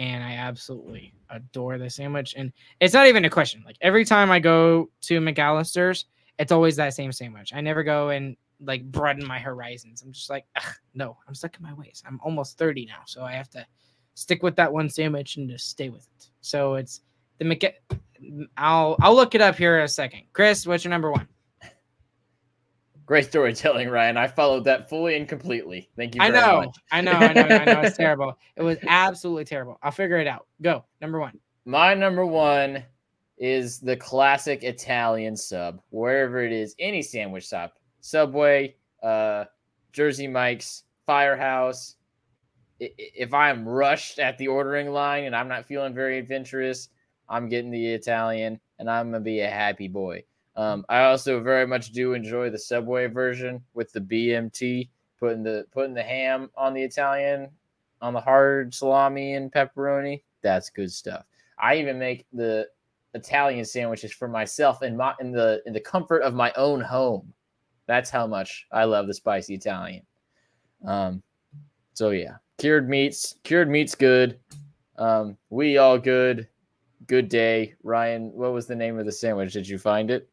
and 0.00 0.24
I 0.24 0.32
absolutely 0.32 1.12
adore 1.28 1.76
the 1.76 1.90
sandwich. 1.90 2.34
And 2.34 2.54
it's 2.80 2.94
not 2.94 3.06
even 3.06 3.26
a 3.26 3.30
question. 3.30 3.62
Like 3.66 3.76
every 3.82 4.06
time 4.06 4.30
I 4.30 4.40
go 4.40 4.88
to 5.02 5.20
McAlister's, 5.20 6.06
it's 6.38 6.50
always 6.50 6.74
that 6.76 6.94
same 6.94 7.12
sandwich. 7.12 7.52
I 7.54 7.60
never 7.60 7.82
go 7.82 8.08
and 8.08 8.34
like 8.62 8.82
broaden 8.90 9.26
my 9.26 9.38
horizons. 9.38 10.00
I'm 10.00 10.12
just 10.12 10.30
like, 10.30 10.46
no, 10.94 11.18
I'm 11.28 11.34
stuck 11.34 11.54
in 11.54 11.62
my 11.62 11.74
ways. 11.74 12.02
I'm 12.06 12.18
almost 12.24 12.56
30 12.56 12.86
now, 12.86 13.02
so 13.04 13.24
I 13.24 13.32
have 13.32 13.50
to 13.50 13.66
stick 14.14 14.42
with 14.42 14.56
that 14.56 14.72
one 14.72 14.88
sandwich 14.88 15.36
and 15.36 15.50
just 15.50 15.68
stay 15.68 15.90
with 15.90 16.08
it. 16.16 16.30
So 16.40 16.76
it's 16.76 17.02
the 17.38 17.44
Mc. 17.44 17.74
I'll 18.56 18.96
I'll 19.02 19.14
look 19.14 19.34
it 19.34 19.42
up 19.42 19.56
here 19.56 19.78
in 19.78 19.84
a 19.84 19.88
second. 19.88 20.22
Chris, 20.32 20.66
what's 20.66 20.82
your 20.82 20.90
number 20.90 21.10
one? 21.10 21.28
Great 23.10 23.26
storytelling, 23.26 23.88
Ryan. 23.88 24.16
I 24.16 24.28
followed 24.28 24.62
that 24.66 24.88
fully 24.88 25.16
and 25.16 25.28
completely. 25.28 25.90
Thank 25.96 26.14
you 26.14 26.22
I 26.22 26.28
know. 26.28 26.72
I 26.92 27.00
know, 27.00 27.10
I 27.10 27.32
know, 27.32 27.42
I 27.42 27.64
know. 27.64 27.80
It's 27.80 27.96
terrible. 27.96 28.38
It 28.54 28.62
was 28.62 28.78
absolutely 28.86 29.46
terrible. 29.46 29.80
I'll 29.82 29.90
figure 29.90 30.18
it 30.18 30.28
out. 30.28 30.46
Go 30.62 30.84
number 31.00 31.18
one. 31.18 31.36
My 31.64 31.92
number 31.92 32.24
one 32.24 32.84
is 33.36 33.80
the 33.80 33.96
classic 33.96 34.62
Italian 34.62 35.36
sub, 35.36 35.80
wherever 35.90 36.40
it 36.40 36.52
is, 36.52 36.76
any 36.78 37.02
sandwich 37.02 37.48
shop, 37.48 37.80
Subway, 38.00 38.76
uh, 39.02 39.46
Jersey 39.92 40.28
Mike's, 40.28 40.84
Firehouse. 41.04 41.96
If 42.78 43.34
I'm 43.34 43.68
rushed 43.68 44.20
at 44.20 44.38
the 44.38 44.46
ordering 44.46 44.90
line 44.90 45.24
and 45.24 45.34
I'm 45.34 45.48
not 45.48 45.66
feeling 45.66 45.94
very 45.94 46.16
adventurous, 46.20 46.90
I'm 47.28 47.48
getting 47.48 47.72
the 47.72 47.88
Italian 47.88 48.60
and 48.78 48.88
I'm 48.88 49.10
gonna 49.10 49.18
be 49.18 49.40
a 49.40 49.50
happy 49.50 49.88
boy. 49.88 50.22
Um, 50.60 50.84
I 50.90 51.04
also 51.04 51.40
very 51.40 51.66
much 51.66 51.90
do 51.90 52.12
enjoy 52.12 52.50
the 52.50 52.58
Subway 52.58 53.06
version 53.06 53.62
with 53.72 53.90
the 53.92 54.00
BMT, 54.00 54.90
putting 55.18 55.42
the 55.42 55.64
putting 55.72 55.94
the 55.94 56.02
ham 56.02 56.50
on 56.54 56.74
the 56.74 56.82
Italian, 56.82 57.48
on 58.02 58.12
the 58.12 58.20
hard 58.20 58.74
salami 58.74 59.36
and 59.36 59.50
pepperoni. 59.50 60.20
That's 60.42 60.68
good 60.68 60.92
stuff. 60.92 61.24
I 61.58 61.76
even 61.76 61.98
make 61.98 62.26
the 62.34 62.68
Italian 63.14 63.64
sandwiches 63.64 64.12
for 64.12 64.28
myself 64.28 64.82
in 64.82 64.98
my 64.98 65.14
in 65.18 65.32
the 65.32 65.62
in 65.64 65.72
the 65.72 65.80
comfort 65.80 66.20
of 66.20 66.34
my 66.34 66.52
own 66.58 66.82
home. 66.82 67.32
That's 67.86 68.10
how 68.10 68.26
much 68.26 68.66
I 68.70 68.84
love 68.84 69.06
the 69.06 69.14
spicy 69.14 69.54
Italian. 69.54 70.02
Um, 70.84 71.22
so 71.94 72.10
yeah, 72.10 72.36
cured 72.58 72.86
meats, 72.86 73.34
cured 73.44 73.70
meats 73.70 73.94
good. 73.94 74.38
Um, 74.98 75.38
we 75.48 75.78
all 75.78 75.98
good. 75.98 76.48
Good 77.06 77.30
day, 77.30 77.76
Ryan. 77.82 78.30
What 78.34 78.52
was 78.52 78.66
the 78.66 78.76
name 78.76 78.98
of 78.98 79.06
the 79.06 79.12
sandwich? 79.12 79.54
Did 79.54 79.66
you 79.66 79.78
find 79.78 80.10
it? 80.10 80.29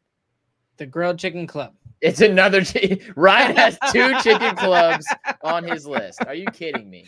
The 0.78 0.86
grilled 0.86 1.18
chicken 1.18 1.46
club. 1.46 1.74
It's 2.00 2.20
another. 2.20 2.62
T- 2.62 3.00
Ryan 3.16 3.56
has 3.56 3.78
two 3.92 4.16
chicken 4.20 4.54
clubs 4.56 5.06
on 5.42 5.64
his 5.64 5.86
list. 5.86 6.24
Are 6.26 6.34
you 6.34 6.46
kidding 6.46 6.88
me? 6.88 7.06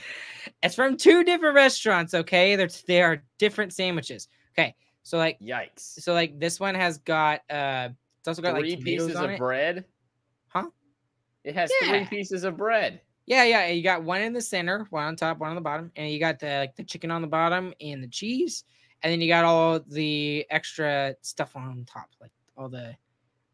It's 0.63 0.75
from 0.75 0.97
two 0.97 1.23
different 1.25 1.55
restaurants. 1.55 2.13
Okay, 2.13 2.57
they're 2.57 2.69
they 2.87 3.01
are 3.01 3.23
different 3.39 3.73
sandwiches. 3.73 4.29
Okay, 4.53 4.75
so 5.05 5.17
like 5.17 5.39
Yikes! 5.41 6.01
so 6.01 6.13
like 6.13 6.39
this 6.41 6.59
one 6.59 6.75
has 6.75 6.99
got 6.99 7.41
uh 7.49 7.91
it's 8.19 8.29
also 8.29 8.43
got 8.43 8.59
Three 8.59 8.75
like 8.75 8.85
pieces 8.85 9.15
of 9.15 9.31
it. 9.31 9.39
bread. 9.39 9.85
Huh? 10.49 10.67
It 11.45 11.55
has 11.55 11.71
three 11.85 12.05
pieces 12.07 12.45
of 12.45 12.57
bread. 12.57 13.01
Yeah, 13.27 13.45
yeah. 13.45 13.69
You 13.69 13.83
got 13.83 14.03
one 14.03 14.21
in 14.23 14.33
the 14.33 14.43
center, 14.43 14.87
one 14.91 15.05
on 15.05 15.17
top, 15.17 15.39
one 15.39 15.51
on 15.51 15.55
the 15.55 15.63
bottom, 15.63 15.93
and 15.95 16.11
you 16.11 16.19
got 16.19 16.41
the 16.41 16.59
like 16.59 16.75
the 16.75 16.83
chicken 16.85 17.11
on 17.13 17.23
the 17.23 17.29
bottom 17.29 17.73
and 17.81 18.03
the 18.03 18.09
cheese, 18.09 18.65
and 19.03 19.13
then 19.13 19.21
you 19.21 19.29
got 19.29 19.45
all 19.45 19.79
the 19.87 20.45
extra 20.51 21.15
stuff 21.23 21.55
on 21.55 21.85
top, 21.87 22.09
like 22.21 22.33
all 22.57 22.69
the. 22.69 22.97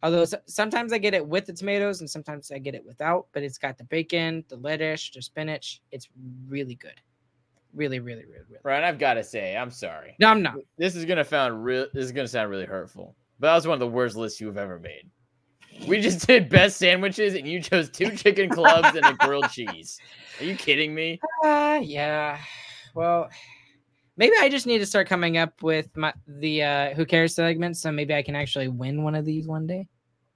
Although 0.02 0.26
sometimes 0.46 0.92
I 0.92 0.98
get 0.98 1.14
it 1.14 1.26
with 1.26 1.46
the 1.46 1.52
tomatoes 1.52 2.00
and 2.00 2.08
sometimes 2.08 2.50
I 2.52 2.58
get 2.58 2.74
it 2.74 2.84
without, 2.84 3.26
but 3.32 3.42
it's 3.42 3.58
got 3.58 3.78
the 3.78 3.84
bacon, 3.84 4.44
the 4.48 4.56
lettuce, 4.56 5.10
the 5.10 5.22
spinach. 5.22 5.80
It's 5.90 6.08
really 6.46 6.74
good, 6.74 7.00
really, 7.74 7.98
really, 7.98 8.24
really, 8.24 8.44
really. 8.48 8.60
Ryan, 8.62 8.84
I've 8.84 8.98
got 8.98 9.14
to 9.14 9.24
say, 9.24 9.56
I'm 9.56 9.70
sorry. 9.70 10.14
No, 10.20 10.28
I'm 10.28 10.42
not. 10.42 10.56
This 10.76 10.96
is 10.96 11.04
gonna 11.06 11.24
sound 11.24 11.64
real. 11.64 11.86
This 11.94 12.04
is 12.04 12.12
gonna 12.12 12.28
sound 12.28 12.50
really 12.50 12.66
hurtful, 12.66 13.16
but 13.40 13.48
that 13.48 13.54
was 13.54 13.66
one 13.66 13.74
of 13.74 13.80
the 13.80 13.88
worst 13.88 14.16
lists 14.16 14.40
you've 14.40 14.58
ever 14.58 14.78
made. 14.78 15.10
We 15.88 16.00
just 16.00 16.26
did 16.26 16.50
best 16.50 16.76
sandwiches, 16.76 17.34
and 17.34 17.48
you 17.48 17.62
chose 17.62 17.88
two 17.88 18.14
chicken 18.16 18.50
clubs 18.50 18.94
and 18.96 19.06
a 19.06 19.14
grilled 19.14 19.48
cheese. 19.50 19.98
Are 20.38 20.44
you 20.44 20.56
kidding 20.56 20.94
me? 20.94 21.20
Uh, 21.42 21.80
yeah. 21.82 22.38
Well, 22.94 23.30
maybe 24.16 24.34
I 24.40 24.48
just 24.48 24.66
need 24.66 24.78
to 24.78 24.86
start 24.86 25.08
coming 25.08 25.36
up 25.38 25.62
with 25.62 25.94
my 25.96 26.12
the 26.26 26.62
uh 26.62 26.94
who 26.94 27.04
cares 27.06 27.34
segment, 27.34 27.76
so 27.76 27.90
maybe 27.92 28.14
I 28.14 28.22
can 28.22 28.34
actually 28.36 28.68
win 28.68 29.02
one 29.02 29.14
of 29.14 29.24
these 29.24 29.46
one 29.46 29.66
day. 29.66 29.88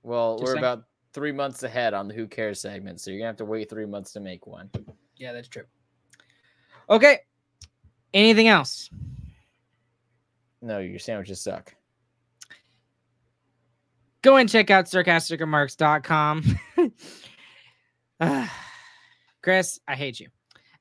Well, 0.03 0.37
Just 0.37 0.45
we're 0.45 0.53
saying. 0.55 0.59
about 0.59 0.85
three 1.13 1.33
months 1.33 1.63
ahead 1.63 1.93
on 1.93 2.09
the 2.09 2.15
Who 2.15 2.27
Cares 2.27 2.61
segment, 2.61 3.01
so 3.01 3.11
you're 3.11 3.19
gonna 3.21 3.29
have 3.29 3.37
to 3.37 3.45
wait 3.45 3.69
three 3.69 3.87
months 3.87 4.13
to 4.13 4.21
make 4.21 4.47
one. 4.47 4.71
Yeah, 5.17 5.33
that's 5.33 5.49
true. 5.49 5.65
Okay. 6.89 7.19
Anything 8.15 8.49
else? 8.49 8.91
No, 10.63 10.79
your 10.79 10.99
sandwiches 10.99 11.41
suck. 11.41 11.75
Go 14.23 14.37
and 14.37 14.49
check 14.49 14.71
out 14.71 14.87
starcasticremarks.com. 14.87 16.45
Ah, 18.23 18.53
Chris, 19.43 19.81
I 19.89 19.97
hate 19.97 20.21
you. 20.21 20.29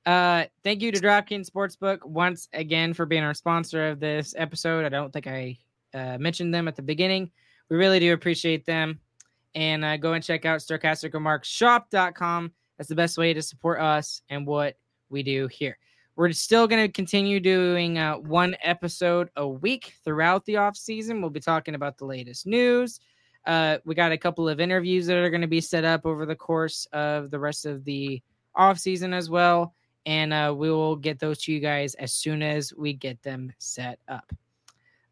Uh, 0.06 0.46
thank 0.64 0.82
you 0.82 0.92
to 0.92 1.00
DraftKings 1.00 1.50
Sportsbook 1.50 2.06
once 2.06 2.48
again 2.54 2.94
for 2.94 3.06
being 3.06 3.24
our 3.24 3.34
sponsor 3.34 3.90
of 3.90 4.00
this 4.00 4.34
episode. 4.38 4.86
I 4.86 4.90
don't 4.90 5.12
think 5.12 5.28
I 5.28 5.58
uh, 5.94 6.18
mentioned 6.18 6.54
them 6.54 6.68
at 6.68 6.76
the 6.76 6.82
beginning. 6.82 7.32
We 7.70 7.78
really 7.78 8.00
do 8.00 8.14
appreciate 8.14 8.66
them. 8.66 9.00
And 9.56 9.84
uh, 9.84 9.98
go 9.98 10.14
and 10.14 10.24
check 10.24 10.46
out 10.46 10.60
starcasticremarksshop.com. 10.60 12.52
That's 12.78 12.90
the 12.90 12.96
best 12.96 13.18
way 13.18 13.34
to 13.34 13.42
support 13.42 13.82
us 13.82 14.22
and 14.30 14.48
what 14.48 14.78
we 15.10 15.24
do 15.24 15.48
here. 15.48 15.78
We're 16.16 16.32
still 16.34 16.68
going 16.68 16.86
to 16.86 16.92
continue 16.92 17.40
doing 17.40 17.98
uh, 17.98 18.16
one 18.16 18.56
episode 18.62 19.30
a 19.36 19.48
week 19.48 19.96
throughout 20.04 20.46
the 20.46 20.58
off 20.58 20.76
season. 20.76 21.22
We'll 21.22 21.30
be 21.30 21.40
talking 21.40 21.76
about 21.76 21.98
the 21.98 22.06
latest 22.06 22.46
news. 22.46 23.00
Uh, 23.46 23.78
we 23.86 23.96
got 23.96 24.12
a 24.12 24.18
couple 24.18 24.50
of 24.50 24.60
interviews 24.60 25.08
that 25.08 25.18
are 25.18 25.30
going 25.30 25.42
to 25.42 25.48
be 25.48 25.62
set 25.62 25.86
up 25.86 26.06
over 26.06 26.26
the 26.26 26.36
course 26.36 26.88
of 26.92 27.32
the 27.32 27.40
rest 27.40 27.66
of 27.66 27.86
the 27.86 28.22
off 28.56 28.78
season 28.78 29.14
as 29.14 29.30
well, 29.30 29.74
and 30.10 30.34
uh, 30.34 30.52
we 30.58 30.72
will 30.72 30.96
get 30.96 31.20
those 31.20 31.38
to 31.38 31.54
you 31.54 31.60
guys 31.60 31.94
as 31.96 32.12
soon 32.12 32.42
as 32.42 32.74
we 32.74 32.94
get 32.94 33.22
them 33.22 33.54
set 33.60 34.00
up. 34.08 34.34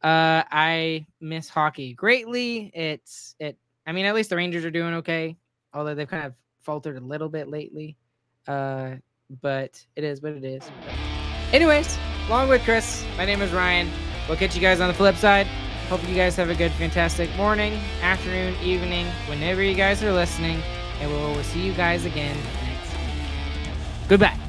Uh, 0.01 0.41
I 0.49 1.05
miss 1.21 1.49
hockey 1.49 1.93
greatly. 1.93 2.71
It's 2.73 3.35
it. 3.39 3.57
I 3.85 3.91
mean, 3.91 4.05
at 4.05 4.15
least 4.15 4.31
the 4.31 4.35
Rangers 4.35 4.65
are 4.65 4.71
doing 4.71 4.95
okay, 4.95 5.37
although 5.71 5.93
they've 5.93 6.07
kind 6.07 6.25
of 6.25 6.33
faltered 6.61 6.97
a 6.97 6.99
little 6.99 7.29
bit 7.29 7.47
lately. 7.47 7.95
Uh, 8.47 8.95
but 9.39 9.85
it 9.95 10.03
is 10.03 10.23
what 10.23 10.31
it 10.31 10.43
is. 10.43 10.63
But 10.83 10.95
anyways, 11.53 11.95
along 12.27 12.49
with 12.49 12.63
Chris, 12.63 13.05
my 13.17 13.25
name 13.25 13.43
is 13.43 13.51
Ryan. 13.51 13.91
We'll 14.27 14.37
catch 14.37 14.55
you 14.55 14.61
guys 14.61 14.81
on 14.81 14.87
the 14.87 14.95
flip 14.95 15.15
side. 15.15 15.45
Hope 15.89 16.07
you 16.09 16.15
guys 16.15 16.35
have 16.37 16.49
a 16.49 16.55
good, 16.55 16.71
fantastic 16.71 17.33
morning, 17.35 17.79
afternoon, 18.01 18.55
evening, 18.63 19.05
whenever 19.27 19.61
you 19.61 19.75
guys 19.75 20.01
are 20.01 20.11
listening. 20.11 20.59
And 20.99 21.11
we'll 21.11 21.43
see 21.43 21.61
you 21.61 21.73
guys 21.73 22.03
again 22.03 22.35
next 22.63 22.91
week. 22.93 24.09
Goodbye. 24.09 24.46